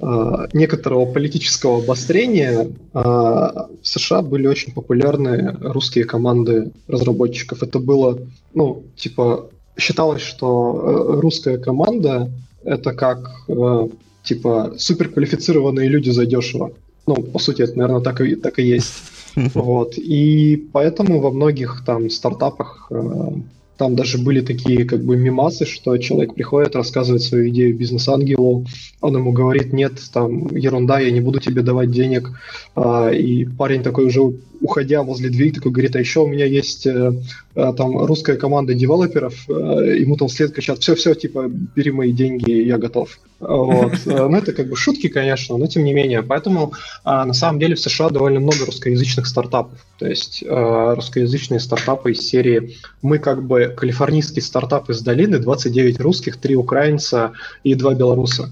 [0.00, 7.62] а, некоторого политического обострения а, в США были очень популярны русские команды разработчиков.
[7.62, 8.18] Это было,
[8.54, 12.30] ну, типа, считалось, что э, русская команда
[12.64, 13.88] это как, э,
[14.22, 16.72] типа, суперквалифицированные люди задешево.
[17.06, 18.92] Ну, по сути, это, наверное, так и, так и есть.
[19.54, 19.98] Вот.
[19.98, 23.30] И поэтому во многих там стартапах э,
[23.76, 28.66] там даже были такие как бы мимасы, что человек приходит, рассказывает свою идею бизнес-ангелу,
[29.00, 32.30] он ему говорит, нет, там ерунда, я не буду тебе давать денег.
[32.76, 34.20] А, и парень такой уже
[34.60, 37.12] уходя возле двери, такой говорит, а еще у меня есть э,
[37.54, 42.78] там русская команда девелоперов, э, ему там вслед кричат, все-все, типа, бери мои деньги, я
[42.78, 43.18] готов.
[43.40, 43.92] Вот.
[44.06, 46.22] Ну, это как бы шутки, конечно, но тем не менее.
[46.22, 46.72] Поэтому
[47.04, 49.78] на самом деле в США довольно много русскоязычных стартапов.
[49.98, 56.38] То есть русскоязычные стартапы из серии «Мы как бы калифорнийский стартап из долины, 29 русских,
[56.38, 57.32] 3 украинца
[57.64, 58.50] и 2 белоруса».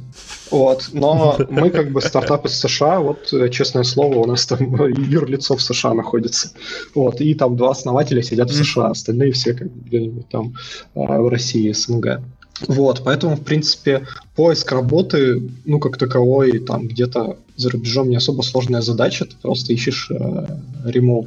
[0.52, 0.90] Вот.
[0.92, 5.62] Но мы как бы стартап из США, вот, честное слово, у нас там юрлицо в
[5.62, 6.52] США находится.
[6.94, 7.20] Вот.
[7.20, 10.54] И там два основателя сидят в США, остальные все как бы где-нибудь там
[10.94, 12.20] в России, СНГ.
[12.68, 18.42] Вот, поэтому, в принципе, поиск работы, ну, как таковой, там, где-то за рубежом не особо
[18.42, 20.46] сложная задача, ты просто ищешь э,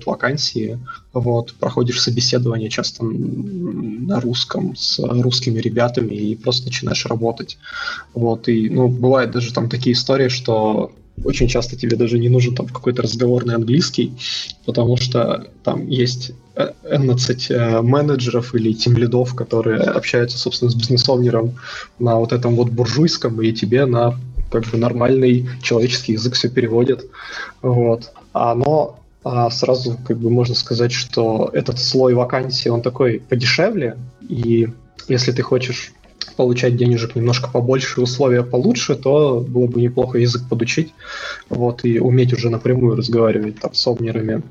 [0.05, 0.79] вакансии,
[1.13, 7.57] вот, проходишь собеседование часто на русском с русскими ребятами и просто начинаешь работать.
[8.13, 10.91] Вот, и, ну, бывают даже там такие истории, что
[11.23, 14.13] очень часто тебе даже не нужен там какой-то разговорный английский,
[14.65, 21.55] потому что там есть 11 э, менеджеров или тимлидов, которые общаются, собственно, с бизнес-овнером
[21.99, 24.19] на вот этом вот буржуйском, и тебе на
[24.51, 27.05] как бы нормальный человеческий язык все переводят.
[27.61, 28.11] Вот.
[28.33, 33.97] А оно а сразу как бы можно сказать, что этот слой вакансий, он такой подешевле,
[34.21, 34.69] и
[35.07, 35.93] если ты хочешь
[36.35, 40.93] получать денежек немножко побольше, условия получше, то было бы неплохо язык подучить,
[41.49, 44.43] вот, и уметь уже напрямую разговаривать там с овнерами,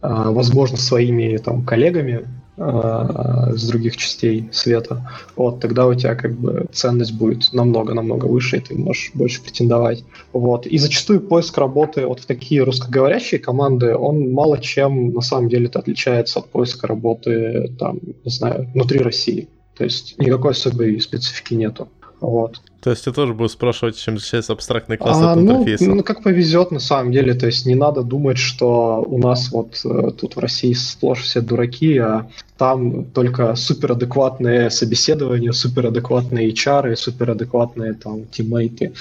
[0.00, 2.26] а, возможно, своими там коллегами
[2.58, 8.58] а, с других частей света, вот, тогда у тебя как бы ценность будет намного-намного выше,
[8.58, 10.04] и ты можешь больше претендовать.
[10.32, 10.66] Вот.
[10.66, 15.70] И зачастую поиск работы вот в такие русскоговорящие команды, он мало чем на самом деле
[15.72, 19.48] отличается от поиска работы, там, не знаю, внутри России.
[19.76, 21.88] То есть никакой особой специфики нету.
[22.20, 22.60] Вот.
[22.82, 25.84] То есть ты тоже будешь спрашивать, чем отличается абстрактный класс а, от ну, интерфейса?
[25.84, 27.32] Ну, как повезет на самом деле.
[27.34, 31.40] То есть не надо думать, что у нас вот э, тут в России сплошь все
[31.40, 32.26] дураки, а
[32.62, 38.92] там только суперадекватные собеседования, суперадекватные HR, суперадекватные там тиммейты.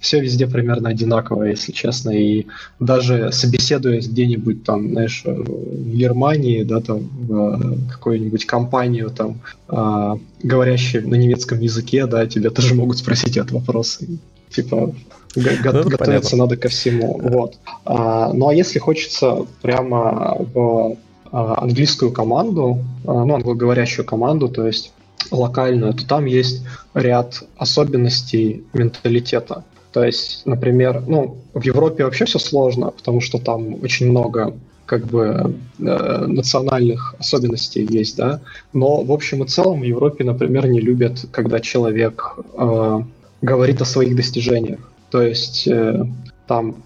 [0.00, 2.10] Все везде примерно одинаково, если честно.
[2.10, 2.46] И
[2.78, 11.08] даже собеседуясь где-нибудь там, знаешь, в Германии, да, там, в какую-нибудь компанию, там, э, говорящую
[11.08, 14.00] на немецком языке, да, тебя тоже могут спросить спросить этот вопрос.
[14.50, 14.94] Типа,
[15.34, 16.38] ну, готовиться понятно.
[16.38, 17.20] надо ко всему.
[17.22, 17.58] Вот.
[17.84, 20.96] А, ну а если хочется прямо в
[21.32, 24.92] а, английскую команду, а, ну, англоговорящую команду, то есть
[25.30, 26.62] локальную, то там есть
[26.94, 29.64] ряд особенностей менталитета.
[29.92, 34.54] То есть, например, ну, в Европе вообще все сложно, потому что там очень много
[34.84, 38.40] как бы э, национальных особенностей есть, да.
[38.72, 43.00] Но в общем и целом в Европе, например, не любят, когда человек э,
[43.42, 44.80] говорит о своих достижениях.
[45.10, 46.04] То есть э,
[46.46, 46.76] там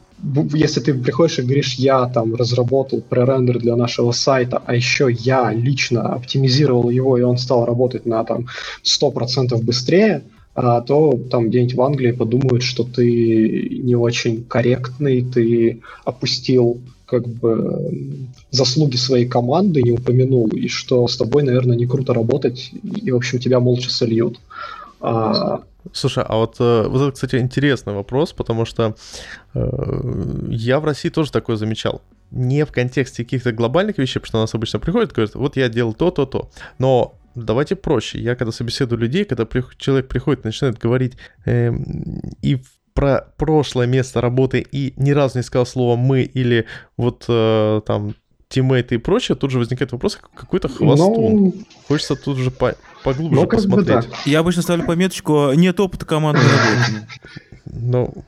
[0.52, 5.52] если ты приходишь и говоришь, я там разработал пререндер для нашего сайта, а еще я
[5.52, 8.46] лично оптимизировал его, и он стал работать на там
[8.84, 10.22] 100% быстрее,
[10.54, 17.26] а, то там где-нибудь в Англии подумают, что ты не очень корректный, ты опустил как
[17.26, 23.10] бы заслуги своей команды, не упомянул, и что с тобой, наверное, не круто работать, и,
[23.10, 24.38] в общем, тебя молча сольют.
[25.00, 25.62] А,
[25.92, 28.96] Слушай, а вот, э, вот это, кстати, интересный вопрос, потому что
[29.54, 29.60] э,
[30.50, 32.02] я в России тоже такое замечал.
[32.30, 35.56] Не в контексте каких-то глобальных вещей, потому что у нас обычно приходят и говорят, вот
[35.56, 36.50] я делал то, то, то.
[36.78, 38.20] Но давайте проще.
[38.20, 41.16] Я когда собеседую людей, когда при, человек приходит начинает говорить
[41.46, 41.72] э,
[42.42, 42.62] и
[42.92, 46.66] про прошлое место работы и ни разу не сказал слово «мы» или
[46.96, 48.14] вот э, там
[48.50, 51.34] тиммейты и прочее, тут же возникает вопрос, какой-то хвостун.
[51.34, 51.54] Ну,
[51.86, 52.74] Хочется тут же по
[53.04, 54.10] поглубже ну, посмотреть.
[54.10, 54.16] Да.
[54.26, 57.06] Я обычно ставлю пометочку «нет опыта командной работы».
[57.64, 58.24] Ну,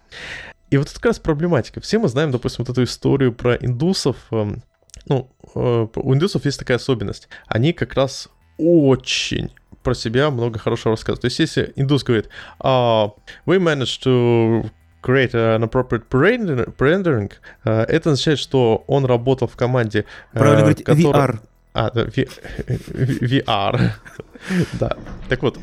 [0.70, 1.81] и вот это как раз проблематика.
[1.81, 4.16] Все мы знаем, допустим, вот эту историю про индусов.
[4.31, 4.62] Эм,
[5.07, 7.28] ну, э, у индусов есть такая особенность.
[7.49, 8.28] Они как раз
[8.59, 9.51] очень
[9.82, 11.23] про себя много хорошего рассказывают.
[11.23, 12.28] То есть, если индус говорит,
[12.61, 13.11] uh,
[13.44, 14.70] we managed to
[15.02, 17.30] create an appropriate rendering,
[17.64, 20.04] uh, это означает, что он работал в команде...
[20.32, 21.28] Правильно uh, говорить, которая...
[21.28, 21.38] VR.
[21.74, 23.90] А, да, VR.
[24.78, 24.96] да.
[25.28, 25.58] Так вот,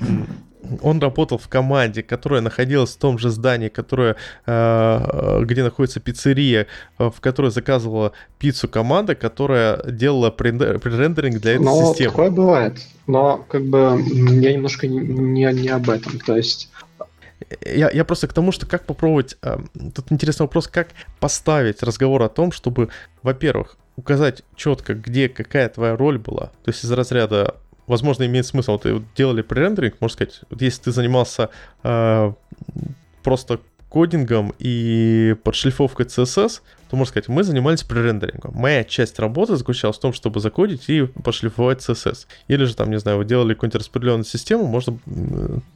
[0.81, 6.67] он работал в команде, которая находилась в том же здании, которое, э, где находится пиццерия,
[6.97, 12.09] э, в которой заказывала пиццу команда, которая делала пререндеринг для этой Но ну, системы.
[12.11, 12.77] такое бывает.
[13.07, 16.19] Но как бы я немножко не, не, не об этом.
[16.19, 16.69] То есть
[17.65, 19.38] я, я просто к тому, что как попробовать...
[19.41, 19.57] Э,
[19.95, 20.89] тут интересный вопрос, как
[21.19, 22.89] поставить разговор о том, чтобы,
[23.23, 26.47] во-первых, указать четко, где какая твоя роль была.
[26.63, 27.55] То есть из разряда
[27.88, 28.73] возможно, имеет смысл.
[28.73, 31.49] Вот, вот делали пререндеринг, можно сказать, вот если ты занимался
[31.84, 32.34] э,
[33.23, 33.59] просто
[33.89, 38.53] кодингом и подшлифовкой CSS, то можно сказать, мы занимались пререндерингом.
[38.55, 42.25] Моя часть работы заключалась в том, чтобы закодить и пошлифовать CSS.
[42.47, 44.97] Или же там, не знаю, вы делали какую-нибудь распределенную систему, можно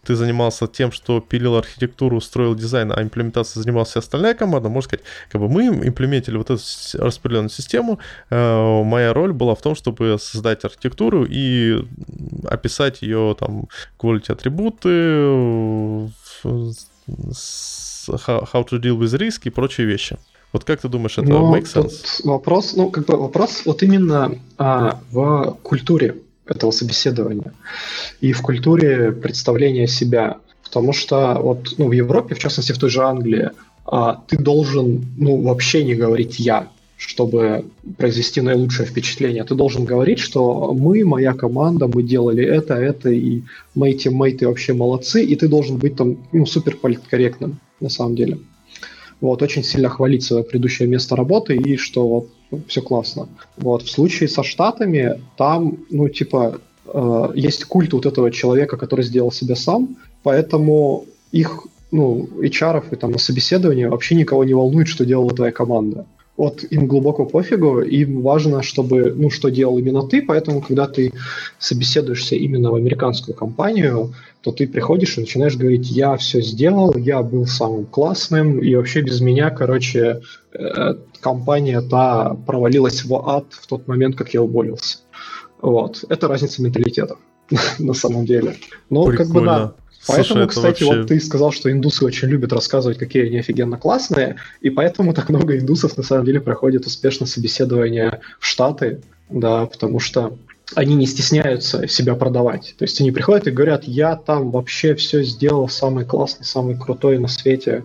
[0.04, 5.06] ты занимался тем, что пилил архитектуру, строил дизайн, а имплементацией занимался остальная команда, можно сказать,
[5.32, 6.62] как бы мы имплементили вот эту
[6.98, 8.00] распределенную систему,
[8.30, 11.86] э, моя роль была в том, чтобы создать архитектуру и
[12.46, 13.68] описать ее там
[14.00, 16.10] quality атрибуты,
[18.10, 20.18] how to deal with risk и прочие вещи.
[20.54, 22.22] Вот как ты думаешь, это ну, make sense?
[22.24, 27.54] Вопрос, ну, как бы вопрос вот именно а, в культуре этого собеседования
[28.22, 30.38] и в культуре представления себя.
[30.64, 33.50] Потому что вот ну, в Европе, в частности в той же Англии,
[33.86, 36.68] а, ты должен ну, вообще не говорить «я»,
[36.98, 37.66] чтобы
[37.98, 39.44] произвести наилучшее впечатление.
[39.44, 43.42] Ты должен говорить, что мы, моя команда, мы делали это, это, и
[43.76, 48.40] мои тиммейты вообще молодцы, и ты должен быть там ну, супер политкорректным на самом деле
[49.24, 53.30] вот, очень сильно хвалить свое предыдущее место работы и что вот ну, все классно.
[53.58, 59.06] Вот, в случае со Штатами там, ну, типа, э, есть культ вот этого человека, который
[59.06, 64.88] сделал себя сам, поэтому их, ну, HR и там на собеседовании вообще никого не волнует,
[64.88, 66.06] что делала твоя команда.
[66.36, 71.14] Вот им глубоко пофигу, им важно, чтобы, ну, что делал именно ты, поэтому, когда ты
[71.60, 77.24] собеседуешься именно в американскую компанию, то ты приходишь и начинаешь говорить, я все сделал, я
[77.24, 80.22] был самым классным, и вообще без меня, короче,
[80.54, 84.98] э, компания та провалилась в ад в тот момент, как я уволился.
[85.62, 86.04] Вот.
[86.10, 87.20] Это разница менталитетов
[87.80, 88.58] на самом деле.
[88.90, 89.74] Но как бы да.
[90.06, 91.00] Поэтому, кстати, вообще...
[91.00, 95.30] вот ты сказал, что индусы очень любят рассказывать, какие они офигенно классные, и поэтому так
[95.30, 100.38] много индусов на самом деле проходит успешно собеседование в Штаты, да, потому что
[100.76, 102.76] они не стесняются себя продавать.
[102.78, 107.20] То есть они приходят и говорят, я там вообще все сделал, самый классный, самый крутой
[107.20, 107.84] на свете.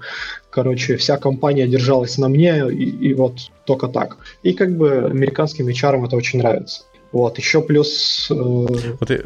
[0.51, 4.17] Короче, вся компания держалась на мне, и, и вот только так.
[4.43, 6.83] И как бы американским HR это очень нравится.
[7.11, 8.29] Вот, еще плюс...
[8.31, 8.35] Э...
[8.35, 9.19] Вот я,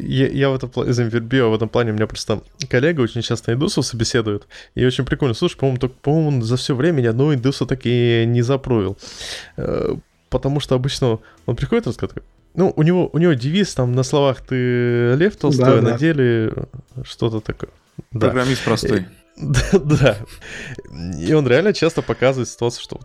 [0.00, 3.84] я, я в этом плане, в этом плане у меня просто коллега очень часто индусов
[3.84, 5.34] собеседует, и очень прикольно.
[5.34, 8.96] Слушай, по-моему, только, по-моему, за все время ни одного индуса так и не запровил.
[9.58, 9.96] Э,
[10.30, 14.02] потому что обычно он приходит и рассказывает, ну, у него, у него девиз там на
[14.02, 16.52] словах ты Лев Толстой, да, на деле
[17.04, 17.70] что-то такое.
[18.10, 18.64] Программист да.
[18.64, 19.06] простой.
[19.40, 20.16] Да, да.
[21.20, 23.00] И он реально часто показывает ситуацию, что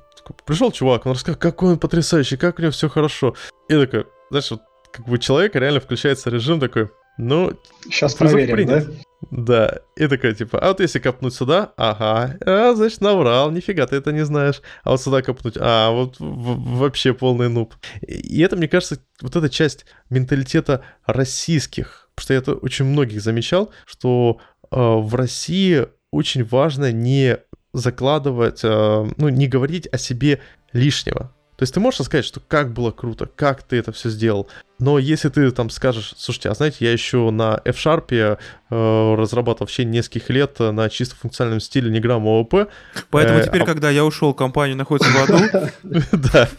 [0.46, 3.36] пришел чувак, он рассказал, какой он потрясающий, как у него все хорошо.
[3.70, 4.62] И такой, знаешь, вот
[4.92, 6.90] как бы человек реально включается режим такой,
[7.20, 7.54] ну...
[7.84, 8.88] Сейчас проверим, принят.
[8.88, 8.94] да?
[9.32, 13.96] Да, и такая, типа, а вот если копнуть сюда, ага, а, значит, наврал, нифига ты
[13.96, 14.62] это не знаешь.
[14.84, 17.74] А вот сюда копнуть, а, вот вообще полный нуб.
[18.02, 23.22] И это, мне кажется, вот эта часть менталитета российских, потому что я это очень многих
[23.22, 24.40] замечал, что
[24.72, 27.40] э, в России очень важно не
[27.74, 30.42] закладывать, э, ну, не говорить о себе
[30.74, 31.34] лишнего.
[31.64, 34.50] То есть ты можешь сказать, что как было круто, как ты это все сделал.
[34.80, 39.72] Но если ты там скажешь, слушайте, а знаете, я еще на F-Sharp э, разрабатывал в
[39.72, 42.68] течение нескольких лет на чисто функциональном стиле не грамм ООП.
[43.10, 43.66] Поэтому э, теперь, а...
[43.66, 45.70] когда я ушел, компания находится в аду.
[46.12, 46.50] Да.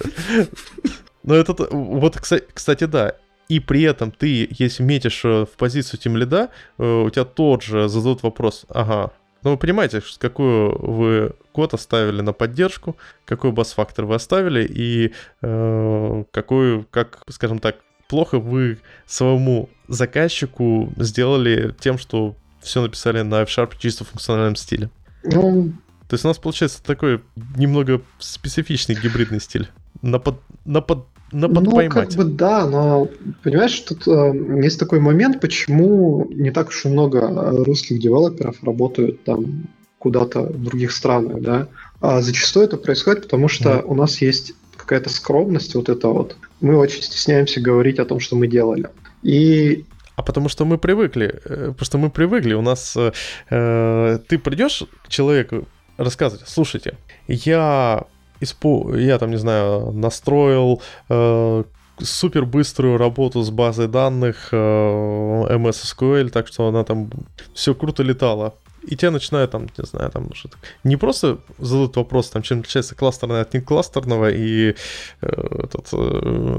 [1.22, 2.16] Но это, вот,
[2.54, 3.12] кстати, да.
[3.50, 6.48] И при этом ты, если метишь э, в позицию тем лида,
[6.78, 9.12] э, у тебя тот же зададут вопрос, ага,
[9.44, 12.96] ну, вы понимаете, какую вы код оставили на поддержку,
[13.26, 15.12] какой бас-фактор вы оставили и
[15.42, 17.76] э, какой, как, скажем так,
[18.08, 24.90] плохо вы своему заказчику сделали тем, что все написали на F-Sharp чисто функциональном стиле.
[25.22, 25.72] Ну...
[26.08, 27.22] То есть у нас получается такой
[27.56, 29.68] немного специфичный гибридный стиль.
[30.02, 31.94] На, под, на, под, на подпоймать.
[31.94, 33.08] Ну, как бы да, но
[33.42, 34.32] понимаешь, тут э,
[34.62, 39.66] есть такой момент, почему не так уж и много э, русских девелоперов работают там
[39.98, 41.68] куда-то в других странах, да.
[42.00, 43.84] А зачастую это происходит, потому что mm.
[43.86, 46.36] у нас есть какая-то скромность вот это вот.
[46.60, 48.88] Мы очень стесняемся говорить о том, что мы делали.
[49.22, 49.84] И
[50.16, 52.54] а потому что мы привыкли, э, потому что мы привыкли.
[52.54, 53.12] У нас э,
[53.50, 55.66] э ты придешь к человеку
[55.96, 56.96] рассказывать, слушайте,
[57.26, 58.04] я
[58.44, 58.94] испу...
[58.94, 61.64] я там, не знаю, настроил э,
[62.00, 67.10] супер быструю работу с базой данных э, MS SQL, так что она там
[67.54, 68.54] все круто летала.
[68.86, 70.50] И тебя начинают там, не знаю, там что
[70.84, 74.74] не просто задают вопрос, там, чем отличается кластерное от некластерного и э,
[75.22, 75.96] этот э,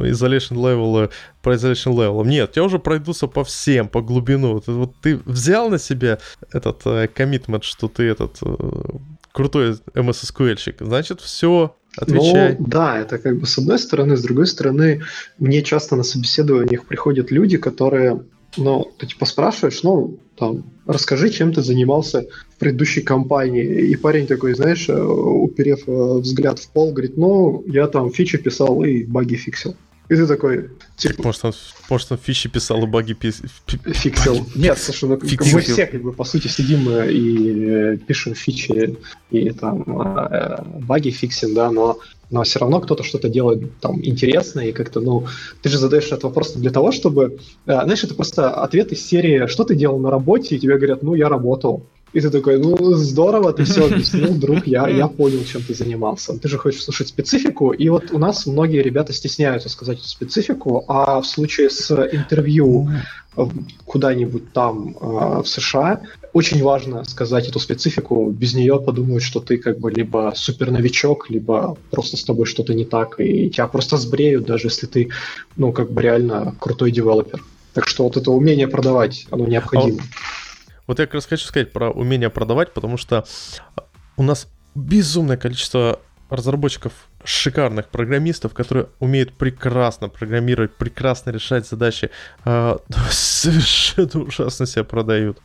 [0.10, 2.26] isolation level про isolation level.
[2.26, 4.60] Нет, тебя уже пройдутся по всем, по глубину.
[4.60, 6.18] Ты, вот ты взял на себя
[6.52, 8.56] этот э, коммитмент, что ты этот э,
[9.36, 12.56] крутой MS SQL-щик, значит, все, отвечай.
[12.58, 15.02] Ну, да, это как бы с одной стороны, с другой стороны,
[15.40, 18.24] мне часто на собеседованиях приходят люди, которые,
[18.56, 22.26] ну, ты типа спрашиваешь, ну, там, расскажи, чем ты занимался
[22.56, 23.90] в предыдущей компании.
[23.92, 28.38] И парень такой, знаешь, э, уперев э, взгляд в пол, говорит, ну, я там фичи
[28.38, 29.76] писал и баги фиксил.
[30.08, 31.24] И ты такой, типа...
[31.24, 31.54] Может, он,
[31.90, 33.42] может, он фичи писал и баги пис...
[33.66, 34.46] фиксил.
[34.56, 38.98] Нет, слушай, ну, мы все, как бы, по сути, сидим и э, пишем фичи
[39.32, 42.00] и там э, баги фиксим, да, но
[42.30, 45.28] но все равно кто-то что-то делает там интересное, и как-то, ну,
[45.62, 49.48] ты же задаешь этот вопрос для того, чтобы, э, знаешь, это просто ответ из серии
[49.48, 51.86] «Что ты делал на работе?» и тебе говорят «Ну, я работал».
[52.16, 56.40] И ты такой, ну, здорово, ты все объяснил, друг, я, я понял, чем ты занимался.
[56.40, 60.86] Ты же хочешь слушать специфику, и вот у нас многие ребята стесняются сказать эту специфику,
[60.88, 62.90] а в случае с интервью
[63.86, 69.58] куда-нибудь там э, в США, очень важно сказать эту специфику, без нее подумают, что ты
[69.58, 73.98] как бы либо супер новичок, либо просто с тобой что-то не так, и тебя просто
[73.98, 75.10] сбреют, даже если ты,
[75.58, 77.44] ну, как бы реально крутой девелопер.
[77.74, 80.00] Так что вот это умение продавать, оно необходимо.
[80.88, 83.26] Вот я как раз хочу сказать про умение продавать, потому что
[84.18, 86.00] у нас безумное количество
[86.30, 86.94] разработчиков,
[87.24, 92.10] шикарных программистов, которые умеют прекрасно программировать, прекрасно решать задачи,
[92.46, 92.78] э,
[93.12, 95.40] совершенно ужасно себя продают.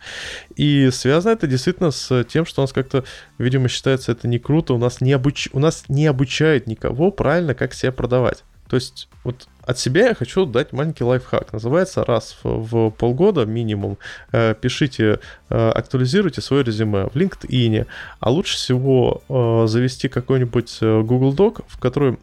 [0.57, 3.05] И связано это действительно с тем, что у нас как-то,
[3.39, 5.49] видимо, считается это не круто, у нас не, обуч...
[5.53, 8.45] у нас не обучают никого правильно, как себя продавать.
[8.69, 11.53] То есть вот от себя я хочу дать маленький лайфхак.
[11.53, 13.99] Называется раз в, полгода минимум
[14.33, 17.87] э, пишите, э, актуализируйте свое резюме в LinkedIn,
[18.19, 22.19] а лучше всего э, завести какой-нибудь Google Doc, в который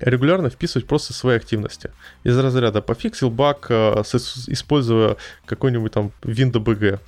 [0.00, 1.90] регулярно вписывать просто свои активности.
[2.24, 5.16] Из разряда пофиксил баг, используя
[5.46, 6.98] какой-нибудь там WinDBG.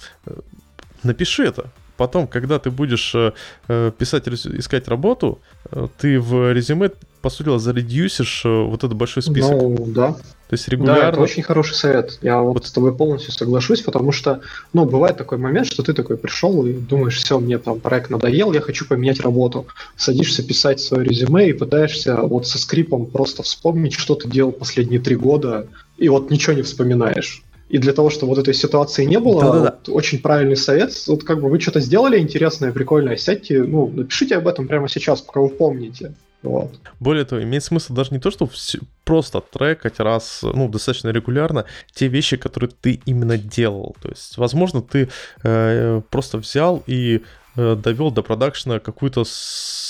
[1.02, 3.32] Напиши это, потом, когда ты будешь э,
[3.68, 5.38] э писать, искать работу,
[5.70, 6.90] э, ты в резюме
[7.20, 9.52] по сути дела, заредюсишь вот этот большой список.
[9.52, 10.12] Ну, да.
[10.12, 11.00] То есть регулярно...
[11.00, 12.18] Да, это очень хороший совет.
[12.20, 14.42] Я вот с тобой полностью соглашусь, потому что,
[14.74, 18.52] ну, бывает такой момент, что ты такой пришел и думаешь, все, мне там проект надоел,
[18.52, 19.66] я хочу поменять работу.
[19.96, 25.00] Садишься писать свое резюме и пытаешься вот со скрипом просто вспомнить, что ты делал последние
[25.00, 25.66] три года,
[25.96, 27.42] и вот ничего не вспоминаешь.
[27.68, 29.78] И для того, чтобы вот этой ситуации не было, Да-да-да.
[29.86, 30.92] вот очень правильный совет.
[31.06, 35.22] Вот как бы вы что-то сделали интересное, прикольное, сядьте, ну, напишите об этом прямо сейчас,
[35.22, 36.14] пока вы помните.
[36.44, 36.74] Вот.
[37.00, 41.64] Более того, имеет смысл даже не то, что все, просто трекать раз, ну, достаточно регулярно
[41.94, 43.96] те вещи, которые ты именно делал.
[44.02, 45.08] То есть, возможно, ты
[45.42, 47.22] э, просто взял и
[47.56, 49.24] э, довел до продакшена какую-то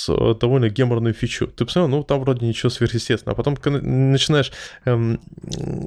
[0.09, 1.47] э, довольно геморную фичу.
[1.47, 3.35] Ты посмотрел, ну, там вроде ничего сверхъестественного.
[3.35, 4.52] А потом, начинаешь
[4.85, 5.20] эм,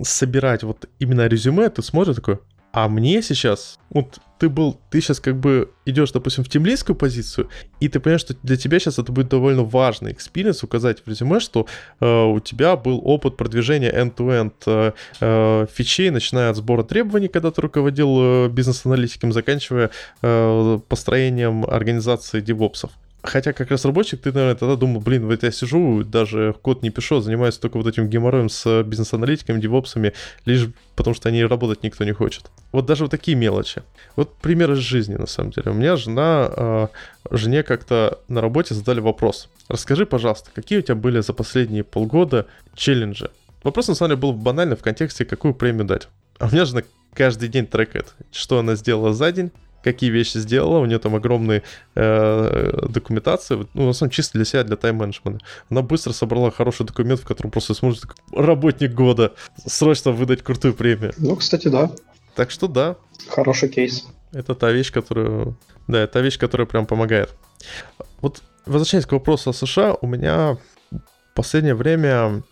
[0.03, 2.39] собирать вот именно резюме, ты смотришь такой,
[2.71, 7.49] А мне сейчас, вот ты был, ты сейчас как бы идешь, допустим, в тимлидскую позицию,
[7.79, 11.39] и ты понимаешь, что для тебя сейчас это будет довольно важный experience указать в резюме,
[11.39, 11.65] что
[11.99, 14.91] э, у тебя был опыт продвижения end-to-end э,
[15.21, 19.89] э, фичей, начиная от сбора требований, когда ты руководил э, бизнес-аналитиком, заканчивая
[20.21, 22.91] э, построением организации девопсов.
[23.27, 27.17] Хотя как разработчик ты, наверное, тогда думал, блин, вот я сижу, даже код не пишу,
[27.17, 30.13] а занимаюсь только вот этим геморроем с бизнес-аналитиками, девопсами,
[30.45, 32.45] лишь потому что они работать никто не хочет.
[32.71, 33.83] Вот даже вот такие мелочи.
[34.15, 35.71] Вот пример из жизни, на самом деле.
[35.71, 36.87] У меня жена, э,
[37.31, 39.49] жене как-то на работе задали вопрос.
[39.67, 43.29] Расскажи, пожалуйста, какие у тебя были за последние полгода челленджи?
[43.63, 46.07] Вопрос, на самом деле, был банальный в контексте, какую премию дать.
[46.39, 46.81] А у меня жена
[47.13, 49.51] каждый день трекает, что она сделала за день,
[49.91, 51.63] какие вещи сделала, у нее там огромные
[51.95, 55.45] э, документации, ну, на самом деле, чисто для себя, для тайм-менеджмента.
[55.69, 58.03] Она быстро собрала хороший документ, в котором просто сможет
[58.33, 59.33] работник года
[59.65, 61.13] срочно выдать крутую премию.
[61.17, 61.91] Ну, кстати, да.
[62.35, 62.95] Так что да.
[63.29, 64.05] Хороший кейс.
[64.33, 65.57] Это та вещь, которую...
[65.87, 67.29] Да, это та вещь, которая прям помогает.
[68.21, 70.57] Вот возвращаясь к вопросу о США, у меня
[70.91, 72.43] в последнее время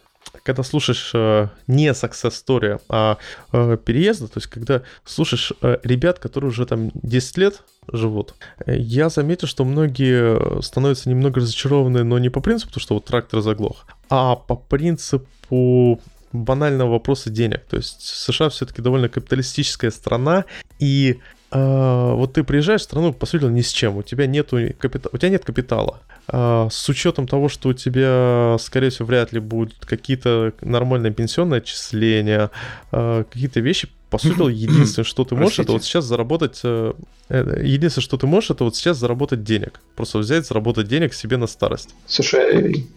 [0.46, 3.18] когда слушаешь э, не success story, а
[3.52, 8.36] э, переезда, то есть когда слушаешь э, ребят, которые уже там 10 лет живут,
[8.68, 13.88] я заметил, что многие становятся немного разочарованы, но не по принципу, что вот трактор заглох,
[14.10, 16.00] а по принципу
[16.32, 17.64] банального вопроса денег.
[17.68, 20.46] То есть США все-таки довольно капиталистическая страна,
[20.78, 23.98] и э, вот ты приезжаешь в страну, по сути, ни с чем.
[23.98, 25.10] У тебя нету капита...
[25.12, 26.02] у тебя нет капитала.
[26.28, 31.60] Э, с учетом того, что у тебя, скорее всего, вряд ли будут какие-то нормальные пенсионные
[31.60, 32.52] отчисления,
[32.92, 36.62] э, какие-то вещи, по сути, единственное, что ты можешь, это вот сейчас заработать...
[36.64, 36.94] Э,
[37.30, 39.82] э, единственное, что ты можешь, это вот сейчас заработать денег.
[39.96, 41.96] Просто взять, заработать денег себе на старость.
[42.08, 42.88] Слушай,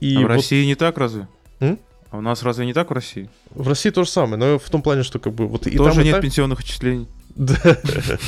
[0.00, 0.30] и а в вот...
[0.30, 1.28] России не так разве?
[1.60, 1.78] М?
[2.10, 3.28] А у нас разве не так в России?
[3.50, 5.94] В России то же самое, но в том плане, что как бы вот и Тоже
[5.94, 6.22] там, нет и так...
[6.22, 7.08] пенсионных отчислений.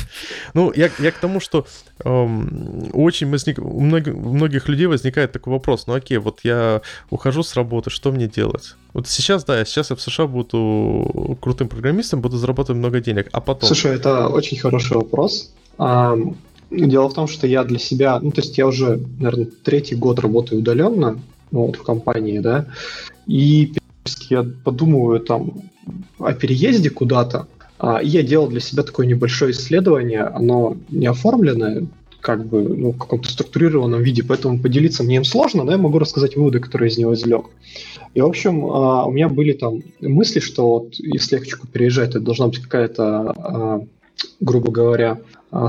[0.54, 1.66] Ну, я, я к тому, что
[2.04, 3.26] эм, очень
[3.58, 7.90] у, многих, у многих людей возникает такой вопрос, ну окей, вот я ухожу с работы,
[7.90, 8.76] что мне делать?
[8.92, 13.40] Вот сейчас, да, сейчас я в США буду крутым программистом, буду зарабатывать много денег, а
[13.40, 13.66] потом...
[13.66, 15.52] Слушай, это очень хороший вопрос.
[16.70, 20.18] Дело в том, что я для себя, ну, то есть я уже, наверное, третий год
[20.18, 21.18] работаю удаленно,
[21.50, 22.66] ну, вот в компании, да,
[23.26, 23.72] и
[24.28, 25.52] я подумываю там
[26.18, 27.46] о переезде куда-то,
[27.80, 31.86] я делал для себя такое небольшое исследование, оно не оформленное,
[32.20, 35.98] как бы ну, в каком-то структурированном виде, поэтому поделиться мне им сложно, но я могу
[35.98, 37.46] рассказать выводы, которые из него извлек.
[38.14, 42.10] И, в общем, а, у меня были там мысли, что вот если я хочу переезжать,
[42.10, 43.80] это должна быть какая-то, а,
[44.40, 45.20] грубо говоря,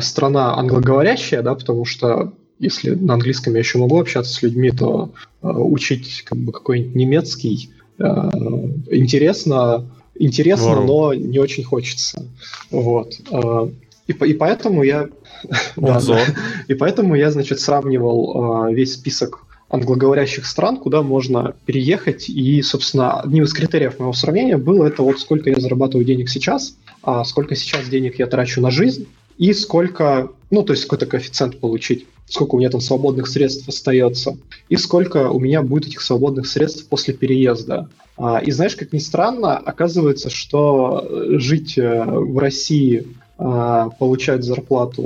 [0.01, 5.11] страна англоговорящая, да, потому что если на английском я еще могу общаться с людьми, то
[5.41, 9.85] учить как бы какой-нибудь немецкий интересно,
[10.19, 10.85] интересно, Здорово.
[10.85, 12.25] но не очень хочется.
[12.69, 13.13] Вот.
[13.31, 13.69] А,
[14.07, 15.09] и, и поэтому я...
[15.75, 16.01] да,
[16.67, 22.27] и поэтому я, значит, сравнивал а, весь список англоговорящих стран, куда можно переехать.
[22.27, 26.75] И, собственно, одним из критериев моего сравнения было это вот сколько я зарабатываю денег сейчас,
[27.03, 31.59] а сколько сейчас денег я трачу на жизнь, и сколько, ну, то есть какой-то коэффициент
[31.59, 34.37] получить, сколько у меня там свободных средств остается,
[34.69, 37.89] и сколько у меня будет этих свободных средств после переезда.
[38.17, 41.07] А, и знаешь, как ни странно, оказывается, что
[41.39, 43.07] жить э, в России,
[43.37, 45.03] а, получать зарплату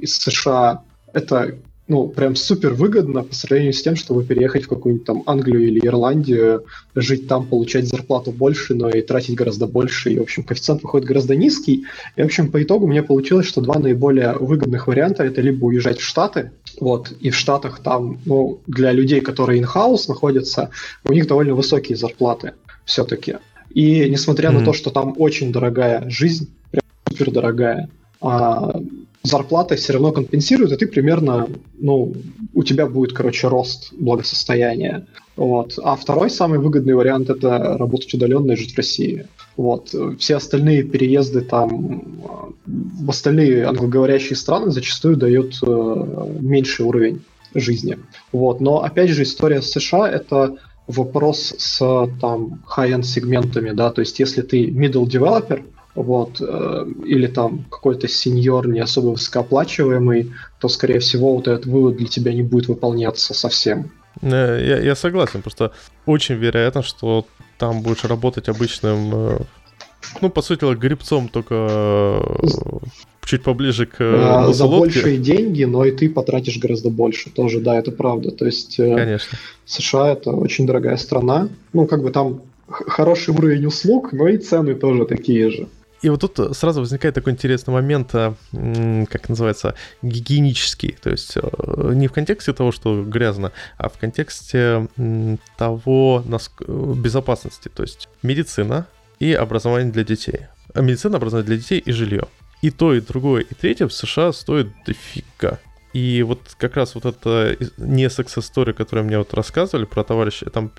[0.00, 1.56] из США, это
[1.92, 5.86] ну, прям супер выгодно по сравнению с тем, чтобы переехать в какую-нибудь там Англию или
[5.86, 6.64] Ирландию,
[6.94, 11.06] жить там, получать зарплату больше, но и тратить гораздо больше, и, в общем, коэффициент выходит
[11.06, 11.84] гораздо низкий.
[12.16, 15.98] И, в общем, по итогу мне получилось, что два наиболее выгодных варианта— это либо уезжать
[15.98, 20.70] в Штаты, вот, и в Штатах там, ну, для людей, которые in-house находятся,
[21.04, 22.54] у них довольно высокие зарплаты
[22.86, 23.36] все-таки.
[23.74, 24.60] И несмотря mm-hmm.
[24.60, 27.90] на то, что там очень дорогая жизнь, прям супер дорогая,
[28.22, 28.80] а
[29.22, 32.12] зарплата все равно компенсирует, и ты примерно, ну,
[32.54, 35.06] у тебя будет, короче, рост благосостояния.
[35.36, 35.78] Вот.
[35.82, 39.26] А второй самый выгодный вариант это работать удаленно и жить в России.
[39.56, 39.94] Вот.
[40.18, 42.02] Все остальные переезды там
[42.66, 47.22] в остальные англоговорящие страны зачастую дают э, меньший уровень
[47.54, 47.98] жизни.
[48.32, 48.60] Вот.
[48.60, 51.78] Но опять же история с США это вопрос с
[52.20, 55.62] там high-end сегментами, да, то есть если ты middle developer,
[55.94, 61.96] вот, э, или там какой-то сеньор не особо высокооплачиваемый, то, скорее всего, вот этот вывод
[61.96, 63.90] для тебя не будет выполняться совсем.
[64.22, 65.72] Э, я, я согласен, просто
[66.06, 67.26] очень вероятно, что
[67.58, 69.38] там будешь работать обычным, э,
[70.20, 72.20] ну, по сути, грибцом, только
[73.24, 77.78] чуть поближе к а, За большие деньги, но и ты потратишь гораздо больше тоже, да,
[77.78, 78.30] это правда.
[78.30, 79.38] То есть Конечно.
[79.64, 84.74] США это очень дорогая страна, ну, как бы там хороший уровень услуг, но и цены
[84.74, 85.68] тоже такие же.
[86.02, 88.34] И вот тут сразу возникает такой интересный момент, а,
[89.08, 90.96] как называется, гигиенический.
[91.00, 94.88] То есть э, не в контексте того, что грязно, а в контексте
[95.56, 97.68] того безопасности.
[97.68, 98.86] То есть медицина
[99.20, 100.46] и образование для детей.
[100.74, 102.26] А медицина, образование для детей и жилье.
[102.62, 105.60] И то, и другое, и третье в США стоит дофига.
[105.92, 110.70] И вот как раз вот это не секс-история, которую мне вот рассказывали про товарища, там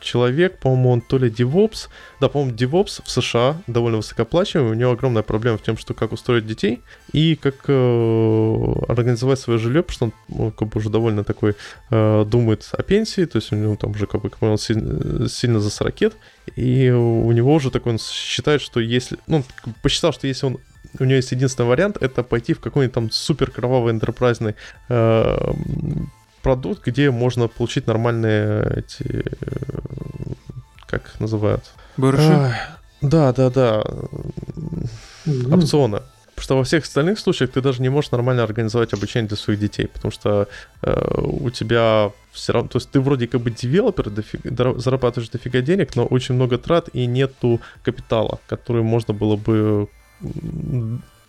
[0.00, 1.88] человек, по-моему, он то ли DevOps,
[2.20, 6.12] да, по-моему, DevOps в США довольно высокоплачиваемый, у него огромная проблема в том, что как
[6.12, 6.82] устроить детей
[7.12, 11.54] и как э, организовать свое жилье, потому что он ну, как бы уже довольно такой
[11.90, 15.28] э, думает о пенсии, то есть у него там уже, как бы, как он сильно,
[15.28, 16.12] сильно за 40
[16.56, 19.44] и у него уже такой, он считает, что если, ну,
[19.82, 20.58] посчитал, что если он
[20.98, 24.56] у него есть единственный вариант, это пойти в какой-нибудь там супер кровавый энтерпрайзный
[24.88, 25.52] э,
[26.42, 29.24] продукт, где можно получить нормальные эти,
[30.86, 31.64] как называют?
[31.96, 32.54] Барыши?
[33.00, 33.84] да, да, да.
[35.26, 35.54] Mm-hmm.
[35.54, 36.02] Опционы.
[36.34, 39.60] Потому что во всех остальных случаях ты даже не можешь нормально организовать обучение для своих
[39.60, 40.48] детей, потому что
[40.82, 45.60] э, у тебя все равно, то есть ты вроде как бы девелопер, дофига, зарабатываешь дофига
[45.60, 49.88] денег, но очень много трат и нету капитала, который можно было бы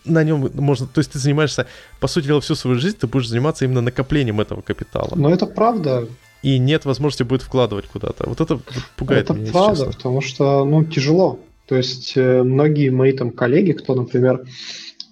[0.04, 1.66] на нем можно, то есть ты занимаешься,
[2.00, 5.10] по сути дела, всю свою жизнь ты будешь заниматься именно накоплением этого капитала.
[5.14, 6.08] Но это правда.
[6.42, 8.28] И нет возможности будет вкладывать куда-то.
[8.28, 8.60] Вот это
[8.96, 11.38] пугает это меня, Это правда, потому что, ну, тяжело.
[11.66, 14.44] То есть э, многие мои там коллеги, кто, например,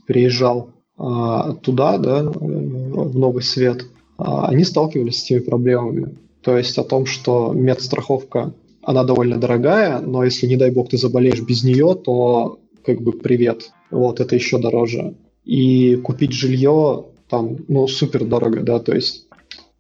[0.07, 3.87] приезжал а, туда, да, в Новый Свет,
[4.19, 6.15] а, они сталкивались с теми проблемами.
[6.43, 8.53] То есть о том, что медстраховка,
[8.83, 13.13] она довольно дорогая, но если, не дай бог, ты заболеешь без нее, то как бы
[13.13, 13.71] привет.
[13.93, 15.15] Вот, это еще дороже.
[15.45, 19.27] И купить жилье там, ну, супер дорого, да, то есть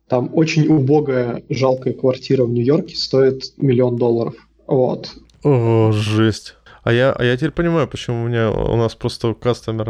[0.08, 4.34] там очень убогая, жалкая квартира в Нью-Йорке стоит миллион долларов.
[4.66, 5.12] Вот.
[5.42, 6.54] О, жесть.
[6.82, 9.88] А я, а я теперь понимаю, почему у меня у нас просто кастомер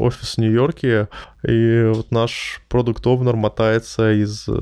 [0.00, 1.08] офис в Нью-Йорке,
[1.42, 4.52] и вот наш продукт овнер мотается из э,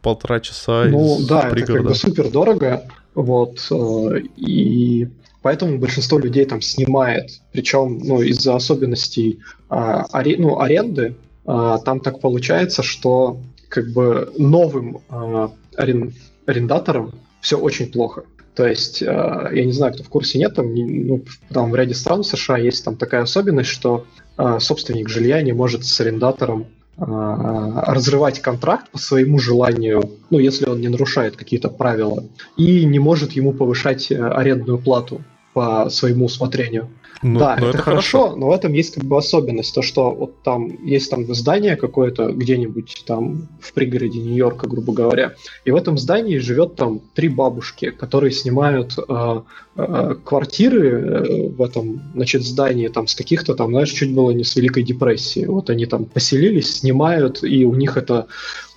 [0.00, 1.72] полтора часа ну, из да, пригорода.
[1.72, 5.08] это как бы супер дорого, вот, э, и
[5.42, 12.00] Поэтому большинство людей там снимает, причем ну, из-за особенностей а, аре, ну, аренды, а, там
[12.00, 16.12] так получается, что как бы новым а, арен,
[16.46, 18.24] арендаторам все очень плохо.
[18.54, 21.94] То есть, а, я не знаю, кто в курсе нет, там, ну, там в ряде
[21.94, 24.04] стран США есть там такая особенность, что
[24.36, 26.66] а, собственник жилья не может с арендатором
[26.98, 32.24] а, разрывать контракт по своему желанию, ну, если он не нарушает какие-то правила,
[32.58, 36.88] и не может ему повышать э, арендную плату по своему усмотрению.
[37.22, 40.10] Ну, да, это, это хорошо, хорошо, но в этом есть как бы особенность, то что
[40.10, 45.34] вот там есть там здание какое-то где-нибудь там в пригороде Нью-Йорка, грубо говоря,
[45.66, 49.40] и в этом здании живет там три бабушки, которые снимают э,
[49.76, 54.44] э, квартиры э, в этом, значит, здании там с каких-то там, знаешь, чуть было не
[54.44, 55.44] с Великой депрессии.
[55.44, 58.28] Вот они там поселились, снимают, и у них это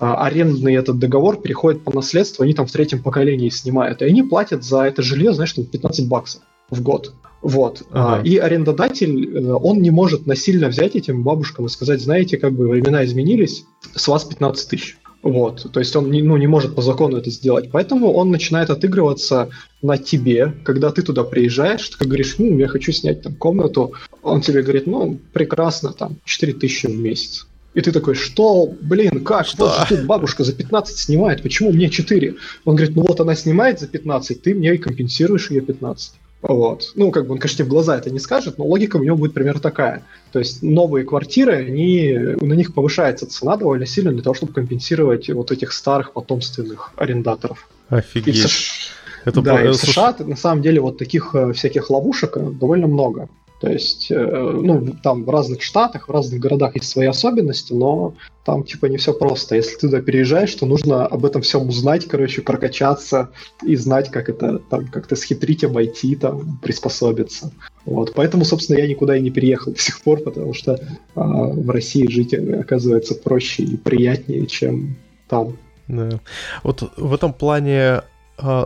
[0.01, 4.21] э, арендный этот договор переходит по наследству, они там в третьем поколении снимают, и они
[4.21, 7.13] платят за это жилье, знаешь, там 15 баксов в год.
[7.41, 7.83] Вот.
[7.91, 8.27] А, ага.
[8.27, 12.69] И арендодатель, э, он не может насильно взять этим бабушкам и сказать, знаете, как бы
[12.69, 13.65] времена изменились,
[13.95, 14.97] с вас 15 тысяч.
[15.23, 17.69] Вот, то есть он не, ну, не может по закону это сделать.
[17.71, 19.49] Поэтому он начинает отыгрываться
[19.81, 24.41] на тебе, когда ты туда приезжаешь, ты говоришь, ну, я хочу снять там комнату, он
[24.41, 27.47] тебе говорит, ну, прекрасно, там, 4 тысячи в месяц.
[27.73, 29.47] И ты такой, что, блин, как?
[29.47, 29.65] Что?
[29.65, 32.35] Вот же тут бабушка за 15 снимает, почему мне 4?
[32.65, 36.13] Он говорит, ну вот она снимает за 15, ты мне компенсируешь ее 15.
[36.43, 36.91] Вот.
[36.95, 39.33] Ну, как бы он, конечно, в глаза это не скажет, но логика у него будет
[39.33, 40.03] примерно такая.
[40.33, 45.29] То есть новые квартиры, они, на них повышается цена довольно сильно для того, чтобы компенсировать
[45.29, 47.69] вот этих старых потомственных арендаторов.
[47.87, 48.35] Офигеть.
[48.35, 48.93] И в США,
[49.23, 52.87] это да, и в США на самом деле вот таких э, всяких ловушек э, довольно
[52.87, 53.29] много.
[53.63, 54.15] То есть, э,
[54.61, 58.13] ну, там в разных штатах, в разных городах есть свои особенности, но
[58.43, 59.55] там типа не все просто.
[59.55, 63.29] Если ты туда переезжаешь, то нужно об этом всем узнать, короче, прокачаться
[63.65, 67.53] и знать, как это там как-то схитрить, обойти, там, приспособиться.
[67.85, 68.11] Вот.
[68.15, 70.77] Поэтому, собственно, я никуда и не переехал до сих пор, потому что
[71.15, 74.97] а, в России жить оказывается проще и приятнее, чем
[75.29, 75.55] там.
[75.87, 76.19] Да.
[76.63, 78.01] Вот в этом плане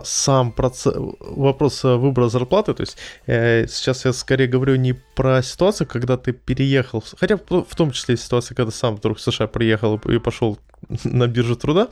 [0.04, 2.96] сам процесс, вопрос э, выбора зарплаты, то есть
[3.26, 8.16] э, сейчас я скорее говорю не про ситуацию, когда ты переехал, хотя в том числе
[8.16, 10.58] ситуация, когда сам вдруг в США приехал и пошел
[11.04, 11.88] на биржу труда,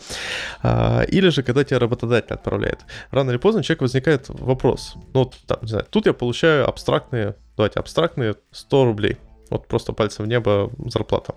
[0.63, 2.81] э, или же когда тебя работодатель отправляет.
[3.11, 7.79] Рано или поздно человек возникает вопрос, ну там, не знаю, тут я получаю абстрактные, давайте,
[7.79, 9.19] абстрактные 100 рублей,
[9.51, 11.35] вот просто пальцем в небо зарплата.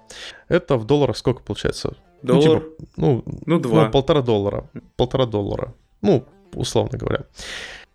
[0.48, 1.98] Это в долларах сколько получается?
[2.22, 2.42] Доллар?
[2.42, 3.86] Ну, типа, ну, ну, два.
[3.86, 4.70] Ну, полтора доллара.
[4.98, 7.26] Полтора доллара ну, условно говоря.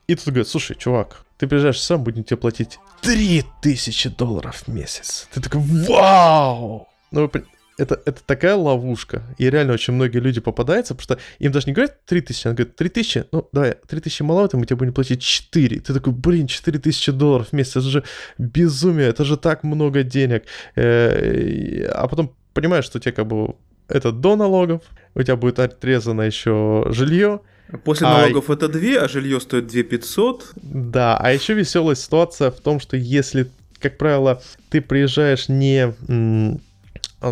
[0.07, 5.29] И тут говорят, слушай, чувак, ты приезжаешь сам, будем тебе платить 3000 долларов в месяц.
[5.33, 6.89] Ты такой, вау!
[7.11, 7.31] Ну,
[7.79, 9.23] это, это такая ловушка.
[9.39, 12.77] И реально очень многие люди попадаются, потому что им даже не говорят 3000, они говорят
[12.77, 15.81] 3000, ну давай, 3000 маловато, мы тебе будем платить 4.
[15.81, 18.05] Ты такой, блин, 4000 долларов в месяц, это же
[18.39, 20.45] безумие, это же так много денег.
[20.77, 23.57] Э, а потом понимаешь, что тебе как бы
[23.89, 24.83] это до налогов,
[25.15, 27.41] у тебя будет отрезано еще жилье,
[27.85, 28.55] После а налогов а...
[28.55, 30.53] это 2, а жилье стоит 2 500.
[30.57, 33.51] Да, а еще веселая ситуация в том, что если,
[33.81, 35.95] как правило, ты приезжаешь не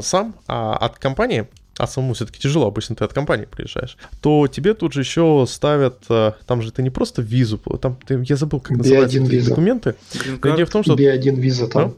[0.00, 1.46] сам, а от компании,
[1.78, 6.04] а самому все-таки тяжело, обычно ты от компании приезжаешь, то тебе тут же еще ставят,
[6.08, 9.50] э, там же ты не просто визу, там ты, я забыл, как называются эти виза.
[9.50, 9.94] документы.
[10.14, 10.94] Идея в том, что...
[10.94, 11.94] B1 виза там.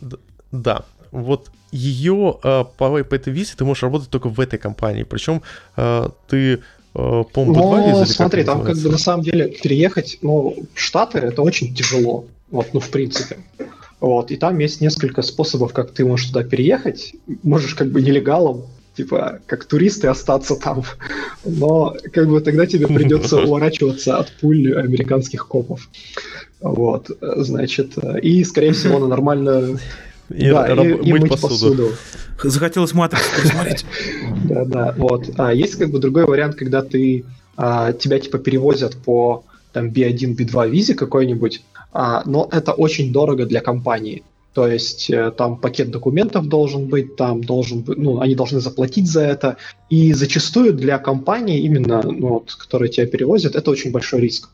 [0.00, 0.18] Ну,
[0.52, 5.02] да, вот ее э, по, по этой визе ты можешь работать только в этой компании,
[5.02, 5.42] причем
[5.76, 6.62] э, ты
[6.94, 8.06] по-моему, два виза.
[8.06, 12.26] Смотри, там как бы на самом деле переехать, ну, в Штаты это очень тяжело.
[12.50, 13.38] Вот, ну, в принципе.
[14.00, 17.14] Вот, и там есть несколько способов, как ты можешь туда переехать.
[17.42, 18.66] Можешь как бы нелегалом,
[18.96, 20.84] типа, как туристы остаться там.
[21.44, 25.88] Но как бы тогда тебе придется уворачиваться от пуль американских копов.
[26.60, 29.78] Вот, значит, и, скорее всего, на нормально
[30.30, 31.52] и, да, раб- и, и мыть, мыть посуду.
[31.52, 31.92] посуду.
[32.42, 33.86] Захотелось матрицу посмотреть.
[34.44, 35.30] Да, да, вот.
[35.38, 37.24] А есть как бы другой вариант, когда ты
[37.56, 43.46] а, тебя типа перевозят по там B1, B2 визе какой-нибудь, а, но это очень дорого
[43.46, 44.22] для компании.
[44.54, 49.10] То есть э, там пакет документов должен быть, там должен быть, ну, они должны заплатить
[49.10, 49.56] за это.
[49.90, 54.50] И зачастую для компании, именно, ну, вот, которые тебя перевозят, это очень большой риск.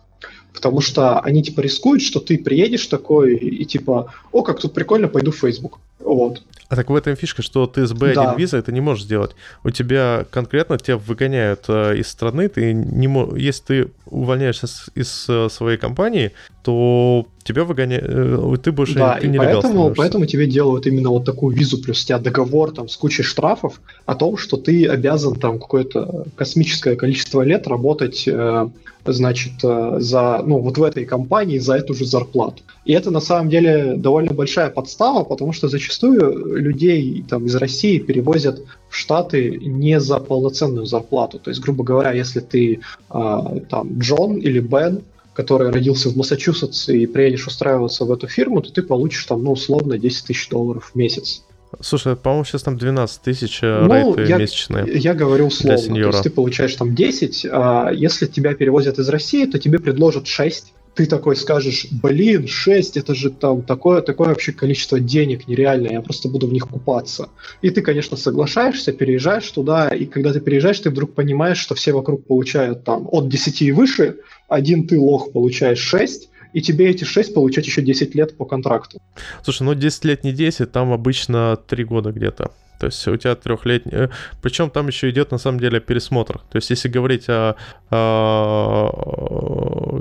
[0.52, 5.08] Потому что они типа рискуют, что ты приедешь такой и типа, о, как тут прикольно,
[5.08, 5.78] пойду в Facebook.
[5.98, 6.42] Вот.
[6.68, 8.34] А так в этом фишка, что ты с B1 да.
[8.34, 9.34] виза это не можешь сделать.
[9.64, 13.36] У тебя конкретно тебя выгоняют э, из страны, ты не мо...
[13.36, 16.30] если ты увольняешься с, из э, своей компании,
[16.62, 21.24] то тебя выгоняют, э, ты больше да, ты и поэтому, поэтому тебе делают именно вот
[21.24, 25.36] такую визу, плюс у тебя договор там с кучей штрафов о том, что ты обязан
[25.36, 28.68] там какое-то космическое количество лет работать э,
[29.06, 32.62] значит, э, за, ну, вот в этой компании за эту же зарплату.
[32.84, 37.98] И это на самом деле довольно большая подстава, потому что зачастую людей там из России
[37.98, 38.60] перевозят
[38.90, 41.38] в Штаты не за полноценную зарплату.
[41.38, 45.02] То есть, грубо говоря, если ты там Джон или Бен,
[45.34, 49.52] который родился в Массачусетсе и приедешь устраиваться в эту фирму, то ты получишь там, ну,
[49.52, 51.44] условно, 10 тысяч долларов в месяц.
[51.80, 54.98] Слушай, по-моему, сейчас там 12 тысяч э, ну, рейты я, месячные.
[54.98, 55.94] Я говорю условно.
[55.94, 60.26] То есть ты получаешь там 10, а если тебя перевозят из России, то тебе предложат
[60.26, 60.72] 6.
[60.94, 66.02] Ты такой скажешь, блин, 6, это же там такое, такое вообще количество денег нереальное, я
[66.02, 67.28] просто буду в них купаться.
[67.62, 71.92] И ты, конечно, соглашаешься, переезжаешь туда, и когда ты переезжаешь, ты вдруг понимаешь, что все
[71.92, 74.16] вокруг получают там от 10 и выше,
[74.48, 79.00] один ты лох получаешь 6, и тебе эти 6 получать еще 10 лет по контракту.
[79.42, 82.52] Слушай, ну 10 лет не 10, там обычно 3 года где-то.
[82.80, 83.92] То есть у тебя трехлетний...
[83.92, 84.08] Э,
[84.40, 86.38] Причем там еще идет на самом деле пересмотр.
[86.50, 87.54] То есть если говорить о,
[87.90, 89.20] о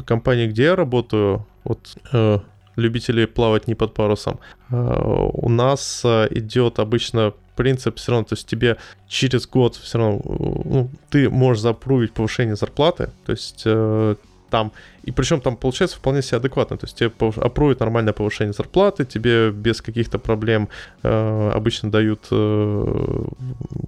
[0.06, 2.40] компании, где я работаю, вот э,
[2.78, 4.40] любители плавать не под парусом,
[4.72, 4.76] э,
[5.34, 8.78] у нас идет обычно принцип все равно, то есть тебе
[9.10, 13.68] через год все равно ну, ты можешь запрувить повышение зарплаты, то есть
[14.50, 14.72] там,
[15.10, 19.50] и причем там получается вполне себе адекватно, то есть тебе опруют нормальное повышение зарплаты, тебе
[19.50, 20.70] без каких-то проблем
[21.02, 23.24] э, обычно дают э,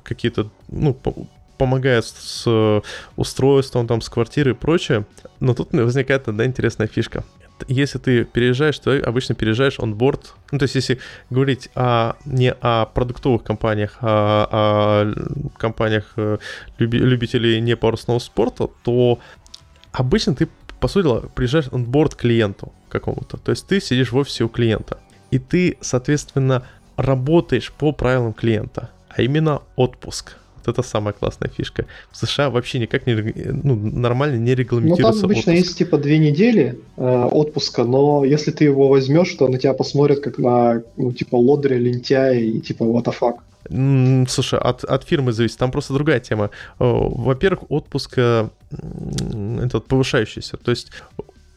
[0.02, 0.98] какие-то, ну,
[1.60, 2.82] помогает с
[3.18, 5.06] устройством, там, с квартирой и прочее.
[5.40, 7.24] Но тут возникает одна интересная фишка.
[7.68, 10.34] Если ты переезжаешь, то обычно переезжаешь онборд.
[10.52, 10.98] Ну, то есть, если
[11.30, 15.14] говорить о, не о продуктовых компаниях, а о
[15.60, 16.40] компаниях э,
[16.80, 19.20] люби, любителей не парусного спорта, то
[19.92, 20.48] обычно ты,
[20.82, 23.38] по сути дела, приезжаешь борт клиенту какому-то.
[23.38, 24.98] То есть ты сидишь в офисе у клиента.
[25.30, 26.64] И ты, соответственно,
[26.98, 30.38] работаешь по правилам клиента, а именно отпуск.
[30.58, 31.86] Вот это самая классная фишка.
[32.12, 33.16] В США вообще никак не,
[33.64, 35.68] ну, нормально не регламентируется Ну, там обычно отпуск.
[35.68, 40.20] есть типа две недели э, отпуска, но если ты его возьмешь, то на тебя посмотрят
[40.20, 44.28] как на, ну, типа, лодыря, лентяя и типа, what the fuck.
[44.28, 46.50] Слушай, от, от фирмы зависит, там просто другая тема.
[46.80, 50.58] Во-первых, отпуск э, этот повышающийся.
[50.58, 50.92] То есть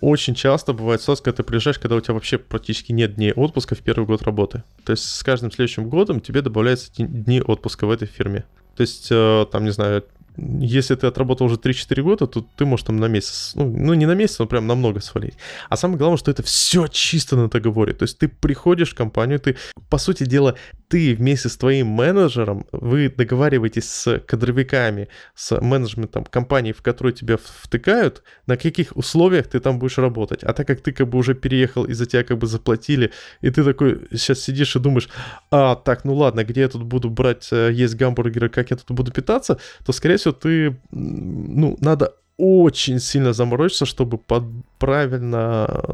[0.00, 3.74] очень часто бывает ситуация, когда ты приезжаешь, когда у тебя вообще практически нет дней отпуска
[3.74, 4.62] в первый год работы.
[4.84, 8.44] То есть с каждым следующим годом тебе добавляются дни отпуска в этой фирме.
[8.76, 10.04] То есть, э, там, не знаю,
[10.36, 14.06] если ты отработал уже 3-4 года, то ты можешь там на месяц, ну, ну не
[14.06, 15.34] на месяц, но прям намного свалить.
[15.68, 17.92] А самое главное, что это все чисто на договоре.
[17.92, 19.56] То есть ты приходишь в компанию, ты,
[19.88, 20.56] по сути дела,
[20.88, 27.36] ты вместе с твоим менеджером, вы договариваетесь с кадровиками, с менеджментом компании, в которую тебя
[27.36, 30.42] втыкают, на каких условиях ты там будешь работать.
[30.42, 33.50] А так как ты как бы уже переехал, и за тебя как бы заплатили, и
[33.50, 35.08] ты такой сейчас сидишь и думаешь,
[35.50, 38.90] а, так, ну ладно, где я тут буду брать, э, есть гамбургеры, как я тут
[38.90, 44.44] буду питаться, то, скорее всего, ты, ну, надо очень сильно заморочиться, чтобы под
[44.78, 45.84] правильно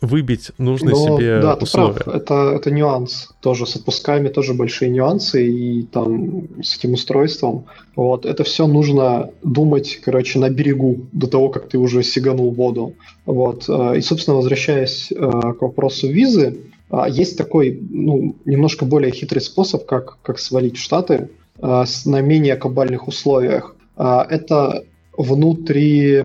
[0.00, 1.94] выбить нужные Но, себе да, условия.
[1.94, 2.16] Ты прав.
[2.16, 3.30] Это, это нюанс.
[3.40, 7.66] Тоже с отпусками тоже большие нюансы и там с этим устройством.
[7.96, 8.24] Вот.
[8.24, 12.94] Это все нужно думать, короче, на берегу до того, как ты уже сиганул в воду.
[13.26, 13.68] Вот.
[13.68, 16.58] Э, и, собственно, возвращаясь э, к вопросу визы,
[16.90, 21.28] э, есть такой, ну, немножко более хитрый способ, как, как свалить в Штаты
[21.62, 23.76] на менее кабальных условиях.
[23.96, 24.84] Это
[25.16, 26.22] внутри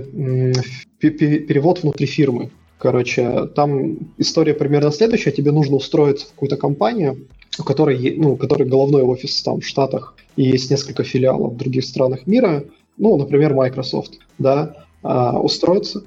[1.00, 2.50] перевод внутри фирмы.
[2.78, 5.32] Короче, там история примерно следующая.
[5.32, 7.28] Тебе нужно устроиться в какую-то компанию,
[7.60, 11.58] у которой, ну, у которой головной офис там в Штатах, и есть несколько филиалов в
[11.58, 12.64] других странах мира,
[12.98, 16.04] ну, например, Microsoft, да, а, устроиться,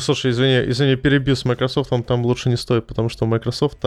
[0.00, 3.78] Слушай, извини, извини, перебью с Microsoft, там лучше не стоит, потому что у Microsoft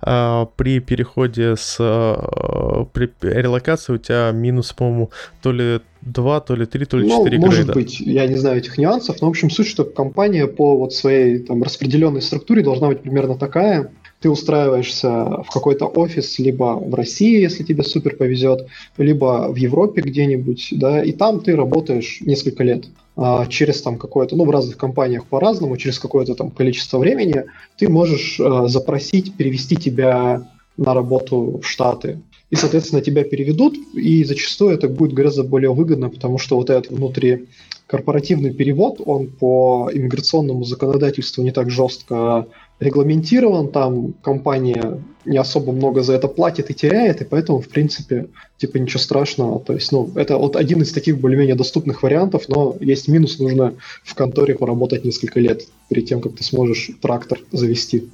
[0.00, 5.10] а, при переходе с а, при релокации у тебя минус, по-моему,
[5.42, 7.72] то ли 2, то ли 3, то ли 4 ну, может грейда.
[7.74, 11.38] быть, я не знаю этих нюансов, но в общем суть, что компания по вот своей
[11.38, 13.90] там распределенной структуре должна быть примерно такая.
[14.20, 18.66] Ты устраиваешься в какой-то офис либо в России, если тебе супер повезет,
[18.96, 22.86] либо в Европе где-нибудь, да, и там ты работаешь несколько лет.
[23.16, 27.44] А, через там какое-то, ну, в разных компаниях по-разному, через какое-то там количество времени
[27.76, 32.20] ты можешь а, запросить перевести тебя на работу в Штаты
[32.50, 36.90] и, соответственно, тебя переведут, и зачастую это будет гораздо более выгодно, потому что вот этот
[36.90, 42.46] внутрикорпоративный перевод, он по иммиграционному законодательству не так жестко
[42.80, 48.28] регламентирован, там компания не особо много за это платит и теряет, и поэтому, в принципе,
[48.56, 49.60] типа ничего страшного.
[49.60, 53.74] То есть, ну, это вот один из таких более-менее доступных вариантов, но есть минус, нужно
[54.04, 58.08] в конторе поработать несколько лет перед тем, как ты сможешь трактор завести.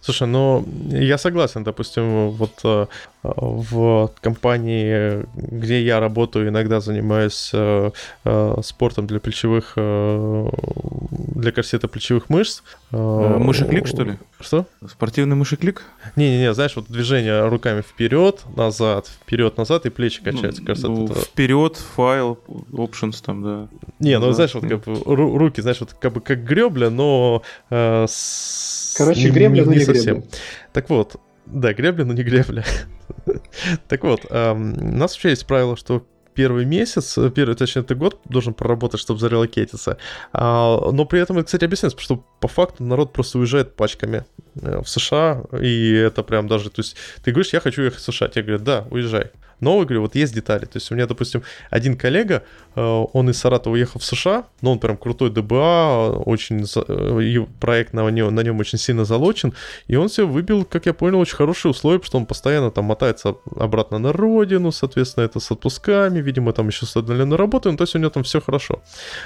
[0.00, 2.86] Слушай, ну я согласен, допустим, вот э,
[3.22, 7.90] в компании, где я работаю, иногда занимаюсь э,
[8.24, 12.62] э, спортом для плечевых, для корсета плечевых мышц.
[12.90, 14.18] Мышеклик, что ли?
[14.40, 14.66] Что?
[14.88, 15.82] Спортивный мышеклик?
[16.14, 20.60] Не-не-не, знаешь, вот движение руками вперед, назад, вперед, назад и плечи качаются.
[20.60, 21.14] Ну, кажется, ну, это...
[21.14, 22.38] Вперед, файл,
[22.72, 23.68] options там, да.
[23.98, 28.06] Не, ну знаешь, вот как бы руки, знаешь, вот как бы как гребля, но э,
[28.08, 30.20] с Короче, гребля, но не, не совсем.
[30.20, 30.30] Гребля.
[30.72, 31.16] Так вот,
[31.46, 32.64] да, гребля, но не гребля.
[33.88, 36.06] так вот, у нас вообще есть правило, что
[36.36, 39.96] первый месяц, первый, точнее, ты год должен проработать, чтобы зарелокетиться.
[40.32, 44.24] А, но при этом, кстати, объясняется, что по факту народ просто уезжает пачками
[44.60, 48.12] э, в США, и это прям даже, то есть ты говоришь, я хочу ехать в
[48.12, 49.30] США, тебе говорят, да, уезжай.
[49.60, 50.64] Но, говорю, вот есть детали.
[50.64, 52.42] То есть у меня, допустим, один коллега,
[52.74, 57.92] э, он из Саратова уехал в США, но он прям крутой ДБА, очень э, проект
[57.94, 59.54] на нем, на нем очень сильно залочен,
[59.88, 62.84] и он себе выбил, как я понял, очень хорошие условия, потому что он постоянно там
[62.84, 67.78] мотается обратно на родину, соответственно, это с отпусками, видимо, там еще с отдаленной работой, ну,
[67.78, 68.82] то есть у него там все хорошо.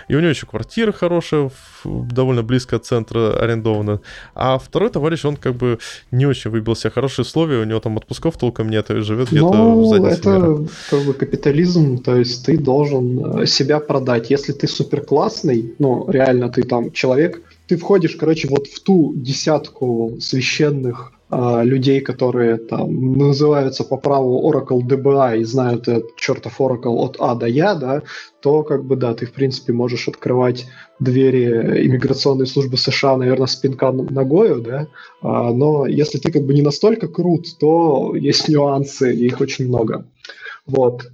[0.08, 1.50] И у него еще квартира хорошая,
[1.84, 4.00] довольно близко от центра арендована.
[4.34, 5.78] А второй товарищ, он как бы
[6.10, 9.52] не очень выбил себе хорошие условия, у него там отпусков толком нет, и живет где-то
[9.52, 14.30] ну, в задней это как бы капитализм, то есть ты должен э, себя продать.
[14.30, 19.12] Если ты супер классный, ну, реально ты там человек, ты входишь, короче, вот в ту
[19.14, 26.96] десятку священных людей, которые там называются по праву Oracle DBA и знают этот чертов Oracle
[26.96, 28.02] от А до Я, да,
[28.40, 30.66] то как бы да, ты в принципе можешь открывать
[30.98, 34.88] двери иммиграционной службы США, наверное, с пинка ногою, да,
[35.22, 39.68] а, но если ты как бы не настолько крут, то есть нюансы, и их очень
[39.68, 40.06] много.
[40.66, 41.10] Вот.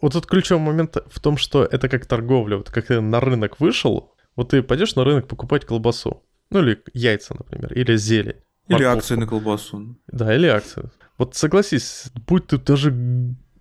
[0.00, 2.56] Вот тут ключевой момент в том, что это как торговля.
[2.56, 6.22] Вот как ты на рынок вышел, вот ты пойдешь на рынок покупать колбасу.
[6.50, 8.42] Ну или яйца, например, или зелень.
[8.68, 9.96] Или акции на колбасу.
[10.06, 10.90] Да, или акции.
[11.18, 12.90] Вот согласись, будь ты даже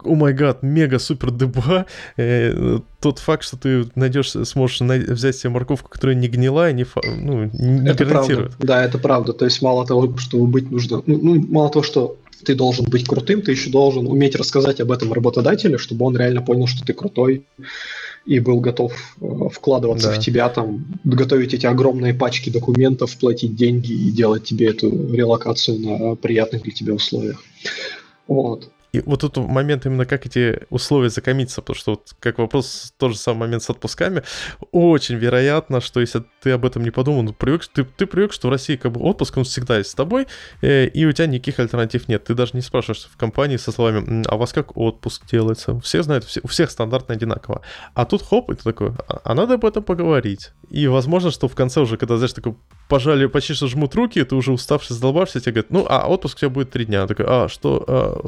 [0.03, 1.85] о май гад, мега супер ДБА,
[2.17, 6.85] э, тот факт, что ты найдешь, сможешь на, взять себе морковку, которая не гнила, не,
[7.05, 8.55] ну, не это гарантирует.
[8.55, 8.67] Правда.
[8.67, 9.33] Да, это правда.
[9.33, 13.07] То есть мало того, чтобы быть нужно, ну, ну, мало того, что ты должен быть
[13.07, 16.93] крутым, ты еще должен уметь рассказать об этом работодателю, чтобы он реально понял, что ты
[16.93, 17.43] крутой
[18.25, 20.15] и был готов э, вкладываться да.
[20.15, 25.79] в тебя, там, готовить эти огромные пачки документов, платить деньги и делать тебе эту релокацию
[25.79, 27.43] на приятных для тебя условиях.
[28.27, 28.69] Вот.
[28.93, 33.11] И вот тут момент именно как эти условия закомиться, потому что вот как вопрос, тот
[33.11, 34.23] же самый момент с отпусками,
[34.71, 38.47] очень вероятно, что если ты об этом не подумал, ну, привык, ты, ты привык, что
[38.47, 40.27] в России как бы отпуск, он всегда есть с тобой,
[40.61, 42.25] э, и у тебя никаких альтернатив нет.
[42.25, 45.79] Ты даже не спрашиваешь в компании со словами, а у вас как отпуск делается?
[45.79, 47.61] Все знают, все, у всех стандартно одинаково.
[47.93, 50.51] А тут хоп, и ты такой, а, а надо об этом поговорить.
[50.69, 52.55] И возможно, что в конце уже, когда, знаешь, такой
[52.89, 56.39] пожали, почти что жмут руки, ты уже уставший, задолбавшийся, тебе говорят, ну, а отпуск у
[56.39, 57.07] тебя будет три дня.
[57.07, 57.83] Такой, а, что?
[57.87, 58.21] А,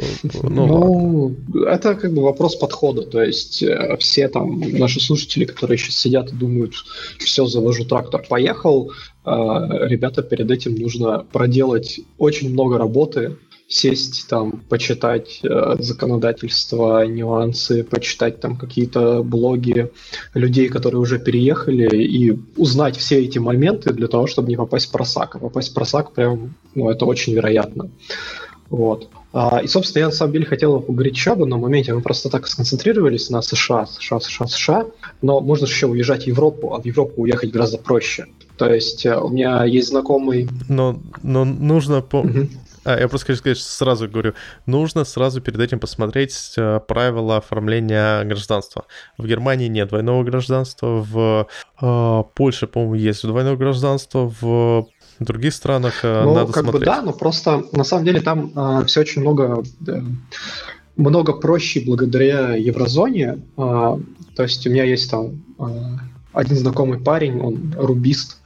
[0.56, 3.04] ну, ну это как бы вопрос подхода.
[3.04, 6.74] То есть э, все там наши слушатели, которые сейчас сидят и думают,
[7.20, 8.92] все, завожу трактор, поехал,
[9.26, 17.84] э, ребята, перед этим нужно проделать очень много работы, сесть там, почитать э, законодательство, нюансы,
[17.84, 19.90] почитать там какие-то блоги
[20.34, 24.92] людей, которые уже переехали, и узнать все эти моменты для того, чтобы не попасть в
[24.92, 25.36] просак.
[25.36, 27.90] А попасть в просак прям, ну, это очень вероятно.
[28.74, 29.08] Вот.
[29.34, 31.94] А, и, собственно, я на самом деле хотел поговорить еще об одном моменте.
[31.94, 34.86] Мы просто так сконцентрировались на США, США, США, США,
[35.22, 38.26] но можно же еще уезжать в Европу, а в Европу уехать гораздо проще.
[38.58, 40.50] То есть э, у меня есть знакомый...
[40.70, 42.02] Но, но нужно...
[42.02, 42.22] По...
[42.22, 42.48] Угу.
[42.86, 44.34] А, я просто хочу сказать, что сразу говорю,
[44.66, 48.86] нужно сразу перед этим посмотреть э, правила оформления гражданства.
[49.18, 51.48] В Германии нет двойного гражданства, в
[51.80, 54.88] э, Польше, по-моему, есть двойное гражданство, в
[55.20, 56.82] других странах э, ну, надо как смотреть.
[56.82, 60.04] бы да, но просто на самом деле там э, все очень много да,
[60.96, 63.40] много проще благодаря еврозоне.
[63.58, 63.98] Э,
[64.36, 65.64] то есть у меня есть там э,
[66.34, 68.40] один знакомый парень, он рубист,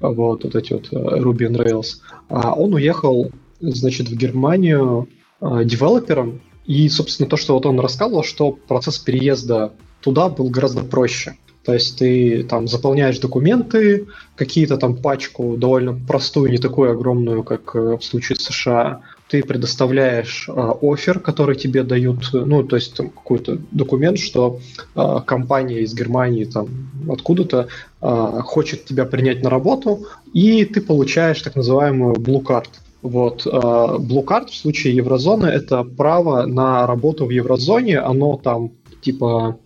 [0.00, 1.98] вот, вот эти вот э, Ruby on Rails.
[2.28, 3.30] А он уехал
[3.60, 5.08] значит, в Германию
[5.40, 10.82] э, девелопером, и, собственно, то, что вот он рассказывал, что процесс переезда туда был гораздо
[10.82, 11.36] проще.
[11.64, 17.76] То есть ты там заполняешь документы, какие-то там пачку довольно простую, не такую огромную, как
[17.76, 19.02] э, в случае США.
[19.28, 20.52] Ты предоставляешь э,
[20.82, 24.58] офер, который тебе дают, ну, то есть там какой-то документ, что
[24.96, 26.68] э, компания из Германии там
[27.08, 27.68] откуда-то
[28.00, 32.66] э, хочет тебя принять на работу, и ты получаешь так называемую blue card.
[33.02, 33.46] Вот.
[33.46, 38.70] А, Blue Card в случае еврозоны это право на работу в еврозоне, оно там
[39.00, 39.58] типа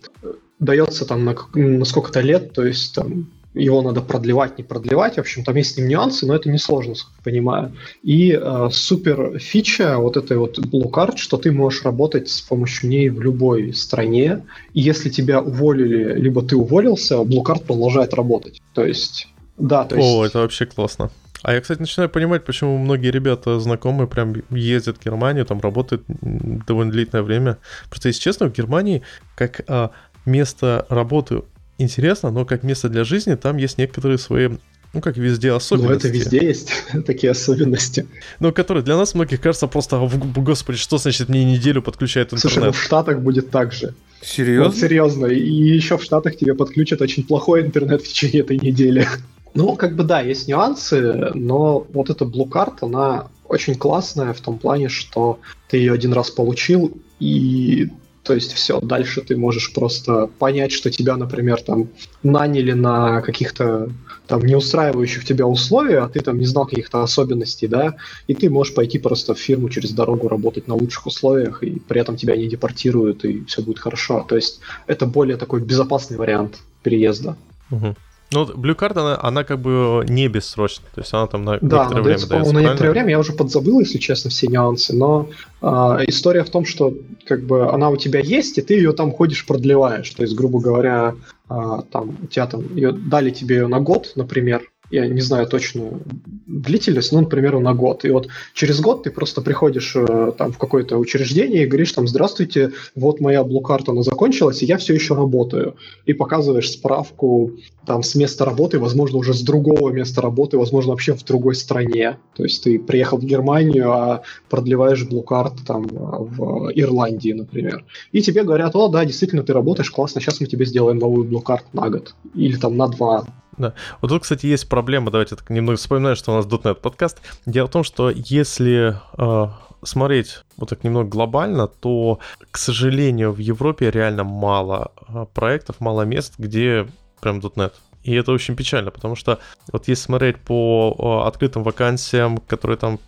[0.59, 5.15] дается там на, на сколько-то лет, то есть там его надо продлевать, не продлевать.
[5.15, 7.73] В общем, там есть с ним нюансы, но это несложно, сколько понимаю.
[8.03, 12.89] И э, супер фича вот этой вот Blue Card, что ты можешь работать с помощью
[12.89, 14.43] ней в любой стране.
[14.73, 18.61] И если тебя уволили, либо ты уволился, Blue Card продолжает работать.
[18.73, 19.27] То есть,
[19.57, 20.07] да, то есть...
[20.07, 21.09] О, это вообще классно.
[21.43, 26.03] А я, кстати, начинаю понимать, почему многие ребята знакомые прям ездят в Германию, там работают
[26.07, 27.57] довольно длительное время.
[27.89, 29.03] Просто, если честно, в Германии
[29.35, 29.91] как а,
[30.27, 31.41] место работы
[31.77, 34.49] интересно, но как место для жизни там есть некоторые свои
[34.93, 35.91] ну, как везде особенности.
[35.91, 36.71] Ну, это везде есть
[37.05, 38.07] такие особенности.
[38.39, 42.53] Ну, которые для нас многих кажется просто, господи, что значит мне неделю подключают интернет?
[42.53, 43.93] Слушай, ну в Штатах будет так же.
[44.21, 44.69] Серьезно?
[44.69, 45.25] Вот, серьезно.
[45.27, 49.07] И еще в Штатах тебе подключат очень плохой интернет в течение этой недели.
[49.53, 54.41] Ну, как бы да, есть нюансы, но вот эта Blue Card, она очень классная в
[54.41, 55.39] том плане, что
[55.69, 57.89] ты ее один раз получил, и
[58.27, 61.87] то есть все, дальше ты можешь просто понять, что тебя, например, там
[62.23, 63.89] наняли на каких-то
[64.27, 67.95] там не устраивающих тебя условия, а ты там не знал каких-то особенностей, да,
[68.27, 72.01] и ты можешь пойти просто в фирму через дорогу работать на лучших условиях, и при
[72.01, 74.25] этом тебя не депортируют, и все будет хорошо.
[74.27, 77.37] То есть это более такой безопасный вариант переезда.
[77.71, 77.95] Угу.
[78.31, 81.83] Ну, Blue Card, она, она как бы не бессрочная, то есть она там на да,
[81.83, 82.51] некоторое время дается.
[82.51, 85.29] Да, на некоторое время, я уже подзабыл, если честно, все нюансы, но
[85.61, 85.65] э,
[86.07, 86.93] история в том, что
[87.25, 90.59] как бы она у тебя есть, и ты ее там ходишь продлеваешь, то есть, грубо
[90.59, 91.15] говоря,
[91.49, 91.53] э,
[91.89, 96.01] там у тебя там ее дали тебе ее на год, например, я не знаю точную
[96.45, 98.05] длительность, ну, например, на год.
[98.05, 102.07] И вот через год ты просто приходишь э, там в какое-то учреждение и говоришь там,
[102.07, 105.75] здравствуйте, вот моя блокарта, она закончилась, и я все еще работаю.
[106.05, 107.51] И показываешь справку
[107.85, 112.17] там с места работы, возможно, уже с другого места работы, возможно, вообще в другой стране.
[112.35, 117.85] То есть ты приехал в Германию, а продлеваешь блокарт там в Ирландии, например.
[118.11, 121.73] И тебе говорят, о, да, действительно, ты работаешь, классно, сейчас мы тебе сделаем новую блокарт
[121.73, 122.15] на год.
[122.35, 123.25] Или там на два
[123.57, 123.73] да.
[124.01, 125.11] Вот тут, кстати, есть проблема.
[125.11, 127.21] Давайте так немного вспоминаю, что у нас .NET подкаст.
[127.45, 129.47] Дело в том, что если э,
[129.83, 132.19] смотреть вот так немного глобально, то,
[132.51, 136.87] к сожалению, в Европе реально мало э, проектов, мало мест, где
[137.19, 137.73] прям .NET.
[138.03, 139.39] И это очень печально, потому что
[139.71, 142.99] вот если смотреть по э, открытым вакансиям, которые там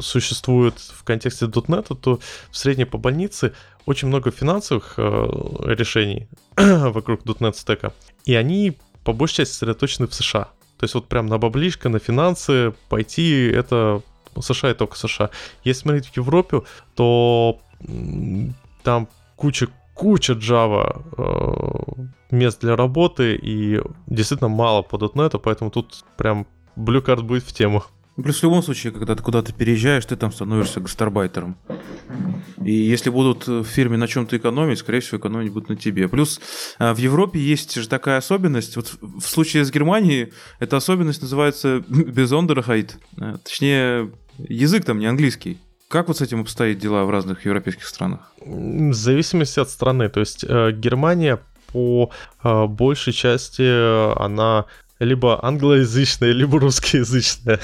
[0.00, 2.20] существуют в контексте .NET, то
[2.50, 3.52] в среднем по больнице
[3.86, 5.02] очень много финансовых э,
[5.64, 7.92] решений вокруг .NET стека.
[8.26, 10.48] И они по большей части сосредоточены в США.
[10.78, 14.02] То есть вот прям на баблишко, на финансы пойти, это
[14.40, 15.30] США и только США.
[15.62, 16.62] Если смотреть в Европе,
[16.94, 17.60] то
[18.82, 22.02] там куча куча Java э,
[22.32, 27.52] мест для работы и действительно мало по .NET, поэтому тут прям Blue Card будет в
[27.52, 27.84] тему.
[28.16, 31.56] Плюс в любом случае, когда ты куда-то переезжаешь, ты там становишься гастарбайтером.
[32.64, 36.08] И если будут в фирме на чем-то экономить, скорее всего, экономить будут на тебе.
[36.08, 36.40] Плюс
[36.78, 38.76] в Европе есть же такая особенность.
[38.76, 42.92] Вот в случае с Германией эта особенность называется Besonderheit.
[43.42, 45.58] Точнее, язык там не английский.
[45.88, 48.32] Как вот с этим обстоят дела в разных европейских странах?
[48.40, 50.08] В зависимости от страны.
[50.08, 52.10] То есть э, Германия по
[52.42, 53.62] э, большей части
[54.18, 54.66] она
[54.98, 57.60] либо англоязычная, либо русскоязычная.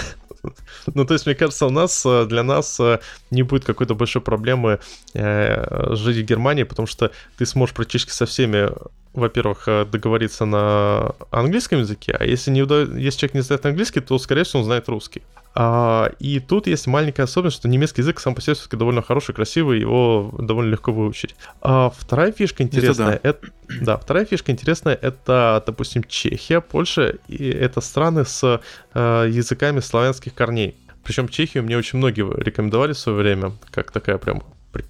[0.95, 2.99] Ну, то есть, мне кажется, у нас, э, для нас э,
[3.31, 4.79] не будет какой-то большой проблемы
[5.15, 8.71] э, жить в Германии, потому что ты сможешь практически со всеми
[9.13, 12.83] во-первых, договориться на английском языке, а если, не уда...
[12.83, 15.23] если человек не знает английский, то, скорее всего, он знает русский.
[15.55, 19.35] А, и тут есть маленькая особенность, что немецкий язык сам по себе все-таки довольно хороший,
[19.35, 21.35] красивый, его довольно легко выучить.
[21.61, 23.75] А вторая фишка интересная, это, да.
[23.75, 28.61] это да, вторая фишка интересная, это, допустим, Чехия, Польша, и это страны с
[28.95, 30.77] э, языками славянских корней.
[31.03, 34.43] Причем Чехию мне очень многие рекомендовали в свое время, как такая прям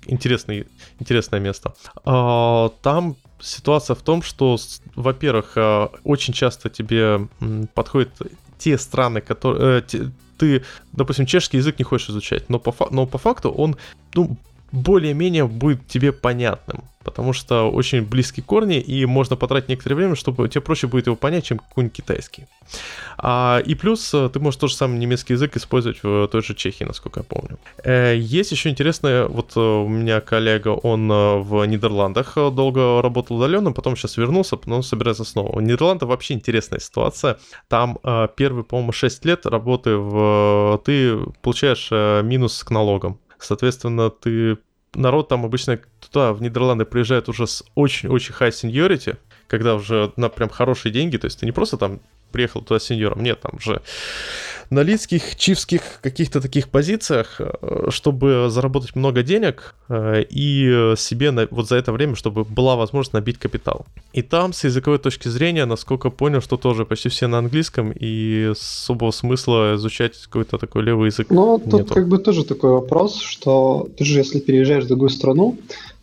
[0.06, 0.66] интересное,
[0.98, 1.74] интересное место.
[2.04, 4.58] А, там ситуация в том, что,
[4.94, 7.28] во-первых, э, очень часто тебе
[7.74, 8.10] подходят
[8.58, 9.84] те страны, которые...
[9.92, 13.76] Э, ты, допустим, чешский язык не хочешь изучать, но по, но по факту он
[14.14, 14.36] ну,
[14.72, 20.48] более-менее будет тебе понятным потому что очень близкие корни, и можно потратить некоторое время, чтобы
[20.48, 22.46] тебе проще будет его понять, чем какой-нибудь китайский.
[23.16, 26.54] А, и плюс э, ты можешь тот же самый немецкий язык использовать в той же
[26.54, 27.58] Чехии, насколько я помню.
[27.84, 33.72] Э, есть еще интересное, вот э, у меня коллега, он в Нидерландах долго работал удаленно,
[33.72, 35.56] потом сейчас вернулся, но собирается снова.
[35.56, 37.38] У Нидерландов вообще интересная ситуация.
[37.68, 37.98] Там
[38.36, 40.80] первые, по-моему, 6 лет работы в...
[40.84, 41.90] ты получаешь
[42.24, 43.18] минус к налогам.
[43.40, 44.58] Соответственно, ты
[44.94, 50.28] народ там обычно туда, в Нидерланды, приезжает уже с очень-очень high seniority, когда уже на
[50.28, 52.00] прям хорошие деньги, то есть ты не просто там
[52.30, 53.82] приехал туда сеньором, нет, там же
[54.70, 61.48] на лицких, чивских каких-то таких позициях, э, чтобы заработать много денег э, и себе на,
[61.50, 63.84] вот за это время, чтобы была возможность набить капитал.
[64.12, 68.52] И там с языковой точки зрения, насколько понял, что тоже почти все на английском, и
[68.52, 71.94] особого смысла изучать какой-то такой левый язык Ну, тут нету.
[71.94, 75.58] как бы тоже такой вопрос, что ты же, если переезжаешь в другую страну,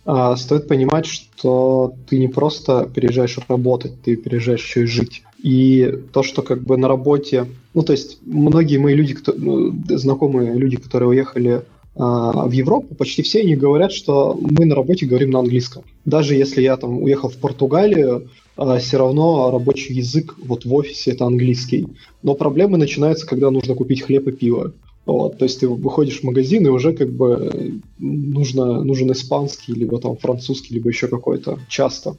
[0.05, 5.23] а, стоит понимать, что ты не просто переезжаешь работать, ты переезжаешь еще и жить.
[5.41, 9.73] И то, что как бы на работе, ну то есть многие мои люди, кто, ну,
[9.87, 11.63] знакомые люди, которые уехали
[11.95, 15.83] а, в Европу, почти все они говорят, что мы на работе говорим на английском.
[16.05, 21.11] Даже если я там уехал в Португалию, а, все равно рабочий язык вот в офисе
[21.11, 21.87] это английский.
[22.23, 24.73] Но проблемы начинаются, когда нужно купить хлеб и пиво.
[25.07, 30.01] Вот, то есть ты выходишь в магазин, и уже как бы нужно, нужен испанский, либо
[30.01, 32.17] там французский, либо еще какой-то, часто.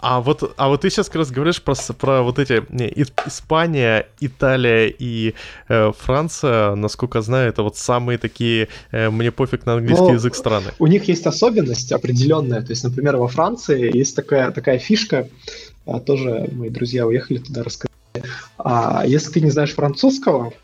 [0.00, 2.88] А вот, а вот ты сейчас как раз говоришь про, про вот эти, не,
[3.26, 5.34] Испания, Италия и
[5.68, 10.34] э, Франция, насколько знаю, это вот самые такие, э, мне пофиг на английский Но язык
[10.34, 10.70] страны.
[10.78, 15.28] У них есть особенность определенная, то есть, например, во Франции есть такая, такая фишка,
[15.84, 17.92] а, тоже мои друзья уехали туда рассказать,
[18.56, 20.61] а, если ты не знаешь французского, Э,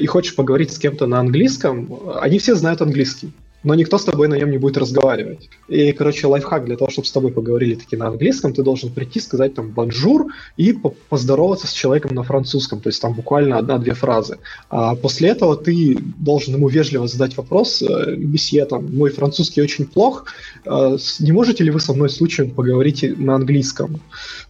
[0.00, 1.88] и хочешь поговорить с кем-то на английском,
[2.20, 3.32] они все знают английский
[3.64, 5.48] но никто с тобой на нем не будет разговаривать.
[5.68, 9.20] И, короче, лайфхак для того, чтобы с тобой поговорили таки на английском, ты должен прийти,
[9.20, 10.26] сказать там «bonjour»
[10.56, 10.76] и
[11.08, 14.38] поздороваться с человеком на французском, то есть там буквально одна-две фразы.
[14.68, 19.86] А после этого ты должен ему вежливо задать вопрос э, «Месье, там, мой французский очень
[19.86, 20.26] плох,
[20.64, 24.00] э, не можете ли вы со мной случаем поговорить на английском?»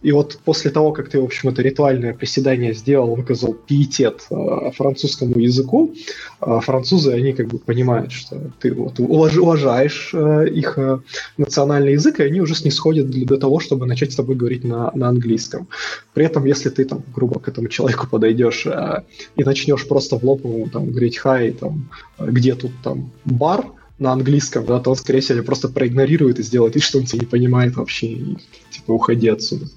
[0.01, 4.71] И вот после того, как ты, в общем, это ритуальное приседание сделал, выказал пиетет э,
[4.75, 5.93] французскому языку,
[6.39, 10.99] французы, они как бы понимают, что ты вот уваж, уважаешь э, их э,
[11.37, 14.91] национальный язык, и они уже снисходят для, для того, чтобы начать с тобой говорить на,
[14.93, 15.67] на английском.
[16.13, 19.03] При этом, если ты там грубо к этому человеку подойдешь э,
[19.35, 21.89] и начнешь просто в лоб ему там говорить «хай», там,
[22.19, 23.65] где тут там бар,
[23.99, 27.19] на английском, да, то он, скорее всего, просто проигнорирует и сделает вид, что он тебя
[27.19, 28.37] не понимает вообще, и,
[28.71, 29.67] типа, уходи отсюда.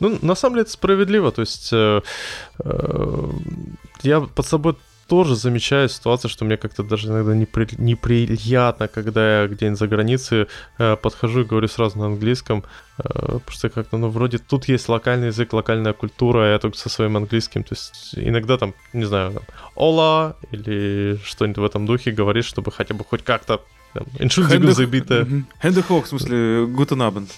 [0.00, 2.00] Ну, на самом деле это справедливо, то есть э,
[2.62, 3.30] э,
[4.02, 4.76] я под собой
[5.08, 7.66] тоже замечаю ситуацию, что мне как-то даже иногда непри...
[7.78, 10.46] неприятно, когда я где-нибудь за границей
[10.78, 12.64] э, подхожу и говорю сразу на английском,
[12.98, 16.76] э, потому что как-то, ну, вроде тут есть локальный язык, локальная культура, а я только
[16.76, 19.42] со своим английским, то есть иногда там, не знаю, там,
[19.74, 23.62] «Ола» или что-нибудь в этом духе говоришь, чтобы хотя бы хоть как-то
[24.18, 25.26] Entschuldigung, за бита.
[25.60, 27.30] Хэнде Хок, в смысле, Гутен Абенд.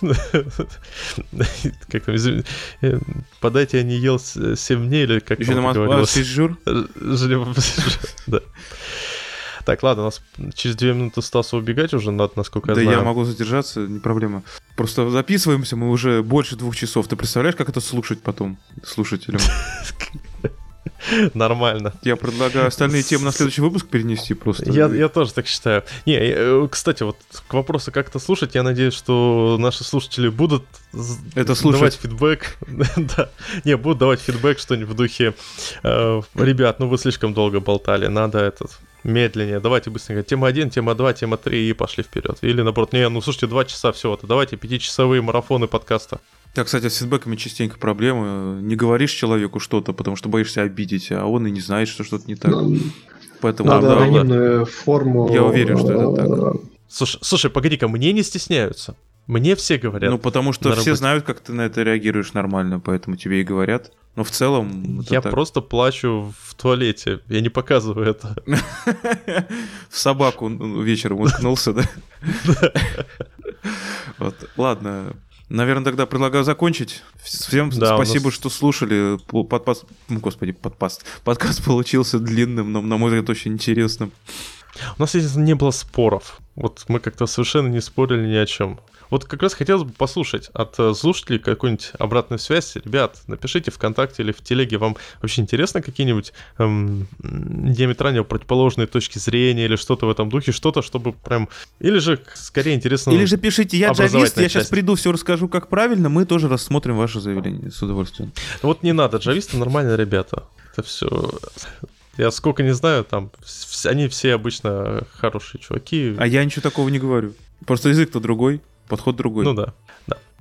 [1.90, 2.14] Как там,
[2.82, 2.98] э,
[3.40, 6.14] подайте, я не ел 7 дней, или как там говорилось.
[8.26, 8.40] Да.
[9.64, 10.20] Так, ладно, у нас
[10.54, 12.98] через две минуты Стаса убегать уже надо, насколько я да знаю.
[12.98, 14.42] я могу задержаться, не проблема.
[14.76, 17.08] Просто записываемся мы уже больше двух часов.
[17.08, 19.40] Ты представляешь, как это слушать потом слушателям?
[21.34, 21.92] Нормально.
[22.02, 24.70] Я предлагаю остальные темы на следующий выпуск перенести просто.
[24.70, 25.84] Я, я тоже так считаю.
[26.06, 27.16] Не, э, кстати, вот
[27.46, 30.64] к вопросу, как это слушать, я надеюсь, что наши слушатели будут
[31.34, 31.80] Это слушать.
[31.80, 32.56] давать фидбэк.
[33.16, 33.30] да.
[33.64, 35.34] Не, будут давать фидбэк что-нибудь в духе
[35.82, 40.22] э, Ребят, ну вы слишком долго болтали, надо этот медленнее, давайте быстренько.
[40.22, 42.38] Тема 1, тема 2, тема 3 и пошли вперед.
[42.42, 46.20] Или наоборот, не, ну слушайте, два часа всего-то, давайте пятичасовые марафоны подкаста.
[46.54, 48.62] Так, кстати, с фидбэками частенько проблемы.
[48.62, 52.24] Не говоришь человеку что-то, потому что боишься обидеть, а он и не знает, что что-то
[52.28, 52.52] не так.
[52.52, 52.78] Нам
[53.40, 54.02] Поэтому Да, Надо да, да.
[54.04, 55.28] анонимную форму.
[55.32, 56.54] Я уверен, что это так.
[56.54, 56.58] э,
[56.88, 58.96] Слушай, слушай погоди-ка, мне не стесняются.
[59.26, 60.10] Мне все говорят.
[60.10, 60.96] Ну, потому что все работе.
[60.96, 63.92] знают, как ты на это реагируешь нормально, поэтому тебе и говорят.
[64.16, 65.00] Но в целом...
[65.10, 65.32] я так.
[65.32, 67.20] просто плачу в туалете.
[67.28, 68.36] Я не показываю это.
[69.90, 71.84] В собаку ну, вечером уткнулся, да?
[74.18, 74.48] Вот.
[74.56, 75.16] Ладно.
[75.48, 77.02] Наверное, тогда предлагаю закончить.
[77.22, 79.18] Всем Да, спасибо, нас- что слушали.
[79.26, 79.84] Подпас...
[80.08, 81.04] м, Господи, подпаст.
[81.24, 84.12] Подкаст получился длинным, но, на мой взгляд, очень интересным.
[84.98, 86.40] У нас, естественно, не было споров.
[86.54, 88.80] Вот мы как-то совершенно не спорили ни о чем.
[89.10, 92.76] Вот как раз хотелось бы послушать от э, слушателей какую-нибудь обратную связь.
[92.76, 99.66] Ребят, напишите ВКонтакте или в Телеге, вам вообще интересно какие-нибудь эм, диаметрально противоположные точки зрения
[99.66, 101.48] или что-то в этом духе, что-то, чтобы прям...
[101.80, 103.10] Или же, скорее, интересно...
[103.10, 106.96] Или же пишите, я джавист, я сейчас приду, все расскажу, как правильно, мы тоже рассмотрим
[106.96, 108.32] ваше заявление с удовольствием.
[108.62, 110.44] Вот не надо, джависты нормальные ребята.
[110.72, 111.08] Это все...
[112.16, 113.30] Я сколько не знаю, там,
[113.86, 116.14] они все обычно хорошие чуваки.
[116.16, 117.34] А я ничего такого не говорю.
[117.66, 119.44] Просто язык-то другой, подход другой.
[119.44, 119.74] Ну да.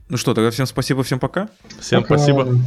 [0.09, 1.49] Ну что, тогда всем спасибо, всем пока.
[1.79, 2.17] Всем пока.
[2.17, 2.59] спасибо.